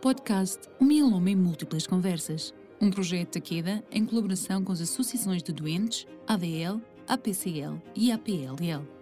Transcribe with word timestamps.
Podcast 0.00 0.68
O 0.78 0.84
Mieloma 0.84 1.30
em 1.30 1.36
Múltiplas 1.36 1.86
Conversas, 1.86 2.54
um 2.80 2.90
projeto 2.90 3.34
da 3.34 3.40
Queda 3.40 3.84
em 3.90 4.04
colaboração 4.04 4.62
com 4.62 4.72
as 4.72 4.80
associações 4.80 5.42
de 5.42 5.52
doentes, 5.52 6.06
ADL, 6.26 6.80
APCL 7.08 7.80
e 7.94 8.12
APLL. 8.12 8.95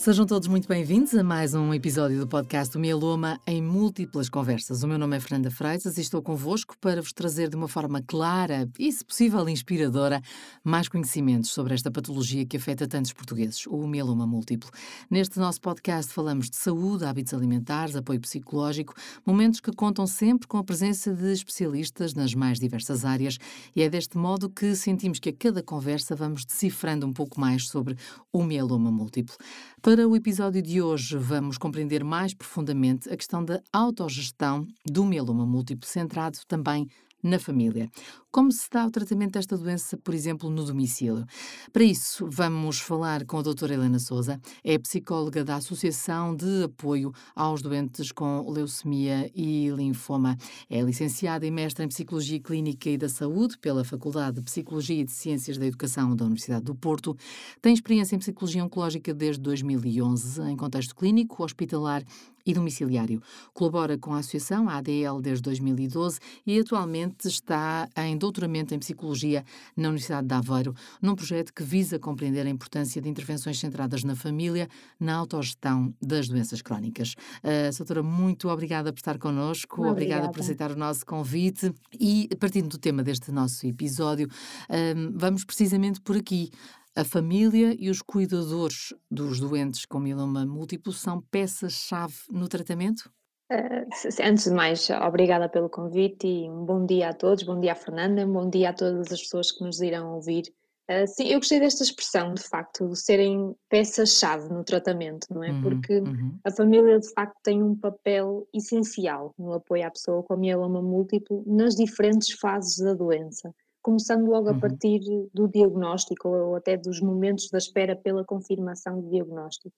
Sejam 0.00 0.24
todos 0.24 0.48
muito 0.48 0.66
bem-vindos 0.66 1.14
a 1.14 1.22
mais 1.22 1.52
um 1.52 1.74
episódio 1.74 2.18
do 2.18 2.26
podcast 2.26 2.72
do 2.72 2.80
Mieloma 2.80 3.38
em 3.46 3.60
múltiplas 3.60 4.30
conversas. 4.30 4.82
O 4.82 4.88
meu 4.88 4.98
nome 4.98 5.18
é 5.18 5.20
Fernanda 5.20 5.50
Freitas 5.50 5.98
e 5.98 6.00
estou 6.00 6.22
convosco 6.22 6.74
para 6.80 7.02
vos 7.02 7.12
trazer 7.12 7.50
de 7.50 7.56
uma 7.56 7.68
forma 7.68 8.00
clara 8.00 8.66
e, 8.78 8.90
se 8.90 9.04
possível, 9.04 9.46
inspiradora, 9.46 10.22
mais 10.64 10.88
conhecimentos 10.88 11.50
sobre 11.50 11.74
esta 11.74 11.90
patologia 11.90 12.46
que 12.46 12.56
afeta 12.56 12.88
tantos 12.88 13.12
portugueses, 13.12 13.66
o 13.66 13.86
mieloma 13.86 14.26
múltiplo. 14.26 14.70
Neste 15.10 15.38
nosso 15.38 15.60
podcast 15.60 16.10
falamos 16.14 16.48
de 16.48 16.56
saúde, 16.56 17.04
hábitos 17.04 17.34
alimentares, 17.34 17.94
apoio 17.94 18.22
psicológico, 18.22 18.94
momentos 19.26 19.60
que 19.60 19.70
contam 19.70 20.06
sempre 20.06 20.48
com 20.48 20.56
a 20.56 20.64
presença 20.64 21.12
de 21.12 21.30
especialistas 21.30 22.14
nas 22.14 22.34
mais 22.34 22.58
diversas 22.58 23.04
áreas 23.04 23.36
e 23.76 23.82
é 23.82 23.90
deste 23.90 24.16
modo 24.16 24.48
que 24.48 24.74
sentimos 24.74 25.18
que 25.18 25.28
a 25.28 25.32
cada 25.34 25.62
conversa 25.62 26.16
vamos 26.16 26.46
decifrando 26.46 27.06
um 27.06 27.12
pouco 27.12 27.38
mais 27.38 27.68
sobre 27.68 27.98
o 28.32 28.42
mieloma 28.42 28.90
múltiplo. 28.90 29.36
Para 29.82 30.06
o 30.06 30.14
episódio 30.14 30.60
de 30.60 30.82
hoje, 30.82 31.16
vamos 31.16 31.56
compreender 31.56 32.04
mais 32.04 32.34
profundamente 32.34 33.08
a 33.08 33.16
questão 33.16 33.42
da 33.42 33.62
autogestão 33.72 34.66
do 34.84 35.06
mieloma 35.06 35.46
múltiplo, 35.46 35.88
centrado 35.88 36.38
também 36.46 36.86
na 37.22 37.38
família. 37.38 37.90
Como 38.32 38.52
se 38.52 38.70
dá 38.70 38.86
o 38.86 38.90
tratamento 38.92 39.32
desta 39.32 39.58
doença, 39.58 39.96
por 39.96 40.14
exemplo, 40.14 40.48
no 40.48 40.64
domicílio? 40.64 41.26
Para 41.72 41.82
isso, 41.82 42.28
vamos 42.30 42.78
falar 42.78 43.24
com 43.26 43.38
a 43.38 43.42
doutora 43.42 43.74
Helena 43.74 43.98
Souza, 43.98 44.40
é 44.62 44.78
psicóloga 44.78 45.42
da 45.42 45.56
Associação 45.56 46.36
de 46.36 46.62
Apoio 46.62 47.12
aos 47.34 47.60
Doentes 47.60 48.12
com 48.12 48.48
Leucemia 48.48 49.28
e 49.34 49.68
Linfoma. 49.70 50.36
É 50.68 50.80
licenciada 50.80 51.44
e 51.44 51.50
mestra 51.50 51.84
em 51.84 51.88
Psicologia 51.88 52.38
Clínica 52.38 52.88
e 52.88 52.96
da 52.96 53.08
Saúde 53.08 53.58
pela 53.58 53.82
Faculdade 53.82 54.36
de 54.36 54.42
Psicologia 54.42 55.00
e 55.00 55.04
de 55.04 55.10
Ciências 55.10 55.58
da 55.58 55.66
Educação 55.66 56.14
da 56.14 56.24
Universidade 56.24 56.62
do 56.62 56.74
Porto. 56.76 57.16
Tem 57.60 57.74
experiência 57.74 58.14
em 58.14 58.20
Psicologia 58.20 58.64
Oncológica 58.64 59.12
desde 59.12 59.42
2011, 59.42 60.40
em 60.42 60.56
contexto 60.56 60.94
clínico, 60.94 61.42
hospitalar 61.42 62.04
e 62.46 62.54
domiciliário. 62.54 63.22
Colabora 63.52 63.98
com 63.98 64.14
a 64.14 64.18
Associação 64.18 64.68
ADL 64.68 65.20
desde 65.20 65.42
2012 65.42 66.18
e 66.46 66.58
atualmente 66.58 67.28
está 67.28 67.88
em 67.96 68.16
doutoramento 68.20 68.74
em 68.74 68.78
Psicologia 68.78 69.44
na 69.76 69.88
Universidade 69.88 70.28
de 70.28 70.34
Aveiro, 70.34 70.74
num 71.02 71.16
projeto 71.16 71.52
que 71.52 71.62
visa 71.64 71.98
compreender 71.98 72.46
a 72.46 72.50
importância 72.50 73.00
de 73.00 73.08
intervenções 73.08 73.58
centradas 73.58 74.04
na 74.04 74.14
família, 74.14 74.68
na 75.00 75.16
autogestão 75.16 75.92
das 76.00 76.28
doenças 76.28 76.62
crónicas. 76.62 77.14
Uh, 77.42 77.76
doutora, 77.76 78.02
muito 78.02 78.48
obrigada 78.48 78.92
por 78.92 78.98
estar 78.98 79.18
connosco, 79.18 79.80
obrigada. 79.80 79.92
obrigada 79.92 80.32
por 80.32 80.40
aceitar 80.40 80.70
o 80.70 80.76
nosso 80.76 81.04
convite 81.04 81.72
e, 81.98 82.28
partindo 82.38 82.68
do 82.68 82.78
tema 82.78 83.02
deste 83.02 83.32
nosso 83.32 83.66
episódio, 83.66 84.28
uh, 84.28 85.12
vamos 85.14 85.44
precisamente 85.44 86.00
por 86.00 86.16
aqui. 86.16 86.50
A 86.94 87.04
família 87.04 87.74
e 87.78 87.88
os 87.88 88.02
cuidadores 88.02 88.92
dos 89.08 89.38
doentes 89.38 89.86
com 89.86 90.00
mieloma 90.00 90.44
múltiplo 90.44 90.92
são 90.92 91.22
peças-chave 91.30 92.14
no 92.30 92.48
tratamento? 92.48 93.10
Uh, 93.50 93.84
antes 94.22 94.44
de 94.44 94.50
mais, 94.50 94.88
obrigada 94.90 95.48
pelo 95.48 95.68
convite 95.68 96.24
e 96.24 96.48
um 96.48 96.64
bom 96.64 96.86
dia 96.86 97.08
a 97.08 97.12
todos, 97.12 97.42
bom 97.42 97.58
dia 97.58 97.72
à 97.72 97.74
Fernanda, 97.74 98.24
um 98.24 98.32
bom 98.32 98.48
dia 98.48 98.70
a 98.70 98.72
todas 98.72 99.10
as 99.10 99.20
pessoas 99.20 99.50
que 99.50 99.64
nos 99.64 99.80
irão 99.80 100.14
ouvir. 100.14 100.44
Uh, 100.88 101.06
sim, 101.06 101.26
eu 101.26 101.40
gostei 101.40 101.58
desta 101.58 101.82
expressão, 101.82 102.32
de 102.32 102.42
facto, 102.42 102.88
de 102.88 102.96
serem 102.96 103.54
peças-chave 103.68 104.48
no 104.48 104.62
tratamento, 104.62 105.26
não 105.30 105.42
é? 105.42 105.50
Uhum, 105.50 105.62
Porque 105.62 105.98
uhum. 105.98 106.38
a 106.44 106.50
família, 106.52 107.00
de 107.00 107.12
facto, 107.12 107.36
tem 107.42 107.60
um 107.60 107.74
papel 107.74 108.46
essencial 108.54 109.34
no 109.36 109.52
apoio 109.52 109.84
à 109.84 109.90
pessoa 109.90 110.22
com 110.22 110.36
mieloma 110.36 110.80
múltiplo 110.80 111.42
nas 111.44 111.74
diferentes 111.74 112.38
fases 112.38 112.78
da 112.78 112.94
doença 112.94 113.52
começando 113.82 114.26
logo 114.26 114.48
a 114.48 114.52
uhum. 114.52 114.60
partir 114.60 115.00
do 115.32 115.48
diagnóstico 115.48 116.28
ou 116.28 116.56
até 116.56 116.76
dos 116.76 117.00
momentos 117.00 117.48
da 117.50 117.58
espera 117.58 117.96
pela 117.96 118.24
confirmação 118.24 119.00
do 119.00 119.08
diagnóstico. 119.08 119.74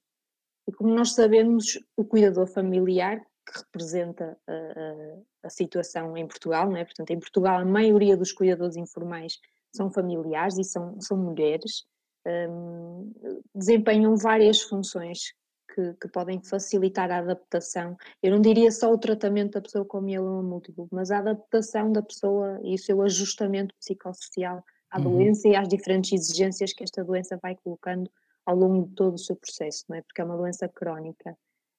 E 0.69 0.73
como 0.73 0.95
nós 0.95 1.15
sabemos, 1.15 1.79
o 1.97 2.05
cuidador 2.05 2.47
familiar, 2.47 3.21
que 3.47 3.59
representa 3.59 4.39
a, 4.47 4.53
a, 4.53 5.47
a 5.47 5.51
situação 5.51 6.17
em 6.17 6.27
Portugal, 6.27 6.69
não 6.71 6.77
é? 6.77 6.85
portanto, 6.85 7.11
em 7.11 7.19
Portugal 7.19 7.61
a 7.61 7.65
maioria 7.65 8.17
dos 8.17 8.33
cuidadores 8.33 8.77
informais 8.77 9.39
são 9.75 9.91
familiares 9.91 10.59
e 10.59 10.65
são, 10.65 11.01
são 11.01 11.17
mulheres, 11.17 11.85
um, 12.27 13.13
desempenham 13.55 14.17
várias 14.17 14.61
funções 14.61 15.33
que, 15.75 15.95
que, 15.95 16.09
podem 16.09 16.43
facilitar 16.43 17.11
a 17.11 17.19
adaptação. 17.19 17.97
Eu 18.23 18.33
não 18.33 18.41
diria 18.41 18.71
só 18.71 18.93
o 18.93 18.99
tratamento 18.99 19.53
da 19.53 19.63
pessoa 19.63 19.85
com 19.85 20.01
mieloma 20.01 20.43
múltiplo, 20.43 20.87
mas 20.93 21.11
a 21.11 21.19
adaptação 21.19 21.91
da 21.91 22.03
pessoa 22.03 22.61
e 22.63 22.75
o 22.75 22.79
seu 22.79 23.03
ajustamento 23.03 23.75
psicossocial 23.77 24.63
à 24.91 24.99
uhum. 24.99 25.05
doença 25.05 25.49
e 25.49 25.57
às 25.57 25.67
diferentes 25.67 26.13
exigências 26.13 26.73
que 26.73 26.85
esta 26.85 27.03
doença 27.03 27.39
vai 27.43 27.57
colocando 27.57 28.11
ao 28.45 28.57
longo 28.57 28.89
de 28.89 28.95
todo 28.95 29.15
o 29.15 29.19
seu 29.19 29.37
processo, 29.37 29.85
não 29.89 29.97
é? 29.97 30.03
Porque 30.03 30.21
é 30.21 30.25
uma 30.25 30.37
doença 30.37 30.69
crónica. 30.69 31.37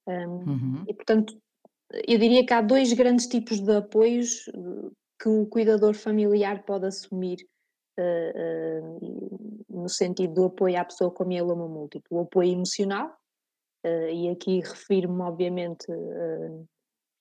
Um, 0.08 0.14
uhum. 0.14 0.84
E, 0.88 0.94
portanto, 0.94 1.38
eu 2.08 2.18
diria 2.18 2.46
que 2.46 2.54
há 2.54 2.62
dois 2.62 2.92
grandes 2.94 3.28
tipos 3.28 3.60
de 3.60 3.76
apoios 3.76 4.48
eh, 4.48 4.90
que 5.22 5.30
o 5.30 5.46
cuidador 5.46 5.94
familiar 5.94 6.64
pode 6.66 6.88
assumir 6.88 7.38
uh, 7.98 9.02
uh, 9.02 9.64
no 9.70 9.88
sentido 9.88 10.34
do 10.34 10.46
apoio 10.46 10.80
à 10.80 10.84
pessoa 10.84 11.12
com 11.12 11.24
mieloma 11.24 11.68
múltiplo. 11.68 12.18
O 12.18 12.22
apoio 12.22 12.52
emocional, 12.52 13.10
e 13.86 14.30
aqui 14.30 14.60
refiro-me, 14.60 15.22
obviamente, 15.22 15.86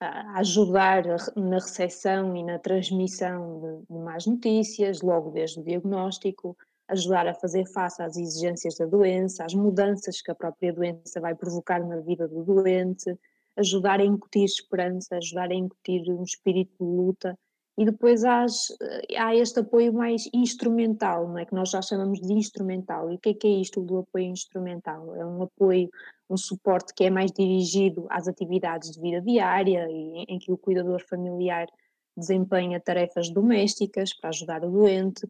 a 0.01 0.39
ajudar 0.39 1.03
na 1.35 1.55
recepção 1.55 2.35
e 2.35 2.43
na 2.43 2.59
transmissão 2.59 3.85
de 3.89 3.97
más 3.99 4.25
notícias, 4.25 5.01
logo 5.01 5.31
desde 5.31 5.59
o 5.59 5.63
diagnóstico, 5.63 6.57
ajudar 6.89 7.27
a 7.27 7.33
fazer 7.33 7.65
face 7.67 8.01
às 8.01 8.17
exigências 8.17 8.75
da 8.75 8.85
doença, 8.85 9.45
às 9.45 9.53
mudanças 9.53 10.21
que 10.21 10.31
a 10.31 10.35
própria 10.35 10.73
doença 10.73 11.19
vai 11.21 11.35
provocar 11.35 11.79
na 11.85 11.99
vida 12.01 12.27
do 12.27 12.43
doente, 12.43 13.17
ajudar 13.57 13.99
a 13.99 14.05
incutir 14.05 14.45
esperança, 14.45 15.17
ajudar 15.17 15.51
a 15.51 15.55
incutir 15.55 16.01
um 16.09 16.23
espírito 16.23 16.73
de 16.79 16.85
luta 16.85 17.37
e 17.77 17.85
depois 17.85 18.23
há, 18.23 18.45
eh, 18.81 19.17
há 19.17 19.35
este 19.35 19.59
apoio 19.59 19.91
mais 19.93 20.29
instrumental, 20.33 21.27
não 21.27 21.39
é? 21.39 21.45
que 21.45 21.55
nós 21.55 21.71
já 21.71 21.81
chamamos 21.81 22.19
de 22.19 22.31
instrumental. 22.33 23.11
E 23.11 23.15
o 23.15 23.19
que 23.19 23.29
é 23.29 23.33
que 23.33 23.47
é 23.47 23.61
isto 23.61 23.81
do 23.81 23.99
apoio 23.99 24.25
instrumental? 24.25 25.15
É 25.15 25.25
um 25.25 25.41
apoio, 25.41 25.89
um 26.29 26.37
suporte 26.37 26.93
que 26.93 27.03
é 27.03 27.09
mais 27.09 27.31
dirigido 27.31 28.05
às 28.09 28.27
atividades 28.27 28.91
de 28.91 29.01
vida 29.01 29.21
diária 29.21 29.87
e 29.89 30.25
em 30.27 30.37
que 30.37 30.51
o 30.51 30.57
cuidador 30.57 31.03
familiar 31.07 31.67
desempenha 32.15 32.79
tarefas 32.79 33.31
domésticas 33.31 34.13
para 34.13 34.29
ajudar 34.29 34.63
o 34.63 34.69
doente. 34.69 35.27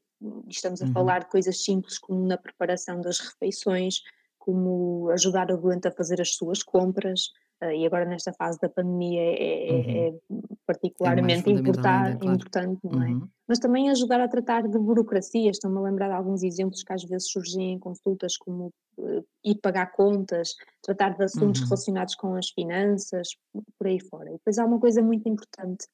Estamos 0.50 0.82
a 0.82 0.86
uhum. 0.86 0.92
falar 0.92 1.20
de 1.20 1.30
coisas 1.30 1.64
simples 1.64 1.98
como 1.98 2.28
na 2.28 2.38
preparação 2.38 3.00
das 3.00 3.20
refeições, 3.20 4.02
como 4.38 5.10
ajudar 5.12 5.50
o 5.50 5.58
doente 5.58 5.88
a 5.88 5.92
fazer 5.92 6.20
as 6.20 6.36
suas 6.36 6.62
compras, 6.62 7.32
e 7.72 7.86
agora 7.86 8.06
nesta 8.06 8.34
fase 8.34 8.60
da 8.60 8.68
pandemia 8.68 9.22
é, 9.22 9.34
é, 9.34 10.08
é 10.08 10.10
uhum. 10.10 10.42
é 10.42 10.56
particularmente 10.66 11.50
é 11.50 11.54
importar, 11.54 12.18
claro. 12.18 12.36
importante, 12.36 12.80
não 12.84 13.04
é? 13.04 13.10
Uhum. 13.10 13.28
Mas 13.48 13.60
também 13.60 13.90
ajudar 13.90 14.22
a 14.22 14.28
tratar 14.28 14.68
de 14.68 14.80
burocracia, 14.80 15.52
estou-me 15.52 15.78
a 15.78 15.82
lembrar 15.82 16.08
de 16.08 16.16
alguns 16.16 16.44
exemplos 16.44 16.82
que 16.84 16.94
às 16.94 17.04
vezes 17.04 17.30
surgem 17.30 17.74
em 17.74 17.80
consultas, 17.80 18.38
como 18.38 18.72
uh, 18.98 19.26
ir 19.44 19.56
pagar 19.62 19.92
contas, 19.92 20.56
tratar 20.82 21.10
de 21.18 21.24
assuntos 21.24 21.62
uhum. 21.62 21.68
relacionados 21.68 22.16
com 22.16 22.36
as 22.36 22.50
finanças, 22.50 23.30
por 23.78 23.88
aí 23.88 24.00
fora. 24.00 24.30
E 24.30 24.34
depois 24.34 24.58
há 24.58 24.66
uma 24.66 24.80
coisa 24.80 25.02
muito 25.02 25.28
importante, 25.28 25.86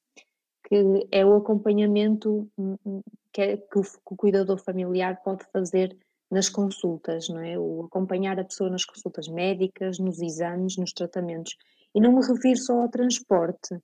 que 0.66 1.08
é 1.10 1.26
o 1.26 1.34
acompanhamento 1.34 2.48
hum, 2.56 2.76
hum, 2.86 3.02
que, 3.32 3.42
é, 3.42 3.56
que, 3.56 3.78
o, 3.78 3.82
que 3.82 4.12
o 4.12 4.16
cuidador 4.16 4.58
familiar 4.58 5.20
pode 5.22 5.44
fazer 5.52 5.96
nas 6.30 6.48
consultas, 6.48 7.28
não 7.28 7.40
é? 7.40 7.58
O 7.58 7.84
acompanhar 7.84 8.38
a 8.38 8.44
pessoa 8.44 8.70
nas 8.70 8.84
consultas 8.84 9.28
médicas, 9.28 9.98
nos 9.98 10.20
exames, 10.20 10.76
nos 10.76 10.92
tratamentos. 10.92 11.56
E 11.94 12.00
não 12.00 12.12
me 12.12 12.24
refiro 12.24 12.58
só 12.58 12.82
ao 12.82 12.88
transporte, 12.88 13.74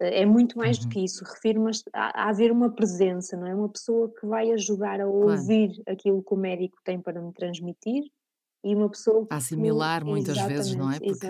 eh, 0.00 0.22
é 0.22 0.26
muito 0.26 0.56
mais 0.56 0.78
uhum. 0.78 0.84
do 0.84 0.88
que 0.90 1.04
isso. 1.04 1.24
Refiro-me 1.24 1.70
a, 1.92 2.22
a, 2.22 2.28
haver 2.28 2.52
uma 2.52 2.70
presença, 2.70 3.36
não 3.36 3.46
é? 3.46 3.54
Uma 3.54 3.68
pessoa 3.68 4.12
que 4.18 4.26
vai 4.26 4.52
ajudar 4.52 5.00
a 5.00 5.06
ouvir 5.06 5.74
claro. 5.74 5.82
aquilo 5.88 6.22
que 6.22 6.34
o 6.34 6.36
médico 6.36 6.78
tem 6.84 7.00
para 7.00 7.20
me 7.20 7.32
transmitir 7.32 8.04
e 8.66 8.74
uma 8.74 8.88
pessoa 8.88 9.26
a 9.30 9.36
assimilar 9.36 10.02
que, 10.02 10.10
muitas 10.10 10.36
vezes, 10.42 10.74
não 10.74 10.90
é? 10.90 10.98
Porque 10.98 11.26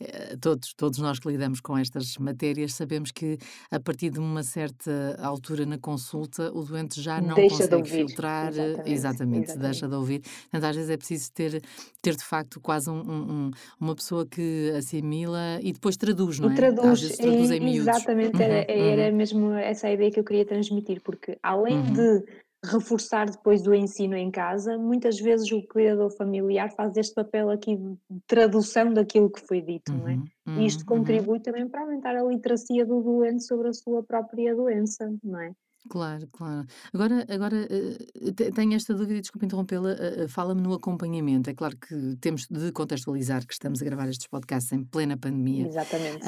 eh, 0.00 0.36
todos, 0.40 0.74
todos 0.74 0.98
nós 0.98 1.18
que 1.18 1.28
lidamos 1.28 1.60
com 1.60 1.76
estas 1.76 2.18
matérias 2.18 2.74
sabemos 2.74 3.10
que 3.10 3.38
a 3.70 3.80
partir 3.80 4.10
de 4.10 4.18
uma 4.18 4.42
certa 4.42 5.16
altura 5.22 5.64
na 5.64 5.78
consulta 5.78 6.52
o 6.52 6.62
doente 6.62 7.00
já 7.00 7.20
não 7.20 7.34
deixa 7.34 7.56
consegue 7.56 7.88
filtrar, 7.88 8.48
exatamente, 8.48 8.90
exatamente, 8.90 9.44
exatamente, 9.44 9.58
deixa 9.58 9.88
de 9.88 9.94
ouvir. 9.94 10.20
Portanto, 10.20 10.64
às 10.64 10.76
vezes 10.76 10.90
é 10.90 10.96
preciso 10.96 11.32
ter, 11.32 11.62
ter 12.02 12.14
de 12.14 12.24
facto 12.24 12.60
quase 12.60 12.90
um, 12.90 13.00
um, 13.00 13.50
uma 13.80 13.94
pessoa 13.94 14.26
que 14.26 14.72
assimila 14.76 15.58
e 15.62 15.72
depois 15.72 15.96
traduz, 15.96 16.38
não 16.38 16.50
é? 16.50 16.54
Traduz, 16.54 17.04
às 17.04 17.16
traduz 17.16 17.50
em 17.50 17.76
Exatamente, 17.76 18.36
uhum, 18.36 18.42
era, 18.42 18.70
era 18.70 19.10
uhum. 19.10 19.16
mesmo 19.16 19.52
essa 19.52 19.86
a 19.86 19.92
ideia 19.92 20.10
que 20.10 20.20
eu 20.20 20.24
queria 20.24 20.44
transmitir, 20.44 21.00
porque 21.02 21.38
além 21.42 21.78
uhum. 21.78 21.92
de 21.92 22.24
reforçar 22.64 23.30
depois 23.30 23.66
o 23.66 23.72
ensino 23.72 24.14
em 24.14 24.30
casa, 24.30 24.76
muitas 24.76 25.18
vezes 25.18 25.50
o 25.50 25.66
cuidador 25.66 26.10
familiar 26.10 26.70
faz 26.72 26.96
este 26.96 27.14
papel 27.14 27.50
aqui 27.50 27.76
de 27.76 28.20
tradução 28.26 28.92
daquilo 28.92 29.30
que 29.30 29.40
foi 29.40 29.62
dito, 29.62 29.92
não 29.92 30.08
é? 30.08 30.14
Uhum, 30.14 30.60
E 30.60 30.66
isto 30.66 30.80
uhum, 30.80 30.96
uhum. 30.96 30.98
contribui 30.98 31.40
também 31.40 31.66
para 31.66 31.80
aumentar 31.80 32.14
a 32.14 32.22
literacia 32.22 32.84
do 32.84 33.00
doente 33.00 33.44
sobre 33.44 33.68
a 33.68 33.72
sua 33.72 34.02
própria 34.02 34.54
doença, 34.54 35.10
não 35.24 35.40
é? 35.40 35.52
Claro, 35.88 36.28
claro. 36.30 36.66
Agora 36.92 37.24
agora, 37.28 37.66
eh, 37.70 38.32
te 38.36 38.52
tenho 38.52 38.74
esta 38.74 38.92
dúvida 38.94 39.18
e 39.18 39.20
desculpa 39.22 39.46
interrompê-la, 39.46 39.92
eh, 39.92 40.24
eh, 40.24 40.28
fala-me 40.28 40.60
no 40.60 40.74
acompanhamento. 40.74 41.48
É 41.48 41.54
claro 41.54 41.76
que 41.78 42.16
temos 42.20 42.46
de 42.50 42.70
contextualizar 42.70 43.46
que 43.46 43.54
estamos 43.54 43.80
a 43.80 43.84
gravar 43.86 44.08
estes 44.08 44.26
podcasts 44.28 44.72
em 44.72 44.84
plena 44.84 45.16
pandemia. 45.16 45.66
Exatamente. 45.66 46.22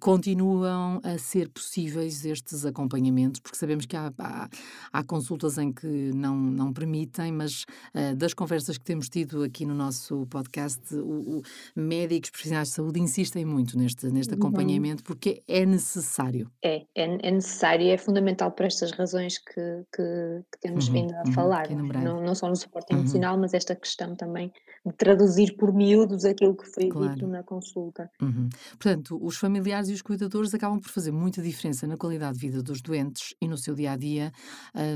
Continuam 0.00 1.00
a 1.02 1.16
ser 1.18 1.48
possíveis 1.48 2.24
estes 2.26 2.66
acompanhamentos, 2.66 3.40
porque 3.40 3.56
sabemos 3.56 3.86
que 3.86 3.96
há 3.96 4.12
há 4.18 4.48
há 4.92 5.04
consultas 5.04 5.56
em 5.58 5.72
que 5.72 5.86
não 6.14 6.36
não 6.36 6.72
permitem, 6.72 7.32
mas, 7.32 7.64
ah, 7.94 8.14
das 8.14 8.34
conversas 8.34 8.76
que 8.76 8.84
temos 8.84 9.08
tido 9.08 9.42
aqui 9.42 9.64
no 9.64 9.74
nosso 9.74 10.26
podcast, 10.26 10.94
o 10.94 11.16
o 11.38 11.42
médicos, 11.74 12.30
profissionais 12.30 12.68
de 12.68 12.74
saúde 12.74 13.00
insistem 13.00 13.44
muito 13.44 13.78
neste 13.78 14.06
neste 14.10 14.34
Uhum. 14.34 14.36
acompanhamento, 14.36 15.02
porque 15.02 15.42
é 15.48 15.64
necessário. 15.64 16.50
É, 16.62 16.76
é, 16.94 17.04
é 17.28 17.30
necessário 17.30 17.86
e 17.86 17.90
é 17.90 17.98
fundamental 18.26 18.52
por 18.52 18.66
estas 18.66 18.92
razões 18.92 19.38
que, 19.38 19.84
que, 19.94 20.42
que 20.52 20.58
temos 20.60 20.88
Uhum, 20.88 20.88
vindo 20.88 21.14
a 21.14 21.24
uhum, 21.24 21.26
falar, 21.26 21.68
não. 21.70 22.20
Não, 22.22 22.34
só 22.34 22.48
no 22.48 22.56
suporte 22.56 22.92
Uhum, 22.92 22.92
emocional, 22.92 23.38
mas 23.38 23.54
esta 23.54 23.74
questão 23.76 24.14
também 24.16 24.52
de 24.84 24.92
traduzir 24.92 25.56
por 25.56 25.72
miúdos 25.72 26.24
aquilo 26.24 26.56
que 26.56 26.66
foi 26.66 26.92
dito 26.92 27.26
claro. 27.26 27.28
na 27.28 27.42
consulta. 27.42 28.10
Uhum. 28.22 28.48
Portanto, 28.78 29.18
os 29.22 29.36
familiares 29.38 29.90
e 29.90 29.94
os 29.94 30.02
cuidadores 30.02 30.54
acabam 30.54 30.80
por 30.80 30.90
fazer 30.90 31.12
muita 31.12 31.42
diferença 31.42 31.86
na 31.86 31.96
qualidade 31.98 32.38
de 32.38 32.46
vida 32.48 32.62
dos 32.62 32.82
doentes 32.82 33.34
e 33.42 33.48
no 33.48 33.58
seu 33.58 33.74
dia 33.74 33.92
a 33.92 33.96
dia, 33.96 34.32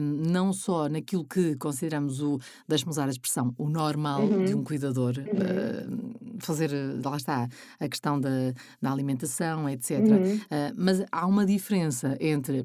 não 0.01 0.53
só 0.53 0.89
naquilo 0.89 1.27
que 1.27 1.57
consideramos 1.57 2.23
o, 2.23 2.39
deixe-me 2.69 2.91
usar 2.91 3.09
a 3.09 3.11
expressão, 3.11 3.55
o 3.59 3.69
normal 3.69 4.35
de 4.41 4.55
um 4.55 4.63
Uhum, 4.63 4.65
cuidador, 4.65 5.15
uhum, 5.27 5.75
hum, 5.89 6.13
fazer, 6.41 6.71
lá 7.05 7.17
está, 7.17 7.49
a 7.79 7.89
questão 7.89 8.21
da, 8.21 8.53
da 8.81 8.93
alimentação, 8.93 9.69
etc. 9.69 10.21
uhum, 10.21 10.47
Ah, 10.51 10.73
mas 10.77 11.05
há 11.13 11.27
uma 11.27 11.45
diferença 11.47 12.17
entre 12.21 12.65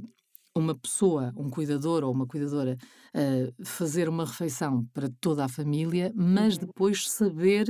uma 0.58 0.74
pessoa, 0.76 1.34
um 1.36 1.50
cuidador 1.50 2.04
ou 2.04 2.12
uma 2.14 2.26
cuidadora, 2.28 2.78
ah, 3.14 3.52
fazer 3.66 4.08
uma 4.10 4.26
refeição 4.26 4.86
para 4.94 5.10
toda 5.20 5.44
a 5.46 5.50
família, 5.50 6.14
mas 6.16 6.56
uhum. 6.56 6.62
depois 6.68 7.10
saber 7.10 7.66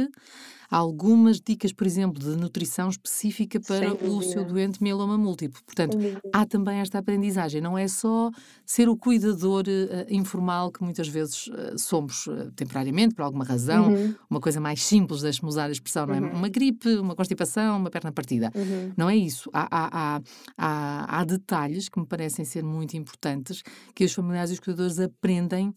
algumas 0.69 1.39
dicas, 1.39 1.71
por 1.73 1.85
exemplo, 1.87 2.19
de 2.21 2.35
nutrição 2.35 2.89
específica 2.89 3.59
para 3.59 3.93
o 3.95 4.21
seu 4.21 4.43
doente 4.45 4.81
mieloma 4.81 5.17
múltiplo. 5.17 5.61
Portanto, 5.65 5.97
há 6.31 6.45
também 6.45 6.79
esta 6.79 6.99
aprendizagem, 6.99 7.61
não 7.61 7.77
é 7.77 7.87
só 7.87 8.31
ser 8.65 8.89
o 8.89 8.97
cuidador 8.97 9.63
eh, 9.67 10.05
informal 10.09 10.71
que 10.71 10.83
muitas 10.83 11.07
vezes 11.07 11.49
eh, 11.53 11.77
somos 11.77 12.27
eh, 12.27 12.49
temporariamente, 12.55 13.15
por 13.15 13.23
alguma 13.23 13.43
razão, 13.45 13.87
Uhum, 13.87 14.15
uma 14.29 14.39
coisa 14.39 14.59
mais 14.59 14.83
simples, 14.83 15.21
deixe-me 15.21 15.47
usar 15.49 15.65
a 15.65 15.71
expressão, 15.71 16.05
não 16.05 16.15
é? 16.15 16.19
uhum, 16.19 16.29
Uma 16.31 16.49
gripe, 16.49 16.89
uma 16.97 17.15
constipação, 17.15 17.77
uma 17.77 17.89
perna 17.89 18.11
partida. 18.11 18.51
uhum, 18.55 18.93
Não 18.97 19.09
é 19.09 19.15
isso. 19.15 19.49
Há, 19.53 19.67
há, 19.71 20.21
há, 20.57 21.19
há, 21.19 21.23
detalhes 21.25 21.89
que 21.89 21.99
me 21.99 22.05
parecem 22.05 22.45
ser 22.45 22.63
muito 22.63 22.95
importantes 22.97 23.61
que 23.95 24.03
os 24.05 24.13
familiares 24.13 24.51
e 24.51 24.53
os 24.53 24.59
cuidadores 24.59 24.99
aprendem 24.99 25.73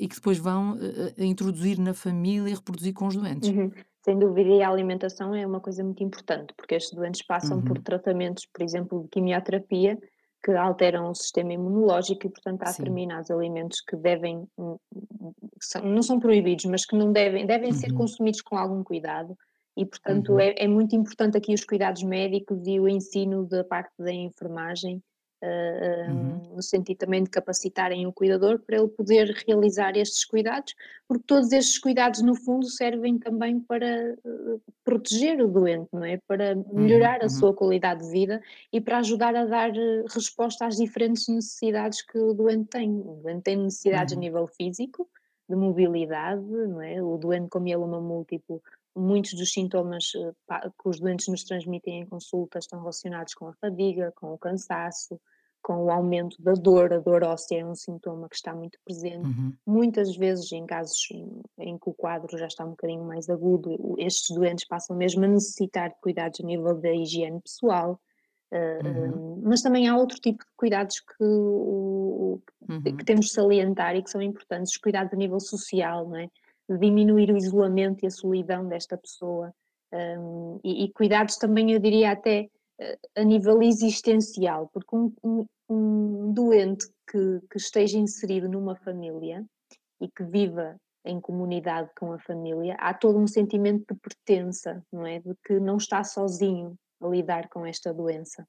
e 0.00 0.08
que 0.08 0.14
depois 0.16 0.38
vão 0.38 0.76
introduzir 1.18 1.78
na 1.78 1.94
família 1.94 2.50
e 2.50 2.54
reproduzir 2.54 2.92
com 2.94 3.06
os 3.06 3.16
doentes. 3.16 3.52
Sem 4.02 4.18
dúvida, 4.18 4.48
e 4.48 4.62
a 4.62 4.68
alimentação 4.70 5.34
é 5.34 5.46
uma 5.46 5.60
coisa 5.60 5.84
muito 5.84 6.02
importante, 6.02 6.54
porque 6.56 6.74
estes 6.74 6.94
doentes 6.96 7.22
passam 7.26 7.60
por 7.62 7.76
Uhum. 7.76 7.82
tratamentos, 7.82 8.46
por 8.46 8.62
exemplo, 8.62 9.02
de 9.02 9.08
quimioterapia, 9.10 9.98
que 10.42 10.52
alteram 10.52 11.10
o 11.10 11.14
sistema 11.14 11.52
imunológico 11.52 12.26
e, 12.26 12.30
portanto, 12.30 12.62
há 12.62 12.66
Sim. 12.72 12.78
determinados 12.84 13.30
alimentos 13.30 13.82
que 13.82 13.94
devem, 13.96 14.46
hum, 14.56 14.78
que 14.90 15.66
são- 15.66 15.82
não 15.84 16.02
são 16.02 16.18
proibidos, 16.18 16.64
mas 16.64 16.86
que 16.86 16.96
não 16.96 17.12
devem, 17.12 17.44
devem 17.46 17.72
ser 17.72 17.90
Uhum. 17.90 17.96
consumidos 17.98 18.40
com 18.40 18.56
algum 18.56 18.82
cuidado. 18.82 19.36
E, 19.76 19.84
portanto, 19.84 20.32
Uhum. 20.32 20.40
é, 20.40 20.54
é 20.56 20.66
muito 20.66 20.96
importante 20.96 21.36
aqui 21.36 21.52
os 21.52 21.62
cuidados 21.64 22.02
médicos 22.02 22.66
e 22.66 22.80
o 22.80 22.88
ensino 22.88 23.44
da 23.46 23.62
parte 23.62 23.92
da 23.98 24.10
enfermagem, 24.12 25.02
Uhum. 25.42 26.42
no 26.54 26.62
sentido 26.62 26.98
também 26.98 27.24
de 27.24 27.30
capacitarem 27.30 28.06
o 28.06 28.12
cuidador 28.12 28.58
para 28.60 28.76
ele 28.76 28.88
poder 28.88 29.34
realizar 29.46 29.96
estes 29.96 30.24
cuidados, 30.24 30.74
porque 31.08 31.24
todos 31.26 31.50
estes 31.52 31.78
cuidados, 31.78 32.20
no 32.22 32.34
fundo, 32.34 32.66
servem 32.66 33.18
também 33.18 33.58
para 33.60 33.86
eh, 33.86 34.16
proteger 34.84 35.40
o 35.42 35.48
doente, 35.48 35.88
não 35.92 36.04
é? 36.04 36.18
Para 36.26 36.54
Uhum. 36.54 36.64
melhorar 36.72 37.20
a 37.20 37.24
Uhum. 37.24 37.28
sua 37.30 37.54
qualidade 37.54 38.04
de 38.04 38.10
vida 38.10 38.42
e 38.72 38.80
para 38.80 38.98
ajudar 38.98 39.34
a 39.34 39.46
dar 39.46 39.70
eh, 39.74 40.04
resposta 40.14 40.66
às 40.66 40.76
diferentes 40.76 41.26
necessidades 41.28 42.02
que 42.02 42.18
o 42.18 42.34
doente 42.34 42.68
tem. 42.68 42.90
O 42.90 43.20
doente 43.22 43.42
tem 43.44 43.56
necessidades 43.56 44.12
a 44.12 44.16
Uhum. 44.16 44.20
nível 44.20 44.46
físico, 44.46 45.08
de 45.48 45.56
mobilidade, 45.56 46.42
não 46.42 46.80
é? 46.82 47.02
O 47.02 47.16
doente 47.18 47.48
com 47.48 47.58
mieloma 47.60 48.00
múltiplo, 48.00 48.62
muitos 48.96 49.34
dos 49.34 49.52
sintomas 49.52 50.12
eh, 50.16 50.32
que 50.82 50.88
os 50.88 50.98
doentes 51.00 51.28
nos 51.28 51.44
transmitem 51.44 52.00
em 52.00 52.06
consulta 52.06 52.58
estão 52.58 52.80
relacionados 52.80 53.34
com 53.34 53.46
a 53.48 53.52
fadiga, 53.54 54.12
com 54.16 54.32
o 54.32 54.38
cansaço, 54.38 55.20
com 55.62 55.84
o 55.84 55.90
aumento 55.90 56.36
da 56.42 56.52
dor. 56.54 56.92
A 56.92 56.98
dor 56.98 57.22
óssea 57.22 57.60
é 57.60 57.64
um 57.66 57.74
sintoma 57.74 58.28
que 58.28 58.36
está 58.36 58.54
muito 58.54 58.78
presente. 58.84 59.26
Uhum. 59.28 59.54
Muitas 59.66 60.16
vezes, 60.16 60.50
em 60.52 60.64
casos 60.66 61.08
em 61.58 61.76
que 61.78 61.90
o 61.90 61.94
quadro 61.94 62.36
já 62.38 62.46
está 62.46 62.64
um 62.64 62.70
bocadinho 62.70 63.04
mais 63.04 63.28
agudo, 63.28 63.76
estes 63.98 64.34
doentes 64.34 64.66
passam 64.66 64.96
mesmo 64.96 65.24
a 65.24 65.28
necessitar 65.28 65.90
de 65.90 66.00
cuidados 66.00 66.40
a 66.40 66.44
nível 66.44 66.74
da 66.80 66.92
higiene 66.92 67.40
pessoal, 67.42 68.00
eh, 68.52 68.80
Uhum. 68.84 69.36
eh, 69.38 69.40
mas 69.44 69.62
também 69.62 69.86
há 69.86 69.96
outro 69.96 70.18
tipo 70.18 70.42
de 70.44 70.50
cuidados 70.56 70.98
que, 71.00 71.22
o- 71.24 72.34
o- 72.34 72.42
que 72.82 72.90
Uhum. 72.90 72.96
temos 73.04 73.26
de 73.26 73.32
salientar 73.32 73.94
e 73.96 74.02
que 74.02 74.10
são 74.10 74.20
importantes, 74.22 74.72
os 74.72 74.78
cuidados 74.78 75.12
a 75.12 75.16
nível 75.16 75.38
social, 75.40 76.08
não 76.08 76.16
é? 76.16 76.28
Diminuir 76.78 77.30
o 77.32 77.36
isolamento 77.36 78.04
e 78.04 78.06
a 78.06 78.10
solidão 78.10 78.66
desta 78.68 78.96
pessoa, 78.96 79.52
hum, 79.92 80.60
e, 80.64 80.84
e 80.84 80.92
cuidados 80.92 81.36
também, 81.36 81.72
eu 81.72 81.80
diria 81.80 82.12
até 82.12 82.48
eh, 82.80 82.98
a 83.16 83.24
nível 83.24 83.60
existencial, 83.62 84.68
porque 84.72 84.94
um, 84.96 85.12
um- 85.24 85.46
um 85.68 86.32
doente 86.32 86.86
que, 87.10 87.40
que 87.50 87.56
esteja 87.58 87.98
inserido 87.98 88.48
numa 88.48 88.74
família 88.76 89.44
e 90.00 90.08
que 90.08 90.24
viva 90.24 90.76
em 91.04 91.20
comunidade 91.20 91.90
com 91.98 92.12
a 92.12 92.18
família, 92.18 92.74
há 92.78 92.92
todo 92.92 93.18
um 93.18 93.26
sentimento 93.26 93.84
de 93.94 93.98
pertença, 94.00 94.82
não 94.92 95.06
é? 95.06 95.18
De 95.20 95.34
que 95.46 95.58
não 95.60 95.76
está 95.76 96.02
sozinho 96.04 96.74
a 97.00 97.08
lidar 97.08 97.48
com 97.48 97.64
esta 97.64 97.92
doença. 97.94 98.46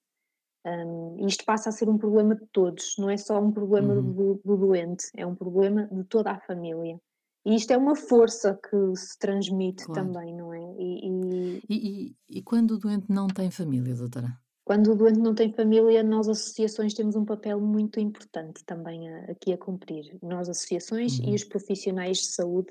E 1.18 1.26
isto 1.26 1.44
passa 1.46 1.70
a 1.70 1.72
ser 1.72 1.90
um 1.90 1.98
problema 1.98 2.36
de 2.36 2.46
todos, 2.52 2.96
não 2.98 3.10
é 3.10 3.18
só 3.18 3.40
um 3.40 3.52
problema 3.52 3.94
Uhum. 3.96 4.12
do, 4.14 4.42
do 4.46 4.58
doente, 4.58 5.06
é 5.16 5.26
um 5.26 5.36
problema 5.36 5.88
de 5.88 6.04
toda 6.04 6.32
a 6.32 6.40
família. 6.40 7.00
E 7.46 7.56
isto 7.56 7.72
é 7.72 7.78
uma 7.78 7.96
força 7.96 8.58
que 8.70 8.96
se 8.96 9.18
transmite 9.18 9.86
Claro. 9.86 10.12
também, 10.12 10.36
não 10.36 10.54
é? 10.54 10.60
E, 10.78 11.08
e 11.08 11.62
E, 11.70 11.76
e, 12.10 12.16
e 12.38 12.42
quando 12.44 12.72
o 12.72 12.78
doente 12.78 13.08
não 13.10 13.28
tem 13.28 13.50
família, 13.50 13.96
doutora? 13.96 14.38
quando 14.64 14.92
o 14.92 14.96
doente 14.96 15.20
não 15.20 15.34
tem 15.36 15.52
família, 15.52 16.02
nós 16.04 16.30
associações 16.30 16.94
temos 16.94 17.16
um 17.16 17.26
papel 17.26 17.60
muito 17.60 18.00
importante 18.00 18.64
também 18.64 19.10
a- 19.10 19.32
aqui 19.32 19.52
a 19.52 19.58
cumprir. 19.58 20.18
Nós 20.22 20.48
associações 20.48 21.18
e 21.20 21.24
Uhum. 21.30 21.34
os 21.36 21.44
profissionais 21.44 22.20
de 22.20 22.28
saúde 22.28 22.70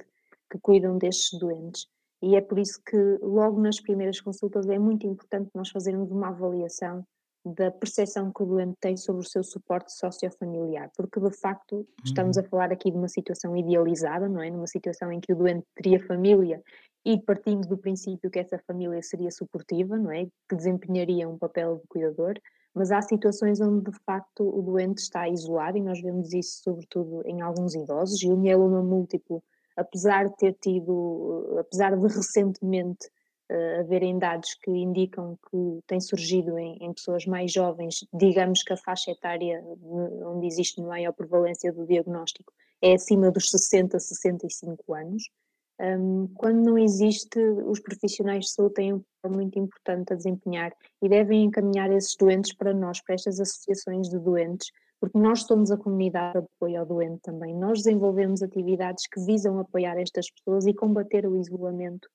que 0.50 0.58
cuidam 0.60 0.96
destes 0.96 1.38
doentes. 1.38 1.86
E 2.22 2.36
é 2.36 2.40
por 2.40 2.58
isso 2.58 2.80
que 2.86 2.96
logo 3.20 3.60
nas 3.60 3.80
primeiras 3.80 4.20
consultas 4.20 4.66
é 4.68 4.78
muito 4.78 5.06
importante 5.06 5.50
nós 5.54 5.68
fazermos 5.68 6.10
uma 6.10 6.28
avaliação 6.28 7.04
da 7.44 7.70
percepção 7.70 8.30
que 8.32 8.42
o 8.42 8.46
doente 8.46 8.76
tem 8.80 8.96
sobre 8.96 9.22
o 9.22 9.28
seu 9.28 9.42
suporte 9.42 9.92
sociofamiliar, 9.92 10.90
porque 10.96 11.18
de 11.20 11.30
facto 11.40 11.86
estamos 12.04 12.36
Uhum. 12.36 12.42
a 12.44 12.48
falar 12.48 12.72
aqui 12.72 12.90
de 12.90 12.96
uma 12.98 13.08
situação 13.08 13.56
idealizada, 13.56 14.28
não 14.28 14.42
é? 14.42 14.50
Numa 14.50 14.66
situação 14.66 15.10
em 15.10 15.20
que 15.20 15.32
o 15.32 15.36
doente 15.36 15.66
teria 15.74 15.98
família 16.06 16.62
e 17.04 17.18
partimos 17.22 17.66
do 17.66 17.78
princípio 17.78 18.30
que 18.30 18.38
essa 18.38 18.58
família 18.66 19.02
seria 19.02 19.30
suportiva, 19.30 19.96
não 19.98 20.12
é? 20.12 20.26
Que 20.48 20.56
desempenharia 20.56 21.28
um 21.28 21.38
papel 21.38 21.76
de 21.78 21.86
cuidador, 21.88 22.34
mas 22.74 22.92
há 22.92 23.00
situações 23.02 23.60
onde 23.60 23.90
de 23.90 23.98
facto 24.04 24.40
o 24.46 24.62
doente 24.62 24.98
está 24.98 25.28
isolado 25.28 25.78
e 25.78 25.82
nós 25.82 26.00
vemos 26.00 26.32
isso 26.34 26.60
sobretudo 26.62 27.22
em 27.26 27.40
alguns 27.40 27.74
idosos 27.74 28.22
e 28.22 28.28
o 28.30 28.36
mieloma 28.36 28.82
múltiplo, 28.82 29.42
apesar 29.76 30.28
de 30.28 30.36
ter 30.36 30.52
tido, 30.60 31.56
apesar 31.58 31.96
de 31.96 32.02
recentemente 32.14 33.08
uh, 33.50 33.80
haverem 33.80 34.18
dados 34.18 34.54
que 34.54 34.70
indicam 34.70 35.36
que 35.50 35.80
tem 35.86 36.00
surgido 36.00 36.58
em, 36.58 36.76
em, 36.80 36.92
pessoas 36.92 37.26
mais 37.26 37.52
jovens, 37.52 38.06
digamos 38.14 38.62
que 38.62 38.72
a 38.72 38.76
faixa 38.76 39.10
etária 39.10 39.62
onde 39.82 40.46
existe 40.46 40.80
maior 40.80 41.12
prevalência 41.12 41.72
do 41.72 41.86
diagnóstico 41.86 42.52
é 42.80 42.94
acima 42.94 43.30
dos 43.30 43.50
60, 43.50 43.98
65 43.98 44.94
anos. 44.94 45.24
Um, 45.80 46.28
quando 46.34 46.62
não 46.62 46.78
existe, 46.78 47.38
os 47.66 47.80
profissionais 47.80 48.44
de 48.44 48.52
saúde 48.52 48.74
têm 48.74 48.92
um 48.92 49.02
papel 49.22 49.36
muito 49.36 49.58
importante 49.58 50.12
a 50.12 50.16
desempenhar 50.16 50.72
e 51.02 51.08
devem 51.08 51.44
encaminhar 51.44 51.90
esses 51.90 52.14
doentes 52.16 52.54
para 52.54 52.74
nós, 52.74 53.02
para 53.02 53.14
estas 53.14 53.40
associações 53.40 54.08
de 54.10 54.18
doentes, 54.18 54.70
porque 55.00 55.18
nós 55.18 55.42
somos 55.44 55.70
a 55.70 55.78
comunidade 55.78 56.38
de 56.38 56.46
apoio 56.56 56.80
ao 56.80 56.86
doente 56.86 57.22
também. 57.22 57.54
Nós 57.54 57.78
desenvolvemos 57.78 58.42
atividades 58.42 59.06
que 59.06 59.24
visam 59.24 59.58
apoiar 59.58 59.98
estas 59.98 60.30
pessoas 60.30 60.66
e 60.66 60.74
combater 60.74 61.26
o 61.26 61.34
isolamento 61.34 62.06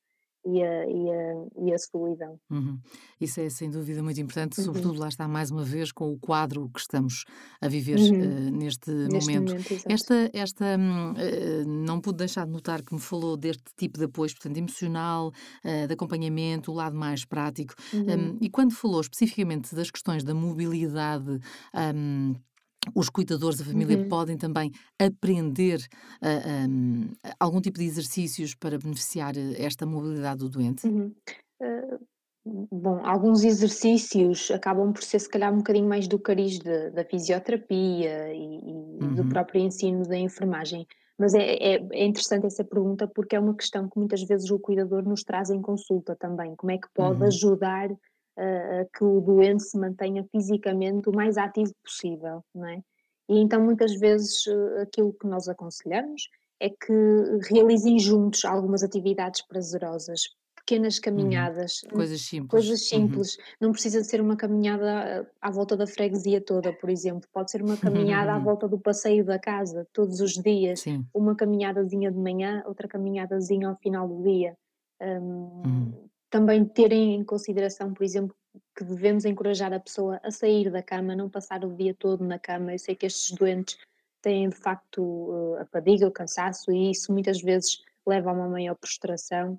e 0.46 0.64
a, 0.64 0.86
e 0.86 1.10
a, 1.10 1.66
e 1.66 1.74
a 1.74 1.78
solidão. 1.78 2.40
Uhum. 2.50 2.80
Isso 3.20 3.40
é 3.40 3.50
sem 3.50 3.70
dúvida 3.70 4.04
muito 4.04 4.20
importante, 4.22 4.60
uhum. 4.60 4.66
sobretudo 4.66 5.00
lá 5.00 5.08
está 5.08 5.28
mais 5.28 5.50
uma 5.50 5.64
vez 5.64 5.92
com 5.92 6.12
o 6.12 6.18
quadro 6.18 6.70
que 6.70 6.80
estamos 6.80 7.26
a 7.60 7.68
viver 7.68 7.98
uhum. 7.98 8.48
uh, 8.48 8.52
neste, 8.52 8.92
neste, 8.92 9.34
momento. 9.34 9.50
momento 9.52 9.84
esta, 9.90 10.30
esta 10.34 10.66
uh, 10.78 11.68
não 11.68 12.00
pude 12.00 12.18
deixar 12.18 12.46
de 12.46 12.52
notar 12.52 12.84
que 12.84 12.94
me 12.94 13.00
falou 13.00 13.36
deste 13.36 13.64
tipo 13.76 13.98
de 13.98 14.06
apoio, 14.06 14.32
portanto, 14.32 14.58
emocional, 14.58 15.32
uh, 15.64 15.88
de 15.88 15.94
acompanhamento, 15.94 16.72
o 16.72 16.76
lado 16.76 16.96
mais 16.96 17.26
prático. 17.26 17.74
Um, 17.94 18.00
uhum. 18.00 18.38
e 18.40 18.50
quando 18.50 18.74
falou 18.74 19.02
especificamente 19.02 19.74
das 19.74 19.90
questões 19.90 20.24
da 20.24 20.34
mobilidade. 20.34 21.40
Um, 21.96 22.36
os 22.94 23.10
cuidadores 23.10 23.58
da 23.58 23.66
família 23.66 23.98
uhum. 23.98 24.08
podem 24.08 24.38
também 24.38 24.72
aprender 25.00 25.80
uh, 26.22 26.68
um, 26.70 27.10
algum 27.40 27.62
tipo 27.62 27.80
de 27.80 27.86
exercícios 27.86 28.54
para 28.56 28.78
beneficiar 28.78 29.36
eh, 29.38 29.56
esta 29.58 29.86
mobilidade 29.86 30.40
do 30.40 30.50
doente? 30.50 30.88
Uhum. 30.88 31.14
Uh, 31.62 32.00
bom, 32.72 33.06
alguns 33.06 33.44
exercícios 33.44 34.52
acabam 34.52 34.94
por 34.94 35.04
ser, 35.04 35.20
se 35.20 35.30
calhar, 35.30 35.54
um 35.54 35.58
bocadinho 35.58 35.88
mais 35.88 36.08
do 36.08 36.20
cariz 36.20 36.60
de, 36.60 36.92
da 36.92 37.04
fisioterapia 37.04 38.34
e, 38.34 38.38
e 38.38 39.04
uhum. 39.04 39.16
do 39.16 39.30
próprio 39.30 39.62
ensino 39.62 40.04
da 40.04 40.18
enfermagem. 40.18 40.86
Mas 41.18 41.34
é, 41.34 41.56
é, 41.56 41.88
é, 41.94 42.06
interessante 42.06 42.46
essa 42.46 42.64
pergunta 42.64 43.08
porque 43.08 43.36
é 43.36 43.40
uma 43.40 43.56
questão 43.56 43.88
que 43.88 43.98
muitas 43.98 44.22
vezes 44.24 44.52
o 44.52 44.60
cuidador 44.60 45.04
nos 45.04 45.24
traz 45.24 45.50
em 45.50 45.62
consulta 45.62 46.16
também. 46.16 46.56
Como 46.56 46.72
é 46.72 46.78
que 46.78 46.90
pode 46.94 47.22
uhum. 47.22 47.28
ajudar 47.28 47.90
uh, 48.38 48.90
que 48.96 49.04
o 49.04 49.22
doente 49.22 49.64
se 49.64 49.78
mantenha 49.78 50.26
fisicamente 50.32 51.10
o 51.10 51.16
mais 51.16 51.38
ativo 51.38 51.74
possível, 51.84 52.44
não 52.54 52.68
é? 52.68 52.82
E 53.28 53.40
então 53.40 53.62
muitas 53.62 53.94
vezes 53.96 54.46
uh, 54.48 54.82
aquilo 54.82 55.14
que 55.14 55.28
nós 55.28 55.48
aconselhamos 55.48 56.30
é 56.60 56.70
que 56.70 56.94
realizem 57.50 58.00
juntos 58.00 58.46
algumas 58.46 58.84
atividades 58.84 59.46
prazerosas, 59.46 60.22
pequenas 60.56 60.96
uhum. 60.98 61.02
caminhadas, 61.02 61.84
uhum. 61.84 61.90
coisas 61.92 62.22
simples. 62.22 62.50
Coisas 62.50 62.82
uhum. 62.82 62.88
simples. 62.88 63.36
Uhum. 63.36 63.44
Não 63.62 63.72
precisa 63.72 64.04
ser 64.04 64.22
uma 64.22 64.38
caminhada 64.38 65.30
à 65.42 65.52
volta 65.52 65.76
da 65.76 65.86
freguesia 65.86 66.40
toda, 66.40 66.72
por 66.74 66.90
exemplo. 66.90 67.28
Pode 67.34 67.52
ser 67.52 67.62
uma 67.62 67.78
caminhada 67.78 68.34
à 68.34 68.40
volta 68.40 68.68
do 68.68 68.80
passeio 68.80 69.26
da 69.26 69.40
casa, 69.40 69.88
todos 69.92 70.22
os 70.22 70.34
dias. 70.34 70.82
Sim. 70.82 71.06
Uma 71.14 71.36
caminhadazinha 71.36 72.12
de 72.12 72.18
manhã, 72.18 72.64
outra 72.66 72.88
caminhadazinha 72.88 73.70
ao 73.70 73.78
final 73.78 74.08
do 74.08 74.24
dia. 74.24 74.56
Um, 75.02 75.62
uhum 75.66 76.10
também 76.36 76.66
terem 76.66 77.16
em 77.16 77.24
consideração, 77.24 77.94
por 77.94 78.04
exemplo, 78.04 78.36
que 78.76 78.84
devemos 78.84 79.24
encorajar 79.24 79.72
a 79.72 79.80
pessoa 79.80 80.20
a 80.22 80.30
sair 80.30 80.70
da 80.70 80.84
cama, 80.84 81.16
não 81.16 81.30
passar 81.30 81.64
o 81.64 81.74
dia 81.74 81.96
todo 81.98 82.26
na 82.26 82.38
cama. 82.38 82.74
Eu 82.74 82.80
sei 82.80 82.94
que 82.94 83.06
estes 83.06 83.32
doentes 83.32 83.78
têm 84.22 84.50
de 84.50 84.56
facto 84.58 85.56
a 85.62 85.66
fadiga, 85.68 86.06
o 86.06 86.12
cansaço 86.12 86.74
e 86.74 86.92
isso 86.92 87.14
muitas 87.14 87.42
vezes 87.42 87.82
leva 88.06 88.32
a 88.32 88.34
uma 88.34 88.50
maior 88.50 88.76
prostração, 88.76 89.58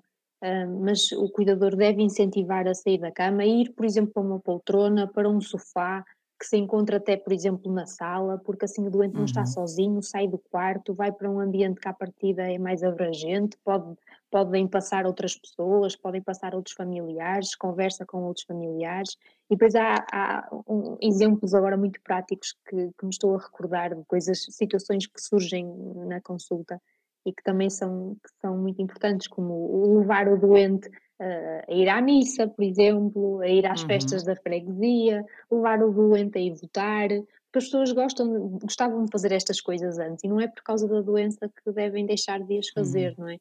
mas 0.79 1.11
o 1.13 1.27
cuidador 1.29 1.75
deve 1.75 2.03
incentivar 2.03 2.67
a 2.67 2.75
sair 2.75 2.99
da 2.99 3.11
cama, 3.11 3.43
ir, 3.43 3.73
por 3.73 3.83
exemplo, 3.83 4.13
para 4.13 4.21
uma 4.21 4.39
poltrona, 4.39 5.07
para 5.07 5.27
um 5.27 5.41
sofá, 5.41 6.05
que 6.39 6.45
se 6.45 6.57
encontra 6.57 6.97
até, 6.97 7.17
por 7.17 7.33
exemplo, 7.33 7.73
na 7.73 7.87
sala, 7.87 8.37
porque 8.37 8.65
assim 8.65 8.85
o 8.85 8.91
doente 8.91 9.15
não 9.15 9.25
está 9.25 9.39
uhum. 9.39 9.47
sozinho, 9.47 10.03
sai 10.03 10.27
do 10.27 10.37
quarto, 10.37 10.93
vai 10.93 11.11
para 11.11 11.27
um 11.27 11.39
ambiente 11.39 11.81
que 11.81 11.87
à 11.87 11.93
partida 11.93 12.43
é 12.43 12.59
mais 12.59 12.83
abrangente, 12.83 13.57
pode, 13.65 13.97
podem 14.29 14.67
passar 14.67 15.05
outras 15.05 15.37
pessoas, 15.37 15.95
podem 15.95 16.21
passar 16.21 16.53
outros 16.53 16.75
familiares, 16.75 17.55
conversa 17.55 18.05
com 18.05 18.23
outros 18.23 18.45
familiares, 18.45 19.15
e 19.49 19.55
depois 19.55 19.73
há, 19.75 20.05
há 20.11 20.49
um, 20.67 20.97
exemplos 21.01 21.53
agora 21.53 21.77
muito 21.77 22.01
práticos 22.01 22.55
que, 22.67 22.91
que 22.97 23.05
me 23.05 23.11
estou 23.11 23.35
a 23.35 23.41
recordar 23.41 23.95
de 23.95 24.03
coisas, 24.05 24.45
situações 24.49 25.07
que 25.07 25.21
surgem 25.21 25.65
na 26.07 26.19
consulta 26.21 26.81
e 27.25 27.33
que 27.33 27.43
também 27.43 27.69
são, 27.69 28.15
que 28.15 28.29
são 28.41 28.57
muito 28.57 28.81
importantes, 28.81 29.27
como 29.27 29.99
levar 29.99 30.27
o 30.27 30.37
doente 30.37 30.89
a 31.19 31.73
ir 31.73 31.89
à 31.89 32.01
missa, 32.01 32.47
por 32.47 32.63
exemplo, 32.63 33.41
a 33.41 33.47
ir 33.47 33.65
às 33.65 33.81
uhum. 33.81 33.87
festas 33.87 34.23
da 34.23 34.35
freguesia, 34.35 35.25
levar 35.51 35.81
o 35.81 35.91
doente 35.91 36.37
a 36.37 36.41
ir 36.41 36.53
votar, 36.53 37.09
porque 37.09 37.57
as 37.57 37.65
pessoas 37.65 37.91
gostam, 37.91 38.49
gostavam 38.61 39.05
de 39.05 39.11
fazer 39.11 39.31
estas 39.31 39.59
coisas 39.59 39.97
antes 39.97 40.23
e 40.23 40.27
não 40.27 40.39
é 40.39 40.47
por 40.47 40.61
causa 40.63 40.87
da 40.87 41.01
doença 41.01 41.49
que 41.49 41.71
devem 41.71 42.05
deixar 42.05 42.39
de 42.39 42.59
as 42.59 42.69
fazer, 42.69 43.15
uhum. 43.17 43.25
não 43.25 43.29
é? 43.29 43.39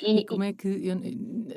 E, 0.00 0.20
e, 0.20 0.26
como 0.26 0.44
é 0.44 0.52
que. 0.52 0.68
Eu, 0.68 0.96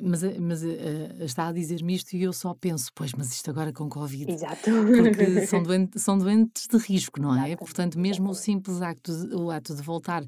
mas 0.01 0.24
mas 0.39 0.63
uh, 0.63 1.24
está 1.24 1.48
a 1.48 1.51
dizer-me 1.51 1.93
isto 1.93 2.13
e 2.15 2.24
eu 2.24 2.34
só 2.34 2.53
penso, 2.53 2.91
pois, 2.96 3.13
mas 3.13 3.31
isto 3.31 3.50
agora 3.51 3.72
com 3.72 3.88
Covid. 3.88 4.31
Exato. 4.31 4.72
Porque 4.72 5.46
são 5.46 5.62
doentes, 5.62 6.01
são 6.01 6.17
doentes 6.17 6.67
de 6.67 6.77
risco, 6.77 7.22
não 7.22 7.36
é? 7.36 7.50
Exato. 7.50 7.65
Portanto, 7.65 8.00
mesmo 8.00 8.29
o 8.29 8.34
simples 8.34 8.81
acto, 8.81 9.12
o 9.36 9.51
ato 9.51 9.75
de 9.75 9.81
voltar 9.84 10.24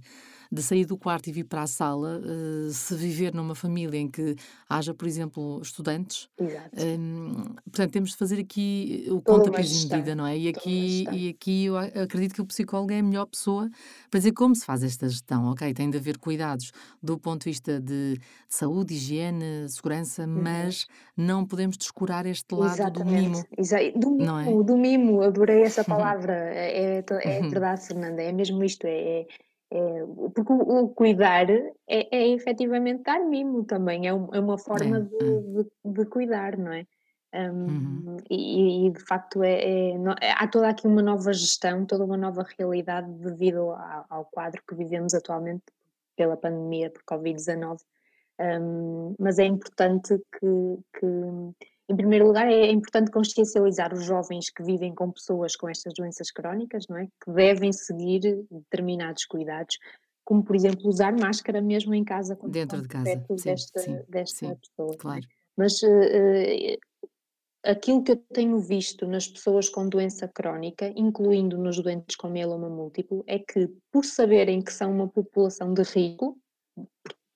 de 0.54 0.62
sair 0.62 0.86
do 0.86 0.96
quarto 0.96 1.28
e 1.28 1.32
vir 1.32 1.46
para 1.46 1.64
a 1.64 1.68
sala, 1.68 2.20
uh, 2.20 2.72
se 2.72 2.96
viver 2.96 3.34
numa 3.34 3.56
família 3.56 3.98
em 3.98 4.08
que 4.08 4.36
haja, 4.70 4.94
por 4.94 5.08
exemplo, 5.08 5.60
estudantes, 5.62 6.30
um, 6.40 6.46
ehm, 6.78 7.56
portanto, 7.64 7.92
temos 7.92 8.12
de 8.12 8.18
fazer 8.18 8.40
aqui 8.40 9.08
o 9.10 9.20
pontapé 9.20 9.64
de 9.64 9.88
medida, 9.88 10.14
não 10.14 10.28
é? 10.28 10.38
E 10.38 10.48
aqui, 10.48 11.06
e 11.12 11.30
aqui 11.30 11.66
eu 11.66 11.78
acredito 11.78 12.36
que 12.36 12.42
o 12.42 12.46
psicólogo 12.46 12.94
é 12.94 13.00
a 13.00 13.04
melhor 13.04 13.26
pessoa 13.26 13.68
para 14.12 14.20
dizer 14.20 14.34
como 14.34 14.56
se 14.56 14.64
faz 14.64 14.84
esta 14.84 15.10
gestão, 15.10 15.50
ok? 15.50 15.74
Tem 15.74 15.90
de 15.90 15.98
haver 15.98 16.20
cuidados 16.20 16.72
do 17.02 17.18
ponto 17.18 17.44
de 17.44 17.50
vista 17.50 17.80
de 17.80 18.20
saúde, 18.48 18.94
higiene, 18.94 19.68
segurança, 19.68 20.24
uhum. 20.24 20.42
mas 20.44 20.88
não 21.18 21.46
podemos 21.46 21.78
descurar 21.78 22.28
este 22.28 22.54
lado 22.54 22.76
Exatamente. 22.76 23.24
do 23.24 23.30
mimo. 23.30 23.46
Exa 23.58 23.78
do 23.96 24.12
mimo, 24.12 24.26
não 24.26 24.40
é? 24.40 24.64
do 24.64 24.78
mimo, 24.78 25.22
adorei 25.24 25.64
essa 25.64 25.84
palavra. 25.84 26.34
é, 26.34 27.00
é, 27.00 27.06
é 27.24 27.42
uhum. 27.42 27.50
verdade, 27.50 27.88
Fernanda, 27.88 28.22
é 28.22 28.32
mesmo 28.32 28.64
isto, 28.64 28.86
é, 28.86 29.26
é 29.76 30.06
porque 30.36 30.54
o, 30.54 30.84
o 30.84 30.90
cuidar 30.90 31.50
é, 31.50 31.68
é 31.88 32.28
efetivamente 32.30 33.02
dar 33.02 33.20
mimo 33.26 33.64
também, 33.66 34.08
é, 34.08 34.14
um, 34.14 34.30
é 34.32 34.40
uma 34.40 34.58
forma 34.58 34.98
é, 34.98 35.02
de, 35.02 35.16
é. 35.16 35.64
de, 35.64 35.70
de, 35.84 36.06
cuidar, 36.06 36.56
não 36.56 36.72
é? 36.72 36.86
Um, 37.34 37.66
uhum. 37.66 38.18
e, 38.30 38.86
e, 38.86 38.90
de 38.92 39.00
facto 39.00 39.42
é, 39.42 39.92
é, 39.92 40.32
há 40.38 40.48
toda 40.48 40.70
aqui 40.70 40.86
uma 40.86 41.02
nova 41.02 41.34
gestão, 41.34 41.88
toda 41.88 42.06
uma 42.06 42.16
nova 42.16 42.46
realidade 42.56 43.12
devido 43.14 43.72
ao, 43.72 44.06
ao 44.08 44.26
quadro 44.26 44.62
que 44.68 44.76
vivemos 44.76 45.16
atualmente 45.16 45.64
pela 46.16 46.38
pandemia 46.38 46.92
por 46.92 47.02
Covid-19. 47.04 47.80
Um, 48.40 49.16
mas 49.18 49.40
é 49.40 49.46
importante 49.46 50.20
que, 50.40 51.00
que 51.00 51.06
em 51.90 51.96
primeiro 51.96 52.26
lugar, 52.26 52.48
é 52.48 52.72
importante 52.72 53.12
consciencializar 53.12 53.94
os 53.94 54.06
jovens 54.06 54.50
que 54.50 54.64
vivem 54.64 54.96
com 54.96 55.12
pessoas 55.12 55.56
com 55.56 55.68
estas 55.68 55.94
doenças 55.94 56.32
crónicas, 56.32 56.86
não 56.88 56.98
é? 56.98 57.08
Que 57.24 57.32
devem 57.32 57.72
seguir 57.74 58.46
determinados 58.50 59.26
cuidados, 59.26 59.78
como 60.24 60.44
por 60.44 60.56
exemplo 60.56 60.88
usar 60.88 61.14
máscara 61.14 61.62
mesmo 61.62 61.94
em 61.94 62.04
casa 62.04 62.38
dentro 62.48 62.82
de 62.82 62.88
casa 62.88 63.04
perto 63.04 63.38
sim, 63.38 63.50
desta, 63.50 63.80
sim, 63.80 64.00
desta 64.08 64.48
sim, 64.48 64.56
pessoa. 64.56 64.98
Claro. 64.98 65.26
Mas 65.58 65.84
uh, 65.84 66.78
aquilo 67.64 68.04
que 68.04 68.14
eu 68.14 68.18
tenho 68.34 68.60
visto 68.60 69.06
nas 69.06 69.28
pessoas 69.28 69.68
com 69.68 69.88
doença 69.88 70.28
crónica, 70.28 70.92
incluindo 70.96 71.58
nos 71.58 71.82
doentes 71.82 72.16
com 72.16 72.30
mieloma 72.30 72.70
múltiplo, 72.70 73.24
é 73.28 73.40
que 73.40 73.70
por 73.92 74.06
saberem 74.06 74.62
que 74.62 74.72
são 74.72 74.92
uma 74.92 75.08
população 75.08 75.74
de 75.74 75.84
risco, 75.84 76.38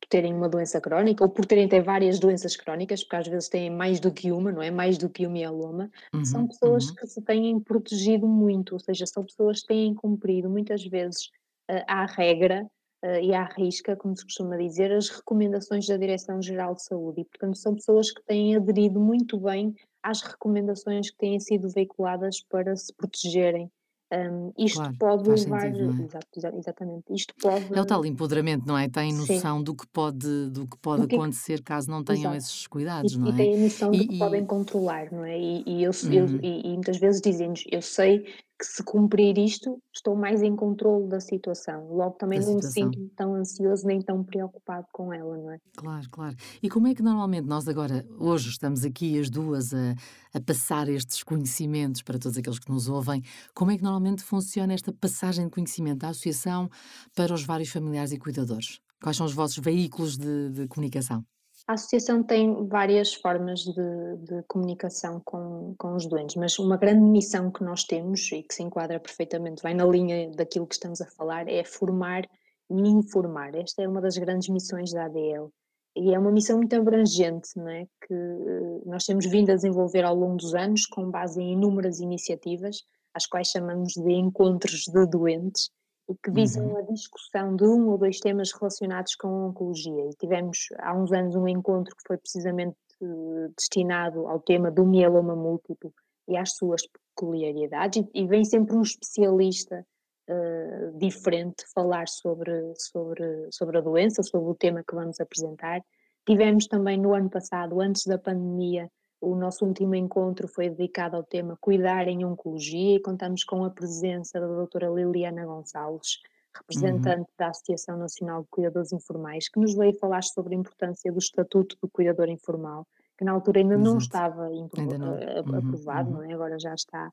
terem 0.10 0.34
uma 0.34 0.48
doença 0.48 0.80
crónica 0.80 1.24
ou 1.24 1.30
por 1.30 1.46
terem 1.46 1.66
até 1.66 1.82
várias 1.82 2.20
doenças 2.20 2.56
crónicas, 2.56 3.04
porque 3.04 3.16
às 3.16 3.28
vezes 3.28 3.50
têm 3.50 3.70
mais 3.70 4.00
do 4.00 4.12
que 4.12 4.32
uma, 4.32 4.52
não 4.52 4.62
é? 4.62 4.72
Mais 4.72 4.98
do 4.98 5.10
que 5.10 5.26
o 5.26 5.30
mieloma, 5.30 5.90
uhum, 6.14 6.26
são 6.26 6.48
pessoas 6.48 6.90
uhum. 6.90 6.96
que 6.96 7.08
se 7.08 7.22
têm 7.22 7.60
protegido 7.60 8.28
muito, 8.28 8.74
ou 8.74 8.80
seja, 8.80 9.06
são 9.06 9.24
pessoas 9.24 9.62
que 9.62 9.68
têm 9.68 9.94
cumprido 9.94 10.50
muitas 10.50 10.86
vezes 10.86 11.26
uh, 11.70 11.84
à 11.88 12.06
regra 12.06 12.66
uh, 13.04 13.20
e 13.22 13.34
à 13.34 13.44
risca, 13.44 13.96
como 13.96 14.16
se 14.16 14.24
costuma 14.24 14.58
dizer, 14.58 14.92
as 14.92 15.10
recomendações 15.10 15.88
da 15.88 15.98
Direção-Geral 15.98 16.76
de 16.76 16.84
Saúde 16.84 17.22
e, 17.22 17.26
portanto, 17.26 17.58
são 17.58 17.76
pessoas 17.76 18.12
que 18.12 18.24
têm 18.24 18.56
aderido 18.56 19.00
muito 19.00 19.38
bem 19.40 19.76
às 20.02 20.22
recomendações 20.22 21.12
que 21.12 21.18
têm 21.18 21.40
sido 21.40 21.70
veiculadas 21.70 22.42
para 22.50 22.76
se 22.76 22.94
protegerem 22.94 23.70
um, 24.14 24.54
isto 24.58 24.78
claro, 24.78 24.96
pode 24.98 25.30
levar. 25.30 25.62
Sentido, 25.62 26.02
é? 26.02 26.06
Exato, 26.06 26.58
exatamente. 26.58 27.04
Isto 27.14 27.34
pode. 27.42 27.78
É 27.78 27.82
o 27.82 27.86
tal 27.86 28.06
empoderamento, 28.06 28.66
não 28.66 28.78
é? 28.78 28.88
Tem 28.88 29.14
noção 29.14 29.62
do 29.62 29.76
que 29.76 29.86
pode, 29.88 30.50
do 30.50 30.66
que 30.66 30.78
pode 30.78 31.08
que 31.08 31.16
acontecer 31.16 31.62
caso 31.62 31.92
não 31.92 32.04
tenham 32.04 32.34
Exato. 32.34 32.38
esses 32.38 32.68
cuidados, 32.68 33.14
e, 33.14 33.20
não 33.20 33.28
é? 33.28 33.32
E 33.32 33.36
têm 33.36 33.58
noção 33.58 33.94
e, 33.94 34.00
de 34.00 34.08
que 34.08 34.16
e... 34.16 34.20
podem 34.20 34.46
controlar, 34.46 35.12
não 35.12 35.26
é? 35.26 35.38
E, 35.38 35.64
e 35.66 35.84
eu, 35.84 35.92
uhum. 35.92 36.14
eu, 36.14 36.40
e, 36.42 36.74
muitas 36.74 36.98
vezes 36.98 37.22
dizem-nos: 37.22 37.64
eu 37.70 37.82
sei 37.82 38.26
que 38.60 38.66
se 38.66 38.84
cumprir 38.84 39.38
isto, 39.38 39.80
estou 39.94 40.16
mais 40.16 40.42
em 40.42 40.56
controle 40.56 41.08
da 41.08 41.20
situação. 41.20 41.88
Logo 41.94 42.16
também 42.16 42.40
da 42.40 42.46
não 42.46 42.54
situação. 42.54 42.90
me 42.90 42.96
sinto 42.96 43.16
tão 43.16 43.36
ansioso 43.36 43.86
nem 43.86 44.02
tão 44.02 44.24
preocupado 44.24 44.88
com 44.92 45.14
ela, 45.14 45.38
não 45.38 45.52
é? 45.52 45.60
Claro, 45.76 46.10
claro. 46.10 46.36
E 46.62 46.70
como 46.70 46.88
é 46.88 46.96
que 46.96 47.04
normalmente 47.04 47.46
nós 47.46 47.68
agora, 47.68 48.06
hoje 48.18 48.50
estamos 48.50 48.84
aqui 48.84 49.20
as 49.20 49.30
duas 49.30 49.74
a, 49.74 49.94
a 50.34 50.42
passar 50.42 50.90
estes 50.90 51.24
conhecimentos 51.24 52.02
para 52.02 52.18
todos 52.18 52.38
aqueles 52.38 52.60
que 52.60 52.72
nos 52.72 52.90
ouvem, 52.90 53.22
como 53.54 53.72
é 53.72 53.78
que 53.78 53.84
normalmente 53.84 54.24
funciona 54.24 54.74
esta 54.74 54.92
passagem 54.92 55.46
de 55.46 55.52
conhecimento 55.52 56.00
da 56.00 56.10
associação 56.10 56.70
para 57.16 57.34
os 57.34 57.44
vários 57.44 57.70
familiares 57.70 58.12
e 58.12 58.18
cuidadores? 58.18 58.80
Quais 59.02 59.16
são 59.16 59.26
os 59.28 59.34
vossos 59.34 59.60
veículos 59.60 60.18
de, 60.18 60.50
de 60.50 60.68
comunicação? 60.68 61.24
A 61.68 61.74
associação 61.74 62.24
tem 62.24 62.66
várias 62.66 63.14
formas 63.14 63.60
de, 63.60 63.74
de, 64.20 64.42
comunicação 64.48 65.22
com, 65.26 65.76
com 65.78 65.96
os 65.96 66.06
doentes, 66.06 66.38
mas 66.38 66.58
uma 66.60 66.78
grande 66.78 67.02
missão 67.02 67.52
que 67.52 67.62
nós 67.62 67.84
temos 67.84 68.32
e 68.32 68.42
que 68.42 68.54
se 68.54 68.64
enquadra 68.64 69.02
perfeitamente, 69.02 69.62
vai 69.62 69.74
na 69.74 69.84
linha 69.84 70.32
daquilo 70.32 70.66
que 70.66 70.76
estamos 70.76 71.02
a 71.02 71.06
falar, 71.06 71.50
é 71.50 71.66
formar 71.66 72.24
e 72.70 72.88
informar. 72.88 73.54
Esta 73.54 73.84
é 73.84 73.88
uma 73.88 74.00
das 74.00 74.18
grandes 74.18 74.48
missões 74.48 74.94
da 74.94 75.06
ADL. 75.06 75.52
e 75.94 76.14
é 76.14 76.18
uma 76.18 76.32
missão 76.32 76.56
muito 76.56 76.74
abrangente, 76.74 77.50
não 77.58 77.68
é? 77.68 77.86
Que 78.08 78.14
uh, 78.14 78.84
nós 78.86 79.04
temos 79.04 79.26
vindo 79.26 79.50
a 79.52 79.56
desenvolver 79.56 80.06
ao 80.06 80.16
longo 80.16 80.38
dos 80.38 80.56
anos, 80.56 80.86
com 80.86 81.12
base 81.12 81.42
em 81.42 81.52
inúmeras 81.52 82.00
iniciativas, 82.00 82.78
às 83.14 83.26
quais 83.26 83.50
chamamos 83.50 83.92
de 83.92 84.14
encontros 84.14 84.84
de 84.84 85.06
doentes, 85.06 85.70
e 86.10 86.16
que 86.16 86.32
visam 86.32 86.68
uhum. 86.68 86.78
a 86.78 86.82
discussão 86.82 87.56
de 87.56 87.66
um 87.66 87.90
ou 87.90 87.98
dois 87.98 88.20
temas 88.20 88.52
relacionados 88.54 89.16
com 89.16 89.28
a 89.28 89.48
oncologia. 89.48 90.06
E 90.06 90.16
tivemos 90.16 90.70
há 90.80 90.96
uns 90.96 91.12
anos 91.12 91.36
um 91.36 91.48
encontro 91.48 91.96
que 91.96 92.08
foi 92.08 92.18
precisamente 92.18 92.78
uh, 93.02 93.54
destinado 93.58 94.28
ao 94.28 94.40
tema 94.40 94.72
do 94.72 94.86
mieloma 94.86 95.36
múltiplo 95.36 95.94
e 96.28 96.38
às 96.38 96.56
suas 96.56 96.84
peculiaridades, 96.88 98.04
e, 98.14 98.24
e 98.24 98.28
vem 98.28 98.44
sempre 98.44 98.76
um 98.76 98.82
especialista 98.82 99.86
uh, 100.30 100.98
diferente 100.98 101.64
falar 101.74 102.08
sobre, 102.08 102.74
sobre, 102.76 103.48
sobre 103.52 103.78
a 103.78 103.82
doença, 103.82 104.24
sobre 104.24 104.50
o 104.50 104.56
tema 104.56 104.84
que 104.88 104.96
vamos 104.96 105.20
apresentar. 105.20 105.82
Tivemos 106.26 106.68
também 106.68 107.00
no 107.00 107.14
ano 107.14 107.30
passado, 107.30 107.80
antes 107.80 108.06
da 108.06 108.18
pandemia, 108.18 108.90
o 109.20 109.36
nosso 109.36 109.66
último 109.66 109.96
encontro 109.96 110.48
foi 110.48 110.70
dedicado 110.70 111.16
ao 111.16 111.24
tema 111.24 111.58
Cuidar 111.60 112.08
em 112.08 112.24
Oncologia 112.24 112.96
e 112.96 113.02
contamos 113.02 113.44
com 113.44 113.64
a 113.66 113.70
presença 113.70 114.40
da 114.40 114.48
doutora 114.48 114.90
Liliana 114.90 115.46
Gonçalves, 115.46 116.20
representante 116.56 117.22
uhum. 117.22 117.36
da 117.38 117.50
Associação 117.50 117.98
Nacional 117.98 118.44
de 118.44 118.48
Cuidadores 118.50 118.92
Informais, 118.92 119.50
que 119.50 119.60
nos 119.60 119.76
veio 119.76 119.98
falar 119.98 120.24
sobre 120.24 120.56
a 120.56 120.58
importância 120.58 121.12
do 121.12 121.20
Estatuto 121.20 121.78
do 121.82 121.90
Cuidador 121.90 122.30
Informal, 122.30 122.88
que 123.18 123.26
na 123.26 123.32
altura 123.32 123.60
ainda 123.60 123.76
Exato. 123.76 123.90
não 123.90 123.98
estava 123.98 124.48
ainda 124.48 124.98
não. 124.98 125.18
Eh, 125.18 125.42
uhum, 125.42 125.56
aprovado, 125.56 126.10
uhum. 126.10 126.16
não 126.18 126.24
é? 126.24 126.34
Agora 126.34 126.60
já 126.60 126.74
está 126.74 127.12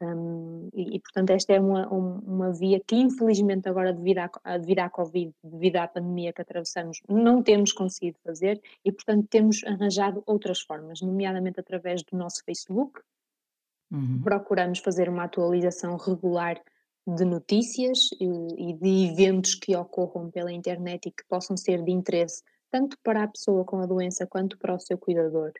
um, 0.00 0.68
e, 0.74 0.96
e, 0.96 1.00
portanto, 1.00 1.30
esta 1.30 1.52
é 1.52 1.60
uma, 1.60 1.88
uma 1.88 2.52
via 2.52 2.80
que, 2.80 2.96
infelizmente, 2.96 3.68
agora, 3.68 3.92
devido 3.92 4.18
à, 4.18 4.58
devido 4.58 4.80
à 4.80 4.90
Covid, 4.90 5.32
devido 5.42 5.76
à 5.76 5.88
pandemia 5.88 6.32
que 6.32 6.42
atravessamos, 6.42 7.00
não 7.08 7.42
temos 7.42 7.72
conseguido 7.72 8.18
fazer 8.24 8.60
e, 8.84 8.90
portanto, 8.90 9.26
temos 9.28 9.62
arranjado 9.64 10.22
outras 10.26 10.60
formas, 10.60 11.00
nomeadamente 11.00 11.60
através 11.60 12.02
do 12.02 12.16
nosso 12.16 12.42
Facebook. 12.44 13.00
Uhum. 13.90 14.20
Procuramos 14.22 14.80
fazer 14.80 15.08
uma 15.08 15.24
atualização 15.24 15.96
regular 15.96 16.60
de 17.06 17.24
notícias 17.24 18.10
e, 18.18 18.70
e 18.70 18.72
de 18.74 19.12
eventos 19.12 19.54
que 19.54 19.76
ocorram 19.76 20.30
pela 20.30 20.52
internet 20.52 21.06
e 21.06 21.12
que 21.12 21.24
possam 21.28 21.56
ser 21.56 21.82
de 21.82 21.92
interesse 21.92 22.42
tanto 22.70 22.98
para 23.04 23.22
a 23.22 23.28
pessoa 23.28 23.64
com 23.64 23.78
a 23.78 23.86
doença 23.86 24.26
quanto 24.26 24.58
para 24.58 24.74
o 24.74 24.80
seu 24.80 24.98
cuidador. 24.98 25.52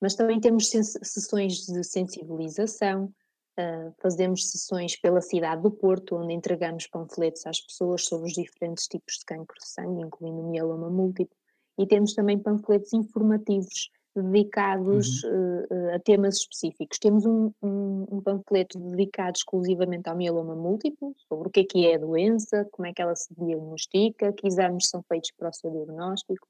Mas 0.00 0.14
também 0.14 0.38
temos 0.40 0.70
sessões 0.70 1.66
de 1.66 1.82
sensibilização, 1.82 3.12
Uh, 3.60 3.92
fazemos 4.00 4.50
sessões 4.50 4.96
pela 4.96 5.20
cidade 5.20 5.62
do 5.62 5.70
Porto, 5.70 6.16
onde 6.16 6.32
entregamos 6.32 6.86
panfletos 6.86 7.46
às 7.46 7.60
pessoas 7.60 8.04
sobre 8.04 8.28
os 8.28 8.32
diferentes 8.32 8.86
tipos 8.86 9.14
de 9.18 9.24
cancro 9.26 9.56
de 9.58 9.68
sangue, 9.68 10.02
incluindo 10.02 10.40
o 10.40 10.50
mieloma 10.50 10.88
múltiplo, 10.88 11.36
e 11.78 11.86
temos 11.86 12.14
também 12.14 12.38
panfletos 12.38 12.92
informativos 12.92 13.90
dedicados 14.14 15.22
uhum. 15.24 15.66
uh, 15.70 15.94
a 15.94 15.98
temas 15.98 16.36
específicos. 16.38 16.98
Temos 16.98 17.24
um, 17.24 17.52
um, 17.62 18.06
um, 18.10 18.20
panfleto 18.20 18.78
dedicado 18.78 19.36
exclusivamente 19.36 20.08
ao 20.08 20.16
mieloma 20.16 20.54
múltiplo, 20.54 21.14
sobre 21.28 21.48
o 21.48 21.50
que 21.50 21.60
é 21.60 21.64
que 21.64 21.86
é 21.86 21.94
a 21.94 21.98
doença, 21.98 22.66
como 22.72 22.86
é 22.86 22.92
que 22.92 23.00
ela 23.00 23.14
se 23.14 23.32
diagnostica, 23.34 24.32
que 24.32 24.46
exames 24.46 24.88
são 24.88 25.02
feitos 25.02 25.30
para 25.36 25.50
o 25.50 25.52
seu 25.52 25.70
diagnóstico, 25.70 26.46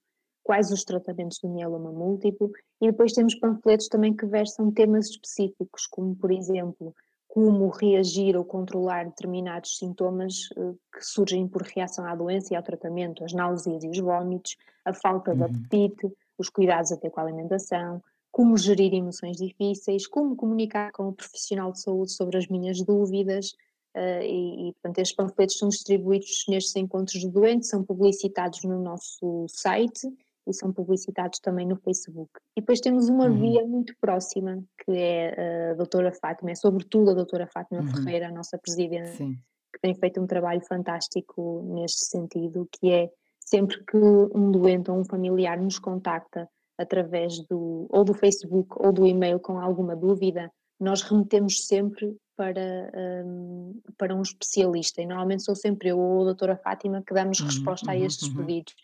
quais 0.50 0.72
os 0.72 0.82
tratamentos 0.82 1.38
do 1.38 1.48
mieloma 1.48 1.92
múltiplo, 1.92 2.50
e 2.80 2.90
depois 2.90 3.12
temos 3.12 3.36
panfletos 3.36 3.86
também 3.86 4.12
que 4.12 4.26
versam 4.26 4.72
temas 4.72 5.08
específicos, 5.08 5.86
como 5.86 6.16
por 6.16 6.32
exemplo, 6.32 6.92
como 7.28 7.68
reagir 7.68 8.36
ou 8.36 8.44
controlar 8.44 9.04
determinados 9.04 9.78
sintomas 9.78 10.50
uh, 10.56 10.76
que 10.92 11.06
surgem 11.06 11.46
por 11.46 11.62
reação 11.62 12.04
à 12.04 12.16
doença 12.16 12.52
e 12.52 12.56
ao 12.56 12.64
tratamento, 12.64 13.22
as 13.24 13.32
náuseas 13.32 13.84
e 13.84 13.88
os 13.90 14.00
vômitos, 14.00 14.56
a 14.84 14.92
falta 14.92 15.30
uhum. 15.30 15.36
de 15.36 15.44
apetite, 15.44 16.12
os 16.36 16.48
cuidados 16.48 16.90
até 16.90 17.08
com 17.08 17.20
a 17.20 17.22
alimentação, 17.22 18.02
como 18.32 18.58
gerir 18.58 18.92
emoções 18.92 19.36
difíceis, 19.36 20.04
como 20.04 20.34
comunicar 20.34 20.90
com 20.90 21.10
o 21.10 21.12
profissional 21.12 21.70
de 21.70 21.80
saúde 21.80 22.10
sobre 22.10 22.36
as 22.38 22.48
minhas 22.48 22.82
dúvidas, 22.82 23.52
Uh, 23.92 24.22
e, 24.22 24.68
e, 24.68 24.72
portanto, 24.74 24.98
estes 24.98 25.16
panfletos 25.16 25.58
são 25.58 25.68
distribuídos 25.68 26.44
nestes 26.48 26.76
encontros 26.76 27.20
de 27.20 27.28
doentes, 27.28 27.70
são 27.70 27.82
publicitados 27.82 28.62
no 28.62 28.80
nosso 28.80 29.46
site 29.48 30.06
e 30.46 30.54
são 30.54 30.72
publicitados 30.72 31.38
também 31.40 31.66
no 31.66 31.76
Facebook. 31.76 32.30
E 32.56 32.60
depois 32.60 32.80
temos 32.80 33.08
uma 33.08 33.26
uhum. 33.26 33.40
via 33.40 33.66
muito 33.66 33.94
próxima, 34.00 34.62
que 34.84 34.92
é 34.92 35.70
a 35.70 35.74
doutora 35.74 36.12
Fátima, 36.12 36.50
é 36.50 36.54
sobretudo 36.54 37.10
a 37.10 37.14
doutora 37.14 37.46
Fátima 37.46 37.80
uhum. 37.80 37.88
Ferreira, 37.88 38.28
a 38.28 38.32
nossa 38.32 38.58
presidente, 38.58 39.16
Sim. 39.16 39.34
que 39.72 39.80
tem 39.80 39.94
feito 39.94 40.20
um 40.20 40.26
trabalho 40.26 40.62
fantástico 40.66 41.62
neste 41.74 42.06
sentido, 42.06 42.68
que 42.72 42.92
é 42.92 43.10
sempre 43.38 43.84
que 43.84 43.96
um 43.96 44.50
doente 44.50 44.90
ou 44.90 44.98
um 44.98 45.04
familiar 45.04 45.60
nos 45.60 45.78
contacta 45.78 46.48
através 46.78 47.38
do 47.46 47.86
ou 47.90 48.04
do 48.04 48.14
Facebook 48.14 48.70
ou 48.76 48.92
do 48.92 49.06
e-mail 49.06 49.38
com 49.38 49.58
alguma 49.58 49.94
dúvida, 49.94 50.50
nós 50.80 51.02
remetemos 51.02 51.66
sempre 51.66 52.16
para, 52.34 52.90
um, 53.26 53.78
para 53.98 54.14
um 54.14 54.22
especialista 54.22 55.02
e 55.02 55.06
normalmente 55.06 55.42
sou 55.42 55.54
sempre 55.54 55.88
eu 55.90 55.98
ou 55.98 56.22
a 56.22 56.24
doutora 56.24 56.56
Fátima 56.56 57.02
que 57.06 57.12
damos 57.12 57.38
uhum, 57.40 57.46
resposta 57.46 57.92
a 57.92 57.94
uhum, 57.94 58.04
estes 58.04 58.28
uhum. 58.28 58.36
pedidos 58.36 58.74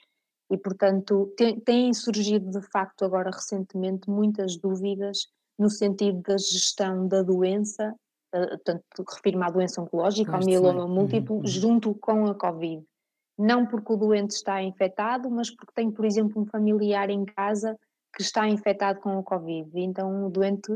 e, 0.51 0.57
portanto, 0.57 1.35
têm 1.65 1.93
surgido 1.93 2.51
de 2.51 2.63
facto 2.69 3.05
agora 3.05 3.31
recentemente 3.31 4.09
muitas 4.09 4.57
dúvidas 4.57 5.29
no 5.59 5.71
sentido 5.71 6.21
da 6.23 6.37
gestão 6.37 7.09
da 7.09 7.23
doença, 7.23 7.95
uh, 8.35 8.49
portanto, 8.49 8.85
refiro-me 9.09 9.45
à 9.45 9.51
doença 9.51 9.81
oncológica, 9.81 10.33
ao 10.33 10.45
mieloma 10.45 10.87
múltiplo, 10.87 11.37
uhum. 11.37 11.47
junto 11.47 11.95
com 11.95 12.27
a 12.27 12.35
Covid. 12.35 12.85
Não 13.39 13.67
porque 13.67 13.93
o 13.93 13.97
doente 13.97 14.31
está 14.31 14.63
infectado, 14.63 15.31
mas 15.31 15.51
porque 15.51 15.73
tem, 15.75 15.91
por 15.91 16.05
exemplo, 16.05 16.41
um 16.41 16.47
familiar 16.47 17.11
em 17.11 17.25
casa 17.25 17.79
que 18.15 18.23
está 18.23 18.49
infectado 18.49 19.01
com 19.01 19.19
a 19.19 19.23
Covid. 19.23 19.71
Então, 19.75 20.27
o 20.27 20.31
doente 20.31 20.73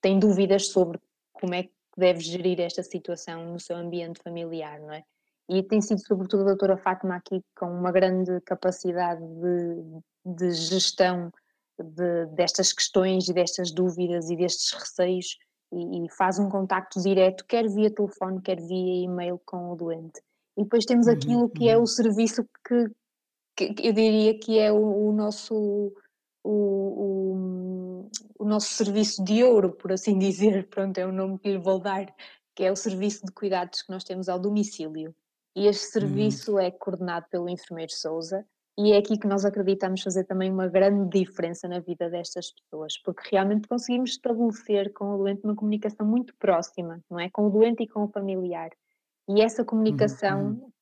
tem 0.00 0.18
dúvidas 0.18 0.68
sobre 0.68 0.98
como 1.32 1.54
é 1.54 1.64
que 1.64 1.72
deve 1.96 2.20
gerir 2.20 2.60
esta 2.60 2.82
situação 2.82 3.52
no 3.52 3.60
seu 3.60 3.76
ambiente 3.76 4.20
familiar, 4.22 4.80
não 4.80 4.92
é? 4.92 5.04
E 5.50 5.64
tem 5.64 5.80
sido 5.80 6.00
sobretudo 6.06 6.42
a 6.42 6.46
doutora 6.46 6.76
Fátima 6.76 7.16
aqui 7.16 7.42
com 7.56 7.66
uma 7.66 7.90
grande 7.90 8.40
capacidade 8.42 9.20
de, 9.20 10.36
de 10.36 10.52
gestão 10.52 11.32
de, 11.76 12.26
destas 12.26 12.72
questões 12.72 13.28
e 13.28 13.32
destas 13.32 13.72
dúvidas 13.72 14.30
e 14.30 14.36
destes 14.36 14.72
receios 14.72 15.36
e, 15.72 16.04
e, 16.04 16.10
faz 16.10 16.38
um 16.38 16.48
contacto 16.48 17.00
direto, 17.00 17.44
quer 17.46 17.68
via 17.68 17.92
telefone, 17.92 18.40
quer 18.40 18.60
via 18.60 19.04
e-mail 19.04 19.40
com 19.44 19.72
o 19.72 19.76
doente. 19.76 20.20
E 20.56 20.62
depois 20.62 20.84
temos 20.84 21.06
uhum, 21.06 21.12
aquilo 21.12 21.48
que 21.48 21.68
é 21.68 21.76
uhum. 21.76 21.82
o 21.82 21.86
serviço 21.86 22.44
que, 22.64 22.90
que, 23.56 23.88
eu 23.88 23.92
diria 23.92 24.38
que 24.38 24.58
é 24.58 24.72
o, 24.72 25.08
o 25.08 25.12
nosso 25.12 25.92
o, 26.42 26.50
o, 26.50 28.10
o, 28.38 28.44
nosso 28.44 28.72
serviço 28.72 29.22
de 29.22 29.44
ouro, 29.44 29.72
por 29.72 29.92
assim 29.92 30.16
dizer, 30.18 30.68
pronto, 30.68 30.96
é 30.98 31.06
o 31.06 31.12
nome 31.12 31.38
que 31.38 31.50
lhe 31.50 31.58
vou 31.58 31.80
dar, 31.80 32.06
que 32.54 32.64
é 32.64 32.70
o 32.70 32.76
serviço 32.76 33.24
de 33.26 33.32
cuidados 33.32 33.82
que 33.82 33.90
nós 33.90 34.04
temos 34.04 34.28
ao 34.28 34.38
domicílio. 34.38 35.14
E 35.56 35.66
este 35.66 35.84
uhum. 35.86 35.92
serviço 35.92 36.58
é 36.58 36.70
coordenado 36.70 37.26
pelo 37.30 37.48
enfermeiro 37.48 37.92
Souza 37.92 38.44
e 38.78 38.92
é 38.92 38.98
aqui 38.98 39.18
que 39.18 39.26
nós 39.26 39.44
acreditamos 39.44 40.00
fazer 40.00 40.24
também 40.24 40.50
uma 40.50 40.68
grande 40.68 41.18
diferença 41.18 41.68
na 41.68 41.80
vida 41.80 42.08
destas 42.08 42.50
pessoas, 42.52 42.96
porque 43.02 43.28
realmente 43.30 43.68
conseguimos 43.68 44.12
estabelecer 44.12 44.92
com 44.92 45.12
o 45.12 45.18
doente 45.18 45.44
uma 45.44 45.54
comunicação 45.54 46.06
muito 46.06 46.34
próxima, 46.38 46.98
não 47.10 47.20
é? 47.20 47.28
Com 47.28 47.46
o 47.46 47.50
doente 47.50 47.82
e 47.82 47.88
com 47.88 48.04
o 48.04 48.08
familiar. 48.08 48.70
E 49.28 49.42
essa 49.42 49.64
comunicação 49.64 50.52
uhum. 50.52 50.72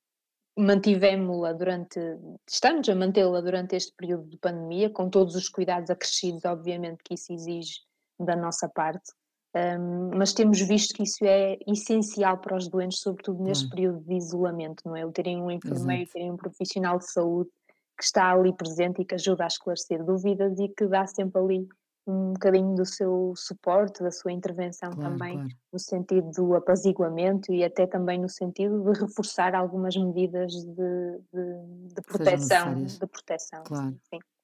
mantivemos-la 0.65 1.51
durante, 1.53 1.99
estamos 2.47 2.87
a 2.87 2.95
mantê-la 2.95 3.41
durante 3.41 3.75
este 3.75 3.93
período 3.95 4.29
de 4.29 4.37
pandemia, 4.37 4.89
com 4.89 5.09
todos 5.09 5.35
os 5.35 5.49
cuidados 5.49 5.89
acrescidos, 5.89 6.45
obviamente, 6.45 7.03
que 7.03 7.15
isso 7.15 7.33
exige 7.33 7.81
da 8.17 8.35
nossa 8.35 8.69
parte. 8.69 9.11
Um, 9.55 10.11
mas 10.15 10.33
temos 10.33 10.61
visto 10.61 10.93
que 10.93 11.03
isso 11.03 11.25
é 11.25 11.57
essencial 11.67 12.37
para 12.37 12.55
os 12.55 12.67
doentes, 12.67 12.99
sobretudo 12.99 13.43
neste 13.43 13.65
hum. 13.65 13.69
período 13.69 13.99
de 14.01 14.13
isolamento, 14.15 14.83
não 14.85 14.95
é? 14.95 15.05
O 15.05 15.11
terem 15.11 15.41
um 15.41 15.49
enfermeiro, 15.49 16.03
Exato. 16.03 16.13
terem 16.13 16.31
um 16.31 16.37
profissional 16.37 16.99
de 16.99 17.11
saúde 17.11 17.49
que 17.97 18.03
está 18.03 18.31
ali 18.31 18.53
presente 18.53 19.01
e 19.01 19.05
que 19.05 19.15
ajuda 19.15 19.43
a 19.43 19.47
esclarecer 19.47 20.03
dúvidas 20.05 20.57
e 20.59 20.69
que 20.69 20.85
dá 20.87 21.05
sempre 21.07 21.41
ali 21.41 21.67
um 22.07 22.33
bocadinho 22.33 22.75
do 22.75 22.85
seu 22.85 23.33
suporte, 23.35 24.01
da 24.01 24.11
sua 24.11 24.31
intervenção 24.31 24.91
claro, 24.91 25.11
também, 25.11 25.33
claro. 25.33 25.49
no 25.71 25.79
sentido 25.79 26.31
do 26.31 26.55
apaziguamento 26.55 27.51
e 27.53 27.63
até 27.63 27.85
também 27.85 28.19
no 28.19 28.29
sentido 28.29 28.81
de 28.83 28.99
reforçar 28.99 29.53
algumas 29.53 29.95
medidas 29.95 30.53
de, 30.53 31.19
de, 31.33 31.93
de 31.93 32.01
proteção. 32.01 32.83
De 32.83 33.07
proteção 33.07 33.63
claro, 33.63 33.95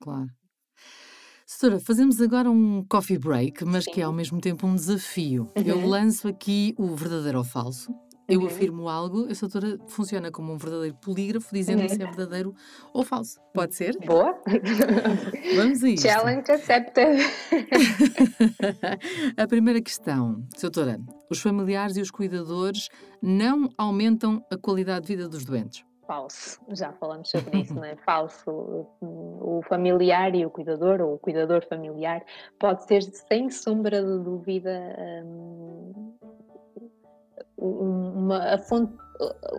claro. 0.01 0.29
Doutora, 1.47 1.79
fazemos 1.79 2.19
agora 2.19 2.49
um 2.49 2.83
coffee 2.89 3.19
break, 3.19 3.63
mas 3.65 3.83
Sim. 3.83 3.91
que 3.91 4.01
é 4.01 4.03
ao 4.03 4.11
mesmo 4.11 4.41
tempo 4.41 4.65
um 4.65 4.73
desafio. 4.73 5.47
Uhum. 5.55 5.63
Eu 5.63 5.87
lanço 5.87 6.27
aqui 6.27 6.73
o 6.75 6.95
verdadeiro 6.95 7.37
ou 7.37 7.43
falso. 7.43 7.93
Eu 8.27 8.41
uhum. 8.41 8.47
afirmo 8.47 8.89
algo, 8.89 9.27
a 9.29 9.33
doutora 9.39 9.77
funciona 9.87 10.31
como 10.31 10.51
um 10.51 10.57
verdadeiro 10.57 10.95
polígrafo, 10.95 11.53
dizendo 11.53 11.83
uhum. 11.83 11.89
se 11.89 12.01
é 12.01 12.05
verdadeiro 12.07 12.55
ou 12.91 13.03
falso. 13.03 13.39
Pode 13.53 13.75
ser? 13.75 13.95
Boa! 14.03 14.35
Vamos 15.55 15.83
a 15.83 15.89
isto. 15.89 16.07
Challenge 16.07 16.51
accepted. 16.51 17.19
a 19.37 19.47
primeira 19.47 19.79
questão, 19.79 20.43
doutora, 20.59 20.99
os 21.29 21.39
familiares 21.39 21.95
e 21.95 22.01
os 22.01 22.09
cuidadores 22.09 22.89
não 23.21 23.69
aumentam 23.77 24.43
a 24.51 24.57
qualidade 24.57 25.05
de 25.05 25.15
vida 25.15 25.29
dos 25.29 25.45
doentes? 25.45 25.85
Falso, 26.07 26.59
já 26.69 26.91
falamos 26.93 27.29
sobre 27.29 27.59
isso, 27.61 27.73
não 27.73 27.83
é? 27.83 27.95
Falso. 27.97 28.87
O 29.01 29.61
familiar 29.67 30.35
e 30.35 30.45
o 30.45 30.49
cuidador, 30.49 31.01
ou 31.01 31.15
o 31.15 31.19
cuidador 31.19 31.65
familiar, 31.67 32.23
pode 32.59 32.85
ser 32.85 33.01
sem 33.01 33.49
sombra 33.49 34.01
de 34.01 34.23
dúvida 34.23 34.95
um, 37.57 38.25
uma, 38.25 38.57
fonte, 38.57 38.93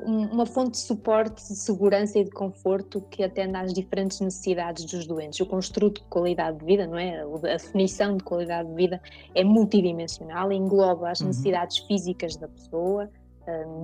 uma 0.04 0.46
fonte 0.46 0.72
de 0.72 0.78
suporte, 0.78 1.36
de 1.36 1.56
segurança 1.56 2.18
e 2.18 2.24
de 2.24 2.30
conforto 2.30 3.00
que 3.10 3.22
atenda 3.22 3.60
às 3.60 3.72
diferentes 3.72 4.20
necessidades 4.20 4.84
dos 4.84 5.06
doentes. 5.06 5.40
O 5.40 5.46
construto 5.46 6.02
de 6.02 6.08
qualidade 6.08 6.58
de 6.58 6.64
vida, 6.64 6.86
não 6.86 6.98
é? 6.98 7.22
A 7.22 7.56
definição 7.56 8.16
de 8.16 8.24
qualidade 8.24 8.68
de 8.68 8.74
vida 8.74 9.00
é 9.34 9.42
multidimensional, 9.42 10.52
engloba 10.52 11.10
as 11.10 11.20
uhum. 11.20 11.28
necessidades 11.28 11.78
físicas 11.78 12.36
da 12.36 12.48
pessoa, 12.48 13.04
hum, 13.04 13.25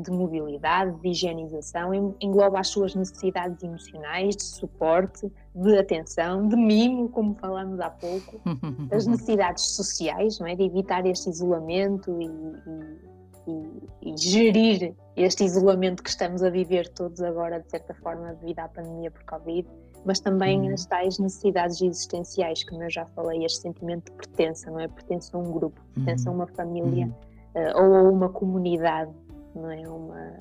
de 0.02 0.10
mobilidade, 0.10 0.98
de 1.00 1.08
higienização, 1.08 2.14
engloba 2.20 2.60
as 2.60 2.68
suas 2.68 2.94
necessidades 2.94 3.62
emocionais, 3.62 4.36
de 4.36 4.42
suporte, 4.42 5.30
de 5.54 5.78
atenção, 5.78 6.48
de 6.48 6.56
mimo, 6.56 7.08
como 7.08 7.34
falamos 7.34 7.78
há 7.80 7.90
pouco, 7.90 8.40
as 8.90 9.06
necessidades 9.06 9.64
sociais, 9.76 10.38
não 10.40 10.46
é? 10.46 10.56
de 10.56 10.64
evitar 10.64 11.06
este 11.06 11.30
isolamento 11.30 12.20
e, 12.20 12.26
e 12.26 13.12
e, 13.46 14.10
e, 14.10 14.16
gerir 14.16 14.94
este 15.16 15.44
isolamento 15.44 16.02
que 16.02 16.10
estamos 16.10 16.42
a 16.42 16.50
viver 16.50 16.88
todos 16.88 17.20
agora, 17.20 17.60
de 17.60 17.70
certa 17.70 17.94
forma, 17.94 18.34
devido 18.34 18.60
à 18.60 18.68
pandemia 18.68 19.10
por 19.10 19.24
Covid, 19.24 19.68
mas 20.04 20.20
também 20.20 20.60
uhum. 20.60 20.74
as 20.74 20.86
tais 20.86 21.18
necessidades 21.18 21.80
existenciais, 21.80 22.64
como 22.64 22.82
eu 22.82 22.90
já 22.90 23.06
falei, 23.06 23.44
este 23.44 23.62
sentimento 23.62 24.10
de 24.10 24.12
pertença, 24.12 24.70
não 24.70 24.80
é? 24.80 24.88
Pertence 24.88 25.34
a 25.34 25.38
um 25.38 25.52
grupo, 25.52 25.80
pertence 25.94 26.26
uhum. 26.26 26.32
a 26.32 26.36
uma 26.36 26.46
família 26.48 27.06
uhum. 27.54 27.62
uh, 27.62 27.82
ou 27.82 27.94
a 27.94 28.02
uma 28.10 28.28
comunidade, 28.28 29.12
não 29.54 29.70
é? 29.70 29.88
Uma, 29.88 30.34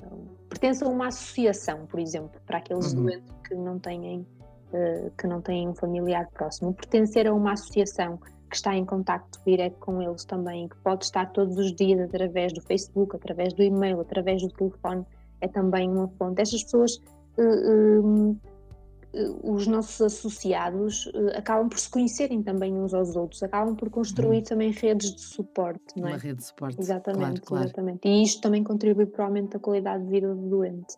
pertence 0.48 0.84
a 0.84 0.88
uma 0.88 1.08
associação, 1.08 1.86
por 1.86 2.00
exemplo, 2.00 2.40
para 2.46 2.58
aqueles 2.58 2.92
uhum. 2.92 3.02
doentes 3.02 3.32
que 3.46 3.54
não 3.54 3.78
têm. 3.78 4.26
Uh, 4.72 5.10
que 5.18 5.26
não 5.26 5.42
têm 5.42 5.68
um 5.68 5.74
familiar 5.74 6.26
próximo. 6.32 6.72
Pertencer 6.72 7.26
a 7.26 7.34
uma 7.34 7.52
associação 7.52 8.18
que 8.48 8.56
está 8.56 8.74
em 8.74 8.86
contacto 8.86 9.38
direto 9.46 9.76
com 9.80 10.00
eles 10.00 10.24
também, 10.24 10.66
que 10.66 10.76
pode 10.78 11.04
estar 11.04 11.30
todos 11.32 11.58
os 11.58 11.74
dias 11.74 12.00
através 12.00 12.54
do 12.54 12.62
Facebook, 12.62 13.14
através 13.14 13.52
do 13.52 13.62
e-mail, 13.62 14.00
através 14.00 14.40
do 14.40 14.48
telefone, 14.48 15.04
é 15.42 15.48
também 15.48 15.90
uma 15.90 16.08
fonte. 16.18 16.40
Estas 16.40 16.62
pessoas, 16.64 16.96
uh, 17.36 18.20
uh, 18.30 18.40
os 19.42 19.66
nossos 19.66 20.00
associados, 20.00 21.06
uh, 21.06 21.36
acabam 21.36 21.68
por 21.68 21.78
se 21.78 21.88
conhecerem 21.88 22.42
também 22.42 22.72
uns 22.74 22.94
aos 22.94 23.14
outros, 23.14 23.42
acabam 23.42 23.74
por 23.74 23.90
construir 23.90 24.38
uhum. 24.38 24.44
também 24.44 24.70
redes 24.70 25.14
de 25.14 25.20
suporte, 25.20 25.82
não 25.96 26.08
é? 26.08 26.12
Uma 26.12 26.18
rede 26.18 26.38
de 26.38 26.44
suporte. 26.46 26.80
Exatamente, 26.80 27.40
claro, 27.40 27.42
claro. 27.42 27.64
exatamente. 27.64 28.08
E 28.08 28.22
isto 28.22 28.40
também 28.40 28.64
contribui 28.64 29.06
para 29.06 29.24
o 29.24 29.26
aumento 29.26 29.52
da 29.52 29.58
qualidade 29.58 30.04
de 30.04 30.10
vida 30.10 30.34
do 30.34 30.48
doente. 30.48 30.96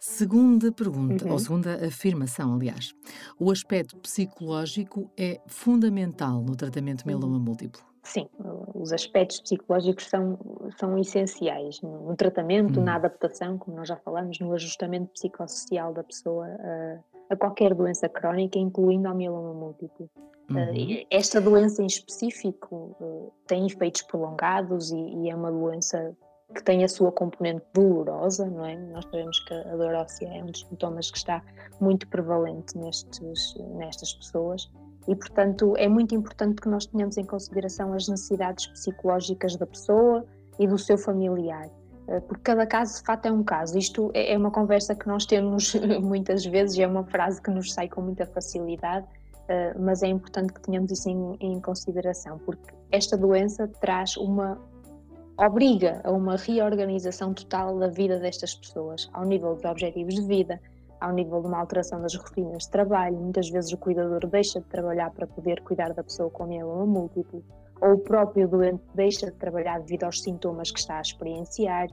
Segunda 0.00 0.70
pergunta, 0.70 1.24
uhum. 1.24 1.32
ou 1.32 1.38
segunda 1.38 1.86
afirmação, 1.86 2.54
aliás. 2.54 2.92
O 3.38 3.50
aspecto 3.50 3.96
psicológico 3.96 5.10
é 5.16 5.40
fundamental 5.46 6.42
no 6.42 6.54
tratamento 6.54 7.00
de 7.00 7.06
mieloma 7.06 7.38
múltiplo. 7.38 7.80
Sim, 8.02 8.28
os 8.74 8.92
aspectos 8.92 9.40
psicológicos 9.40 10.06
são, 10.10 10.38
são 10.78 10.98
essenciais 10.98 11.80
no 11.80 12.14
tratamento, 12.16 12.78
uhum. 12.78 12.84
na 12.84 12.96
adaptação, 12.96 13.56
como 13.56 13.78
nós 13.78 13.88
já 13.88 13.96
falamos, 13.96 14.38
no 14.40 14.52
ajustamento 14.52 15.10
psicossocial 15.14 15.94
da 15.94 16.04
pessoa 16.04 16.46
a, 16.48 16.98
a 17.30 17.36
qualquer 17.36 17.74
doença 17.74 18.08
crónica, 18.08 18.58
incluindo 18.58 19.08
a 19.08 19.14
mieloma 19.14 19.54
múltiplo. 19.54 20.08
Uhum. 20.50 21.04
Esta 21.10 21.40
doença 21.40 21.82
em 21.82 21.86
específico 21.86 22.94
uh, 23.00 23.32
tem 23.46 23.66
efeitos 23.66 24.02
prolongados 24.02 24.90
e, 24.90 24.96
e, 24.96 25.30
é 25.30 25.34
uma 25.34 25.50
doença 25.50 26.14
que 26.54 26.62
tem 26.62 26.84
a 26.84 26.88
sua 26.88 27.10
componente 27.10 27.64
dolorosa, 27.72 28.46
não 28.46 28.64
é? 28.64 28.76
Nós 28.76 29.04
sabemos 29.04 29.40
que 29.40 29.54
a 29.54 29.76
dor 29.76 29.94
óssea 29.94 30.28
é 30.28 30.42
um 30.42 30.46
dos 30.46 30.60
sintomas 30.60 31.10
que 31.10 31.16
está 31.16 31.42
muito 31.80 32.06
prevalente 32.08 32.76
nestes, 32.76 33.54
nestas 33.76 34.12
pessoas 34.12 34.70
e, 35.08 35.16
portanto, 35.16 35.74
é 35.76 35.88
muito 35.88 36.14
importante 36.14 36.60
que 36.60 36.68
nós 36.68 36.86
tenhamos 36.86 37.16
em 37.16 37.24
consideração 37.24 37.92
as 37.92 38.08
necessidades 38.08 38.66
psicológicas 38.66 39.56
da 39.56 39.66
pessoa 39.66 40.26
e 40.58 40.66
do 40.66 40.78
seu 40.78 40.96
familiar, 40.96 41.68
porque 42.20 42.42
cada 42.42 42.66
caso, 42.66 42.96
de 42.96 43.02
fato, 43.02 43.26
é 43.26 43.32
um 43.32 43.42
caso. 43.42 43.78
Isto 43.78 44.10
é, 44.14 44.32
é 44.32 44.38
uma 44.38 44.50
conversa 44.50 44.94
que 44.94 45.06
nós 45.06 45.24
temos 45.26 45.74
muitas 46.02 46.44
vezes 46.44 46.78
é 46.78 46.86
uma 46.86 47.04
frase 47.04 47.40
que 47.40 47.50
nos 47.50 47.72
sai 47.72 47.88
com 47.88 48.02
muita 48.02 48.26
facilidade, 48.26 49.06
eh, 49.48 49.74
mas 49.78 50.02
é 50.02 50.08
importante 50.08 50.52
que 50.52 50.60
tenhamos 50.60 50.90
isso 50.90 51.08
em, 51.08 51.36
em 51.40 51.60
consideração, 51.60 52.38
porque 52.38 52.74
esta 52.90 53.16
doença 53.16 53.68
traz 53.80 54.16
uma 54.16 54.58
obriga 55.36 56.00
a 56.04 56.12
uma 56.12 56.36
reorganização 56.36 57.34
total 57.34 57.78
da 57.78 57.88
vida 57.88 58.18
destas 58.18 58.54
pessoas, 58.54 59.08
ao 59.12 59.24
nível 59.24 59.54
dos 59.54 59.64
objetivos 59.64 60.14
de 60.14 60.26
vida, 60.26 60.60
ao 61.00 61.12
nível 61.12 61.40
de 61.40 61.48
uma 61.48 61.58
alteração 61.58 62.00
das 62.00 62.14
rotinas 62.14 62.64
de 62.64 62.70
trabalho. 62.70 63.16
Muitas 63.16 63.50
vezes 63.50 63.72
o 63.72 63.76
cuidador 63.76 64.26
deixa 64.28 64.60
de 64.60 64.66
trabalhar 64.66 65.10
para 65.10 65.26
poder 65.26 65.60
cuidar 65.62 65.92
da 65.92 66.04
pessoa 66.04 66.30
com 66.30 66.46
mieloma 66.46 66.86
múltiplo, 66.86 67.42
ou 67.84 67.94
o 67.94 67.98
próprio 67.98 68.48
doente 68.48 68.82
deixa 68.94 69.26
de 69.26 69.36
trabalhar 69.36 69.80
devido 69.80 70.04
aos 70.04 70.22
sintomas 70.22 70.70
que 70.70 70.78
está 70.78 70.98
a 70.98 71.02
experienciar. 71.02 71.88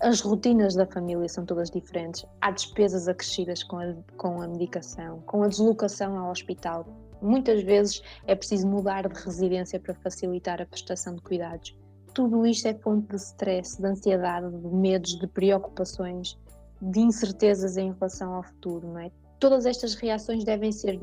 As 0.00 0.20
rotinas 0.20 0.74
da 0.74 0.86
família 0.86 1.28
são 1.28 1.44
todas 1.44 1.70
diferentes. 1.70 2.24
Há 2.40 2.50
despesas 2.50 3.08
acrescidas 3.08 3.62
com 3.62 3.78
a, 3.78 3.94
com 4.16 4.40
a 4.42 4.48
medicação, 4.48 5.20
com 5.26 5.42
a 5.42 5.48
deslocação 5.48 6.18
ao 6.18 6.30
hospital. 6.30 6.86
Muitas 7.22 7.62
vezes 7.62 8.02
é 8.26 8.34
preciso 8.34 8.66
mudar 8.66 9.08
de 9.08 9.20
residência 9.20 9.80
para 9.80 9.94
facilitar 9.94 10.60
a 10.60 10.66
prestação 10.66 11.14
de 11.14 11.22
cuidados 11.22 11.76
tudo 12.16 12.46
isto 12.46 12.66
é 12.66 12.72
fonte 12.72 13.08
de 13.08 13.16
stress, 13.16 13.78
de 13.78 13.86
ansiedade, 13.86 14.48
de 14.48 14.68
medos, 14.68 15.18
de 15.18 15.26
preocupações, 15.26 16.38
de 16.80 17.00
incertezas 17.00 17.76
em 17.76 17.92
relação 17.92 18.32
ao 18.32 18.42
futuro, 18.42 18.88
não 18.88 19.00
é? 19.00 19.10
Todas 19.38 19.66
estas 19.66 19.94
reações 19.96 20.42
devem 20.42 20.72
ser 20.72 20.98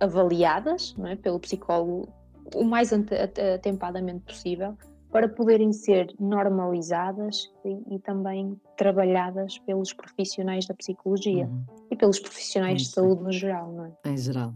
avaliadas 0.00 0.96
não 0.98 1.06
é, 1.06 1.14
pelo 1.14 1.38
psicólogo 1.38 2.12
o 2.54 2.64
mais 2.64 2.92
atempadamente 2.92 4.24
possível 4.24 4.76
para 5.10 5.28
poderem 5.28 5.72
ser 5.72 6.14
normalizadas 6.20 7.50
e, 7.64 7.94
e 7.94 7.98
também 8.00 8.60
trabalhadas 8.76 9.58
pelos 9.60 9.92
profissionais 9.92 10.66
da 10.66 10.74
psicologia 10.74 11.46
uhum. 11.46 11.64
e 11.90 11.96
pelos 11.96 12.18
profissionais 12.20 12.74
Muito 12.74 12.88
de 12.88 12.94
saúde 12.94 13.22
no 13.22 13.32
geral, 13.32 13.72
não 13.72 13.84
é? 13.86 13.92
Em 14.10 14.16
geral. 14.16 14.54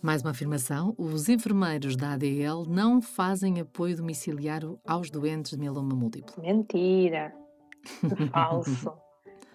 Mais 0.00 0.22
uma 0.22 0.30
afirmação: 0.30 0.94
os 0.98 1.28
enfermeiros 1.28 1.96
da 1.96 2.12
ADL 2.12 2.64
não 2.68 3.00
fazem 3.00 3.60
apoio 3.60 3.96
domiciliário 3.96 4.78
aos 4.86 5.10
doentes 5.10 5.52
de 5.52 5.58
mieloma 5.58 5.94
múltiplo. 5.94 6.42
Mentira! 6.42 7.34
Falso! 8.32 8.92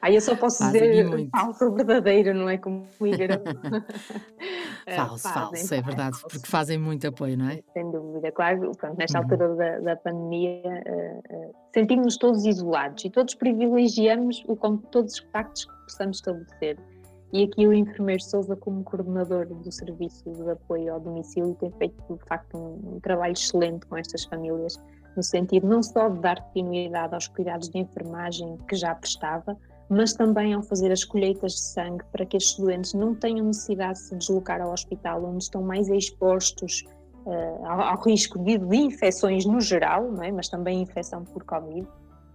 Aí 0.01 0.15
eu 0.15 0.21
só 0.21 0.35
posso 0.35 0.59
fazem 0.59 0.81
dizer 0.81 1.29
falso 1.29 1.65
ou 1.65 1.75
verdadeiro, 1.75 2.33
não 2.33 2.47
é 2.49 2.57
como 2.57 2.83
o 2.83 2.87
É, 4.89 4.95
falso, 4.95 5.23
fazem, 5.23 5.59
falso, 5.59 5.73
é 5.73 5.81
verdade, 5.81 6.19
falso. 6.19 6.27
porque 6.27 6.47
fazem 6.47 6.77
muito 6.77 7.07
apoio, 7.07 7.37
não 7.37 7.49
é? 7.49 7.61
Sem 7.73 7.91
dúvida, 7.91 8.31
claro. 8.31 8.71
Pronto, 8.77 8.97
nesta 8.97 9.19
uhum. 9.19 9.23
altura 9.23 9.55
da, 9.55 9.79
da 9.79 9.95
pandemia, 9.95 10.61
uh, 10.63 11.35
uh, 11.35 11.55
sentimos-nos 11.73 12.17
todos 12.17 12.45
isolados 12.45 13.05
e 13.05 13.09
todos 13.09 13.35
privilegiamos 13.35 14.43
o, 14.47 14.55
todos 14.91 15.13
os 15.13 15.19
contactos 15.19 15.65
que 15.65 15.83
possamos 15.83 16.17
estabelecer. 16.17 16.77
E 17.31 17.43
aqui 17.43 17.67
o 17.67 17.73
enfermeiro 17.73 18.23
Souza, 18.23 18.55
como 18.55 18.83
coordenador 18.83 19.45
do 19.45 19.71
serviço 19.71 20.23
de 20.31 20.49
apoio 20.49 20.93
ao 20.93 20.99
domicílio, 20.99 21.55
tem 21.59 21.71
feito 21.73 21.95
de 22.09 22.25
facto 22.25 22.57
um, 22.57 22.95
um, 22.95 22.99
trabalho 22.99 23.33
excelente 23.33 23.85
com 23.85 23.95
estas 23.95 24.23
famílias, 24.25 24.81
no 25.15 25.21
sentido 25.21 25.67
não 25.67 25.83
só 25.83 26.09
de 26.09 26.19
dar 26.19 26.41
continuidade 26.41 27.13
aos 27.13 27.27
cuidados 27.27 27.69
de 27.69 27.77
enfermagem 27.77 28.57
que 28.67 28.75
já 28.75 28.95
prestava, 28.95 29.55
mas 29.89 30.13
também 30.13 30.53
ao 30.53 30.61
fazer 30.61 30.91
as 30.91 31.03
colheitas 31.03 31.53
de 31.53 31.61
sangue 31.61 32.03
para 32.11 32.25
que 32.25 32.37
estes 32.37 32.57
doentes 32.59 32.93
não 32.93 33.15
tenham 33.15 33.47
necessidade 33.47 33.93
de 33.93 34.05
se 34.05 34.15
deslocar 34.15 34.61
ao 34.61 34.71
hospital, 34.71 35.25
onde 35.25 35.43
estão 35.43 35.63
mais 35.63 35.87
expostos 35.89 36.85
uh, 37.25 37.65
ao, 37.65 37.81
ao, 37.81 38.01
risco 38.03 38.37
de, 38.39 38.57
de, 38.57 38.77
infecções 38.77 39.45
no 39.45 39.59
geral, 39.59 40.21
é? 40.21 40.31
mas 40.31 40.47
também 40.47 40.81
infecção 40.81 41.23
por 41.25 41.43
Covid 41.43 41.87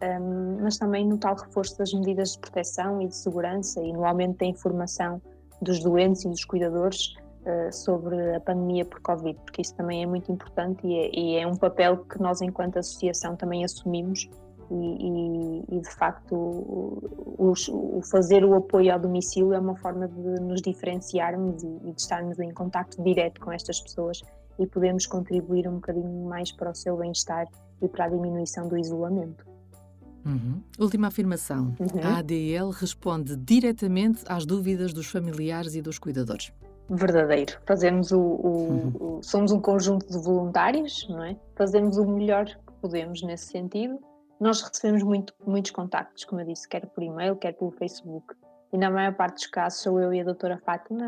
um, 0.03 0.59
mas 0.63 0.79
também 0.79 1.07
no 1.07 1.19
tal 1.19 1.35
reforço 1.37 1.79
das 1.79 1.93
medidas 1.93 2.33
de 2.33 2.39
proteção 2.39 3.01
e 3.01 3.09
de 3.09 3.17
segurança 3.17 3.81
e 3.81 3.93
no 3.93 4.05
aumento 4.05 4.39
da 4.39 4.47
informação 4.47 5.21
dos 5.63 5.81
doentes 5.81 6.25
e 6.25 6.29
dos 6.29 6.45
cuidadores 6.45 7.15
uh, 7.47 7.73
sobre 7.73 8.35
a 8.35 8.41
pandemia 8.41 8.85
por 8.85 9.01
Covid, 9.01 9.39
porque 9.45 9.63
isso 9.63 9.75
também 9.75 10.03
é 10.03 10.07
muito 10.07 10.31
importante 10.31 10.87
e 10.87 10.99
é, 10.99 11.11
e 11.15 11.37
é 11.37 11.47
um 11.47 11.57
papel 11.57 11.99
que 12.05 12.21
nós, 12.21 12.43
enquanto 12.43 12.79
associação, 12.79 13.37
também 13.37 13.65
assumimos. 13.65 14.29
E, 14.71 15.75
e, 15.75 15.77
e 15.77 15.81
de 15.81 15.91
facto, 15.91 16.35
o, 16.35 17.53
o, 17.69 18.03
fazer 18.03 18.45
o 18.45 18.55
apoio 18.55 18.93
ao 18.93 18.99
domicílio 18.99 19.53
é 19.53 19.59
uma 19.59 19.77
forma 19.77 20.09
de 20.09 20.41
nos 20.41 20.63
diferenciarmos 20.63 21.63
e, 21.63 21.67
e 21.67 21.93
de 21.93 22.01
estarmos 22.01 22.39
em 22.39 22.53
contato 22.53 23.03
direto 23.03 23.41
com 23.41 23.53
estas 23.53 23.81
pessoas 23.81 24.23
e 24.59 24.67
podemos 24.67 25.07
contribuir 25.07 25.69
um 25.69 25.75
bocadinho 25.75 26.29
mais 26.29 26.53
para 26.53 26.71
o 26.71 26.75
seu 26.75 26.97
bem-estar 26.97 27.47
e 27.83 27.89
para 27.89 28.07
a 28.07 28.09
diminuição 28.09 28.69
do 28.69 28.79
isolamento. 28.79 29.45
Uhum. 30.25 30.63
Última 30.79 31.09
afirmação. 31.09 31.75
Uhum. 31.79 32.01
A 32.03 32.19
ADL 32.19 32.71
responde 32.71 33.37
diretamente 33.37 34.25
às 34.27 34.47
dúvidas 34.47 34.93
dos 34.93 35.07
familiares 35.07 35.75
e 35.75 35.83
dos 35.83 35.99
cuidadores. 35.99 36.53
Verdadeiro. 36.89 37.59
Fazemos 37.67 38.11
o, 38.11 38.21
o, 38.21 38.49
uhum. 38.49 38.93
o, 39.19 39.23
somos 39.23 39.53
um 39.53 39.61
conjunto 39.61 40.07
de 40.07 40.19
voluntários, 40.19 41.07
não 41.09 41.23
é? 41.23 41.37
Fazemos 41.57 41.97
o 41.97 42.07
melhor 42.07 42.47
que 42.47 42.73
podemos 42.81 43.23
nesse 43.23 43.47
sentido. 43.47 43.99
Nós 44.41 44.63
recebemos 44.63 45.03
muito, 45.03 45.33
muitos 45.47 45.71
contactos, 45.71 46.25
como 46.25 46.41
eu 46.41 46.47
disse, 46.47 46.69
quer 46.69 46.87
por 46.87 47.03
e-mail, 47.03 47.37
quer 47.37 47.53
pelo 47.53 47.71
Facebook. 47.71 48.35
e 48.73 48.79
na 48.79 48.91
maior 48.91 49.15
parte 49.15 49.35
dos 49.37 49.47
casos 49.47 49.81
sou 49.81 50.01
eu 50.01 50.13
e 50.13 50.21
a 50.21 50.25
doutora 50.25 50.59
Fátima, 50.59 51.07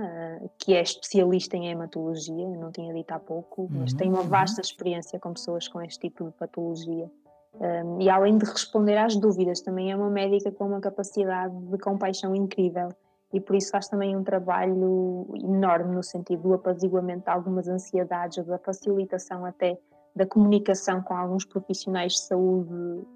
que 0.57 0.73
é 0.75 0.81
especialista 0.81 1.57
em 1.57 1.69
hematologia, 1.69 2.45
eu 2.45 2.61
não 2.61 2.71
tinha 2.71 2.95
dito 2.95 3.11
há 3.11 3.19
pouco, 3.19 3.69
mas 3.71 3.91
uhum, 3.93 3.99
tem 3.99 4.09
uma 4.09 4.21
uhum. 4.21 4.29
vasta 4.29 4.61
experiência 4.61 5.19
com 5.19 5.33
pessoas 5.33 5.67
com 5.67 5.83
este 5.83 6.09
tipo 6.09 6.25
de 6.25 6.31
patologia. 6.33 7.11
Um, 7.59 8.01
e 8.01 8.09
além 8.09 8.39
de 8.39 8.45
responder 8.45 8.97
às 8.99 9.17
dúvidas, 9.17 9.61
também 9.61 9.91
é 9.91 9.97
uma 9.97 10.11
médica 10.11 10.53
com 10.53 10.67
uma 10.67 10.81
capacidade 10.81 11.57
de 11.57 11.79
compaixão 11.79 12.35
incrível 12.37 12.91
e 13.33 13.41
por 13.41 13.57
isso 13.57 13.71
faz 13.71 13.89
também 13.89 14.17
um 14.17 14.23
trabalho 14.23 15.27
enorme 15.35 15.95
no 15.95 16.03
sentido 16.03 16.43
do 16.43 16.55
apaziguamento 16.55 17.25
de 17.25 17.31
algumas 17.31 17.67
ansiedades 17.67 18.45
da 18.47 18.59
facilitação 18.59 19.45
até 19.45 19.79
da 20.15 20.27
comunicação 20.27 21.03
com 21.03 21.15
alguns 21.15 21.45
profissionais 21.45 22.13
de 22.13 22.21
saúde 22.21 23.07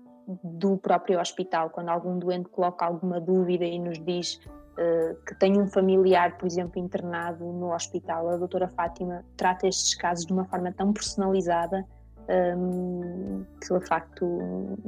do 0.42 0.76
próprio 0.76 1.20
hospital, 1.20 1.70
quando 1.70 1.88
algum 1.88 2.18
doente 2.18 2.48
coloca 2.48 2.84
alguma 2.84 3.20
dúvida 3.20 3.64
e 3.64 3.78
nos 3.78 3.98
diz 3.98 4.40
uh, 4.78 5.16
que 5.26 5.34
tem 5.34 5.60
um 5.60 5.66
familiar, 5.66 6.36
por 6.38 6.46
exemplo, 6.46 6.80
internado 6.80 7.44
no 7.44 7.74
hospital, 7.74 8.28
a 8.28 8.36
doutora 8.36 8.68
Fátima 8.68 9.24
trata 9.36 9.66
estes 9.66 9.94
casos 9.94 10.26
de 10.26 10.32
uma 10.32 10.44
forma 10.44 10.72
tão 10.72 10.92
personalizada 10.92 11.86
um, 12.56 13.44
que 13.60 13.78
de 13.78 13.86
facto 13.86 14.78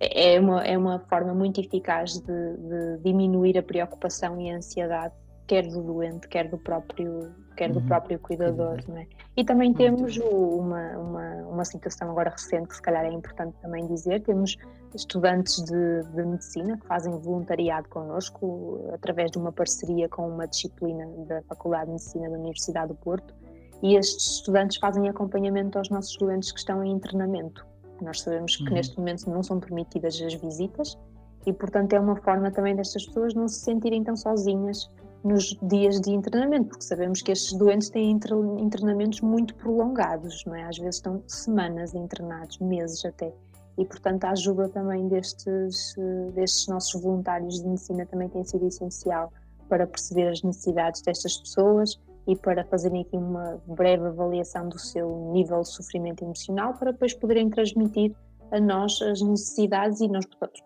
é 0.00 0.40
uma, 0.40 0.64
é 0.64 0.78
uma 0.78 1.00
forma 1.00 1.34
muito 1.34 1.60
eficaz 1.60 2.18
de, 2.18 2.56
de 2.56 2.98
diminuir 3.02 3.58
a 3.58 3.62
preocupação 3.62 4.40
e 4.40 4.50
a 4.50 4.56
ansiedade 4.56 5.14
quer 5.48 5.66
do 5.66 5.82
doente, 5.82 6.28
quer 6.28 6.48
do 6.48 6.58
próprio, 6.58 7.34
quer 7.56 7.72
do 7.72 7.80
uhum. 7.80 7.86
próprio 7.86 8.18
cuidador, 8.18 8.78
não 8.86 8.98
é? 8.98 9.06
E 9.34 9.44
também 9.44 9.72
temos 9.72 10.18
uma, 10.18 10.98
uma, 10.98 11.34
uma 11.48 11.64
situação 11.64 12.10
agora 12.10 12.30
recente 12.30 12.68
que 12.68 12.76
se 12.76 12.82
calhar 12.82 13.04
é 13.04 13.10
importante 13.10 13.56
também 13.62 13.86
dizer, 13.86 14.22
temos 14.22 14.56
estudantes 14.94 15.56
de, 15.64 16.02
de 16.14 16.24
medicina 16.24 16.76
que 16.76 16.86
fazem 16.86 17.18
voluntariado 17.18 17.88
connosco 17.88 18.90
através 18.92 19.30
de 19.30 19.38
uma 19.38 19.50
parceria 19.50 20.08
com 20.08 20.28
uma 20.28 20.46
disciplina 20.46 21.06
da 21.26 21.42
Faculdade 21.42 21.86
de 21.86 21.92
Medicina 21.92 22.30
da 22.30 22.38
Universidade 22.38 22.88
do 22.88 22.94
Porto 22.94 23.34
e 23.82 23.96
estes 23.96 24.36
estudantes 24.36 24.76
fazem 24.76 25.08
acompanhamento 25.08 25.78
aos 25.78 25.88
nossos 25.88 26.16
doentes 26.18 26.52
que 26.52 26.58
estão 26.58 26.84
em 26.84 26.92
internamento. 26.92 27.66
Nós 28.02 28.20
sabemos 28.20 28.56
que 28.56 28.64
uhum. 28.64 28.74
neste 28.74 28.98
momento 28.98 29.30
não 29.30 29.42
são 29.42 29.58
permitidas 29.58 30.20
as 30.20 30.34
visitas 30.34 30.98
e, 31.46 31.52
portanto, 31.52 31.94
é 31.94 32.00
uma 32.00 32.16
forma 32.16 32.50
também 32.50 32.76
destas 32.76 33.06
pessoas 33.06 33.32
não 33.34 33.48
se 33.48 33.60
sentirem 33.60 34.04
tão 34.04 34.14
sozinhas 34.14 34.90
nos 35.24 35.56
dias 35.62 36.00
de 36.00 36.10
internamento, 36.10 36.68
porque 36.68 36.84
sabemos 36.84 37.22
que 37.22 37.32
estes 37.32 37.52
doentes 37.52 37.90
têm 37.90 38.10
internamentos 38.10 39.20
muito 39.20 39.54
prolongados, 39.54 40.44
não 40.46 40.54
é? 40.54 40.64
Às 40.64 40.78
vezes 40.78 40.96
estão 40.96 41.22
semanas 41.26 41.94
internados, 41.94 42.58
meses 42.58 43.04
até. 43.04 43.32
E, 43.76 43.84
portanto, 43.84 44.24
a 44.24 44.30
ajuda 44.30 44.68
também 44.68 45.08
destes, 45.08 45.94
destes 46.34 46.66
nossos 46.68 47.00
voluntários 47.00 47.60
de 47.60 47.68
medicina 47.68 48.06
também 48.06 48.28
tem 48.28 48.44
sido 48.44 48.66
essencial 48.66 49.32
para 49.68 49.86
perceber 49.86 50.28
as 50.28 50.42
necessidades 50.42 51.02
destas 51.02 51.36
pessoas 51.36 51.98
e 52.26 52.34
para 52.36 52.64
fazerem 52.64 53.02
aqui 53.02 53.16
uma 53.16 53.60
breve 53.66 54.06
avaliação 54.06 54.68
do 54.68 54.78
seu 54.78 55.30
nível 55.32 55.62
de 55.62 55.68
sofrimento 55.68 56.24
emocional 56.24 56.74
para 56.74 56.92
depois 56.92 57.14
poderem 57.14 57.48
transmitir 57.48 58.14
a 58.50 58.60
nós 58.60 59.00
as 59.02 59.20
necessidades 59.20 60.00
e 60.00 60.08
nós 60.08 60.24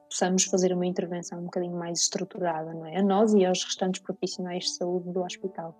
possamos 0.09 0.45
fazer 0.45 0.73
uma 0.73 0.87
intervenção 0.87 1.41
um 1.41 1.45
bocadinho 1.45 1.77
mais 1.77 2.01
estruturada, 2.01 2.73
não 2.73 2.87
é? 2.87 2.99
A 2.99 3.03
nós 3.03 3.35
e 3.35 3.45
aos 3.45 3.65
restantes 3.65 4.01
profissionais 4.03 4.65
de 4.65 4.71
saúde 4.77 5.11
do 5.11 5.23
hospital. 5.23 5.77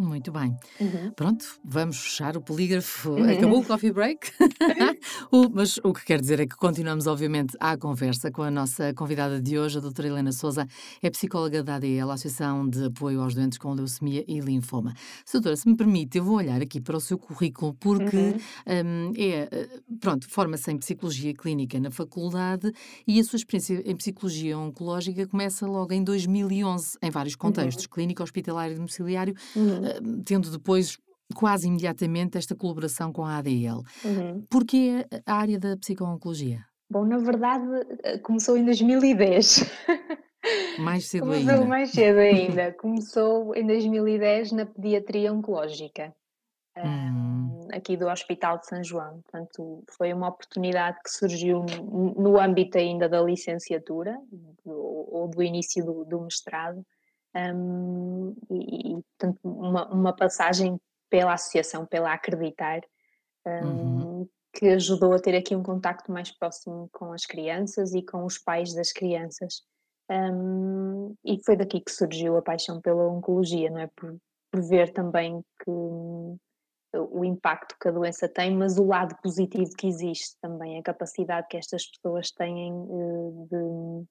Muito 0.00 0.32
bem. 0.32 0.56
Uhum. 0.80 1.10
Pronto, 1.14 1.44
vamos 1.62 1.98
fechar 1.98 2.34
o 2.34 2.40
polígrafo. 2.40 3.10
Uhum. 3.10 3.30
Acabou 3.30 3.60
o 3.60 3.64
coffee 3.64 3.92
break. 3.92 4.32
o, 5.30 5.50
mas 5.50 5.76
o 5.84 5.92
que 5.92 6.06
quer 6.06 6.18
dizer 6.18 6.40
é 6.40 6.46
que 6.46 6.56
continuamos, 6.56 7.06
obviamente, 7.06 7.54
à 7.60 7.76
conversa 7.76 8.30
com 8.30 8.42
a 8.42 8.50
nossa 8.50 8.94
convidada 8.94 9.42
de 9.42 9.58
hoje, 9.58 9.76
a 9.76 9.80
doutora 9.82 10.08
Helena 10.08 10.32
Souza, 10.32 10.66
é 11.02 11.10
psicóloga 11.10 11.62
da 11.62 11.74
ADL, 11.74 12.10
Associação 12.10 12.66
de 12.66 12.86
Apoio 12.86 13.20
aos 13.20 13.34
Doentes 13.34 13.58
com 13.58 13.74
Leucemia 13.74 14.24
e 14.26 14.40
Linfoma. 14.40 14.94
Doutora, 15.30 15.54
se 15.54 15.68
me 15.68 15.76
permite, 15.76 16.16
eu 16.16 16.24
vou 16.24 16.36
olhar 16.36 16.62
aqui 16.62 16.80
para 16.80 16.96
o 16.96 17.00
seu 17.00 17.18
currículo, 17.18 17.74
porque 17.74 18.16
uhum. 18.16 18.32
um, 18.66 19.12
é, 19.18 19.48
eh, 19.52 19.68
pronto, 20.00 20.26
forma-se 20.30 20.72
em 20.72 20.78
Psicologia 20.78 21.34
Clínica 21.34 21.78
na 21.78 21.90
faculdade 21.90 22.72
e 23.06 23.20
a 23.20 23.24
sua 23.24 23.36
experiência 23.36 23.82
em 23.84 23.94
Psicologia 23.96 24.56
Oncológica 24.56 25.26
começa 25.26 25.66
logo 25.66 25.92
em 25.92 26.02
2011, 26.02 26.96
em 27.02 27.10
vários 27.10 27.36
contextos, 27.36 27.84
uhum. 27.84 27.90
clínica, 27.92 28.22
hospitalar 28.22 28.70
e 28.70 28.74
domiciliário, 28.74 29.34
uhum. 29.54 29.89
Tendo 30.24 30.50
depois 30.50 30.98
quase 31.34 31.68
imediatamente 31.68 32.38
esta 32.38 32.54
colaboração 32.54 33.12
com 33.12 33.24
a 33.24 33.36
ADL. 33.36 33.82
Uhum. 34.04 34.44
Porquê 34.50 35.06
a 35.26 35.34
área 35.34 35.58
da 35.58 35.76
psico-oncologia? 35.76 36.64
Bom, 36.90 37.04
na 37.04 37.18
verdade 37.18 37.64
eh, 38.02 38.18
começou 38.18 38.56
em 38.56 38.64
2010. 38.64 39.64
Mais 40.78 41.06
cedo 41.06 41.26
começou 41.26 41.52
ainda. 41.52 41.66
mais 41.66 41.90
cedo 41.90 42.18
ainda. 42.18 42.72
começou 42.80 43.54
em 43.54 43.66
2010 43.66 44.52
na 44.52 44.66
pediatria 44.66 45.32
oncológica. 45.32 46.14
Hum. 46.78 47.68
aqui 47.72 47.96
do 47.96 48.06
Hospital 48.06 48.58
de 48.58 48.66
São 48.66 48.82
João. 48.82 49.20
Portanto, 49.22 49.84
foi 49.96 50.14
uma 50.14 50.28
oportunidade 50.28 50.98
que 51.04 51.10
surgiu 51.10 51.66
no 52.16 52.40
âmbito 52.40 52.78
ainda 52.78 53.08
da 53.08 53.20
licenciatura 53.20 54.16
ou 54.64 55.28
do 55.28 55.42
início 55.42 55.84
do, 55.84 56.04
do 56.04 56.20
mestrado 56.22 56.82
um, 57.34 58.34
e, 58.50 58.92
e 58.92 59.02
portanto, 59.02 59.38
uma, 59.44 59.88
uma, 59.88 60.16
passagem 60.16 60.80
pela 61.08 61.34
associação, 61.34 61.86
pela 61.86 62.12
Acreditar, 62.12 62.80
um, 63.46 63.50
uhum. 63.50 64.28
que 64.52 64.68
ajudou 64.68 65.12
a 65.14 65.18
ter 65.20 65.36
aqui 65.36 65.54
um 65.54 65.62
contacto 65.62 66.10
mais 66.10 66.30
próximo 66.30 66.88
com 66.92 67.12
as 67.12 67.24
crianças 67.24 67.94
e 67.94 68.02
com 68.02 68.24
os 68.24 68.38
pais 68.38 68.74
das 68.74 68.92
crianças. 68.92 69.62
Um, 70.10 71.14
e 71.24 71.40
foi 71.44 71.56
daqui 71.56 71.80
que 71.80 71.92
surgiu 71.92 72.36
a 72.36 72.42
paixão 72.42 72.80
pela 72.80 73.08
oncologia, 73.08 73.70
não 73.70 73.78
é? 73.78 73.86
Por, 73.94 74.16
por 74.50 74.62
ver 74.62 74.92
também 74.92 75.40
que 75.62 75.70
o 76.98 77.24
impacto 77.24 77.76
que 77.80 77.88
a 77.88 77.92
doença 77.92 78.28
tem, 78.28 78.56
mas 78.56 78.78
o 78.78 78.84
lado 78.84 79.16
positivo 79.22 79.70
que 79.76 79.86
existe 79.86 80.36
também, 80.40 80.78
a 80.78 80.82
capacidade 80.82 81.46
que 81.48 81.56
estas 81.56 81.86
pessoas 81.86 82.30
têm 82.32 82.72
eh, 82.72 83.46
de 83.48 84.04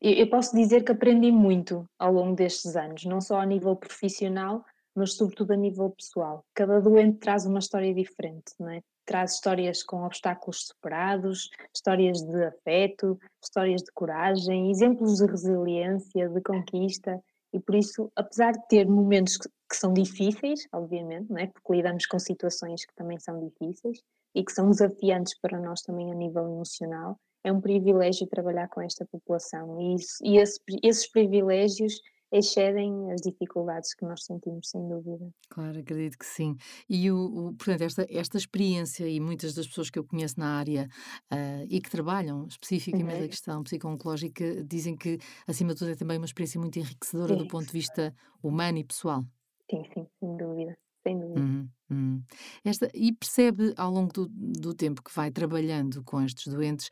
eu 0.00 0.28
posso 0.28 0.54
dizer 0.54 0.84
que 0.84 0.92
aprendi 0.92 1.30
muito 1.30 1.88
ao 1.98 2.12
longo 2.12 2.34
destes 2.34 2.76
anos, 2.76 3.04
não 3.04 3.20
só 3.20 3.40
a 3.40 3.46
nível 3.46 3.76
profissional, 3.76 4.64
mas 4.94 5.14
sobretudo 5.14 5.52
a 5.52 5.56
nível 5.56 5.90
pessoal. 5.90 6.44
Cada 6.54 6.80
doente 6.80 7.18
traz 7.18 7.46
uma 7.46 7.58
história 7.58 7.94
diferente, 7.94 8.52
não 8.58 8.68
é? 8.70 8.82
Traz 9.06 9.34
histórias 9.34 9.82
com 9.82 10.04
obstáculos 10.04 10.66
superados, 10.66 11.48
histórias 11.74 12.22
de 12.22 12.44
afeto, 12.44 13.18
histórias 13.42 13.82
de 13.82 13.92
coragem, 13.92 14.70
exemplos 14.70 15.16
de 15.16 15.26
resiliência, 15.26 16.28
de 16.28 16.40
conquista, 16.40 17.20
e 17.52 17.58
por 17.58 17.74
isso, 17.74 18.10
apesar 18.14 18.52
de 18.52 18.66
ter 18.68 18.86
momentos 18.86 19.36
que, 19.36 19.48
que 19.48 19.76
são 19.76 19.92
difíceis, 19.92 20.66
obviamente, 20.72 21.30
não 21.30 21.38
é? 21.38 21.48
Porque 21.48 21.72
lidamos 21.72 22.06
com 22.06 22.18
situações 22.18 22.84
que 22.84 22.94
também 22.94 23.18
são 23.18 23.40
difíceis 23.40 24.00
e 24.34 24.44
que 24.44 24.52
são 24.52 24.70
desafiantes 24.70 25.36
para 25.40 25.58
nós 25.58 25.82
também 25.82 26.12
a 26.12 26.14
nível 26.14 26.44
emocional, 26.44 27.18
é 27.44 27.52
um 27.52 27.60
privilégio 27.60 28.26
trabalhar 28.26 28.68
com 28.68 28.80
esta 28.80 29.04
população 29.06 29.80
e, 29.80 29.94
isso, 29.94 30.16
e 30.22 30.38
esse, 30.38 30.60
esses 30.82 31.10
privilégios 31.10 32.00
excedem 32.32 33.10
as 33.10 33.20
dificuldades 33.20 33.92
que 33.94 34.04
nós 34.04 34.24
sentimos, 34.24 34.68
sem 34.68 34.88
dúvida. 34.88 35.28
Claro, 35.48 35.80
acredito 35.80 36.16
que 36.16 36.24
sim. 36.24 36.56
E, 36.88 37.10
o, 37.10 37.16
o 37.16 37.54
portanto, 37.54 37.82
esta, 37.82 38.06
esta 38.08 38.38
experiência 38.38 39.08
e 39.08 39.18
muitas 39.18 39.52
das 39.54 39.66
pessoas 39.66 39.90
que 39.90 39.98
eu 39.98 40.04
conheço 40.04 40.38
na 40.38 40.58
área 40.58 40.88
uh, 41.32 41.66
e 41.68 41.80
que 41.80 41.90
trabalham 41.90 42.46
especificamente 42.46 43.18
uhum. 43.18 43.24
a 43.24 43.28
questão 43.28 43.62
psico-oncológica 43.64 44.62
dizem 44.64 44.96
que, 44.96 45.18
acima 45.46 45.72
de 45.72 45.80
tudo, 45.80 45.90
é 45.90 45.96
também 45.96 46.18
uma 46.18 46.26
experiência 46.26 46.60
muito 46.60 46.78
enriquecedora 46.78 47.32
sim. 47.34 47.38
do 47.38 47.48
ponto 47.48 47.66
de 47.66 47.72
vista 47.72 48.14
humano 48.42 48.78
e 48.78 48.84
pessoal. 48.84 49.22
Sim, 49.68 49.82
sim, 49.92 50.06
sem 50.20 50.36
dúvida 50.36 50.78
sem 51.02 51.18
dúvida. 51.18 51.40
Uhum, 51.40 51.68
uhum. 51.90 52.22
Esta, 52.64 52.90
e 52.94 53.12
percebe 53.12 53.72
ao 53.76 53.90
longo 53.90 54.12
do, 54.12 54.28
do, 54.28 54.74
tempo 54.74 55.02
que 55.02 55.14
vai 55.14 55.30
trabalhando 55.30 56.02
com 56.04 56.20
estes 56.20 56.52
doentes 56.52 56.90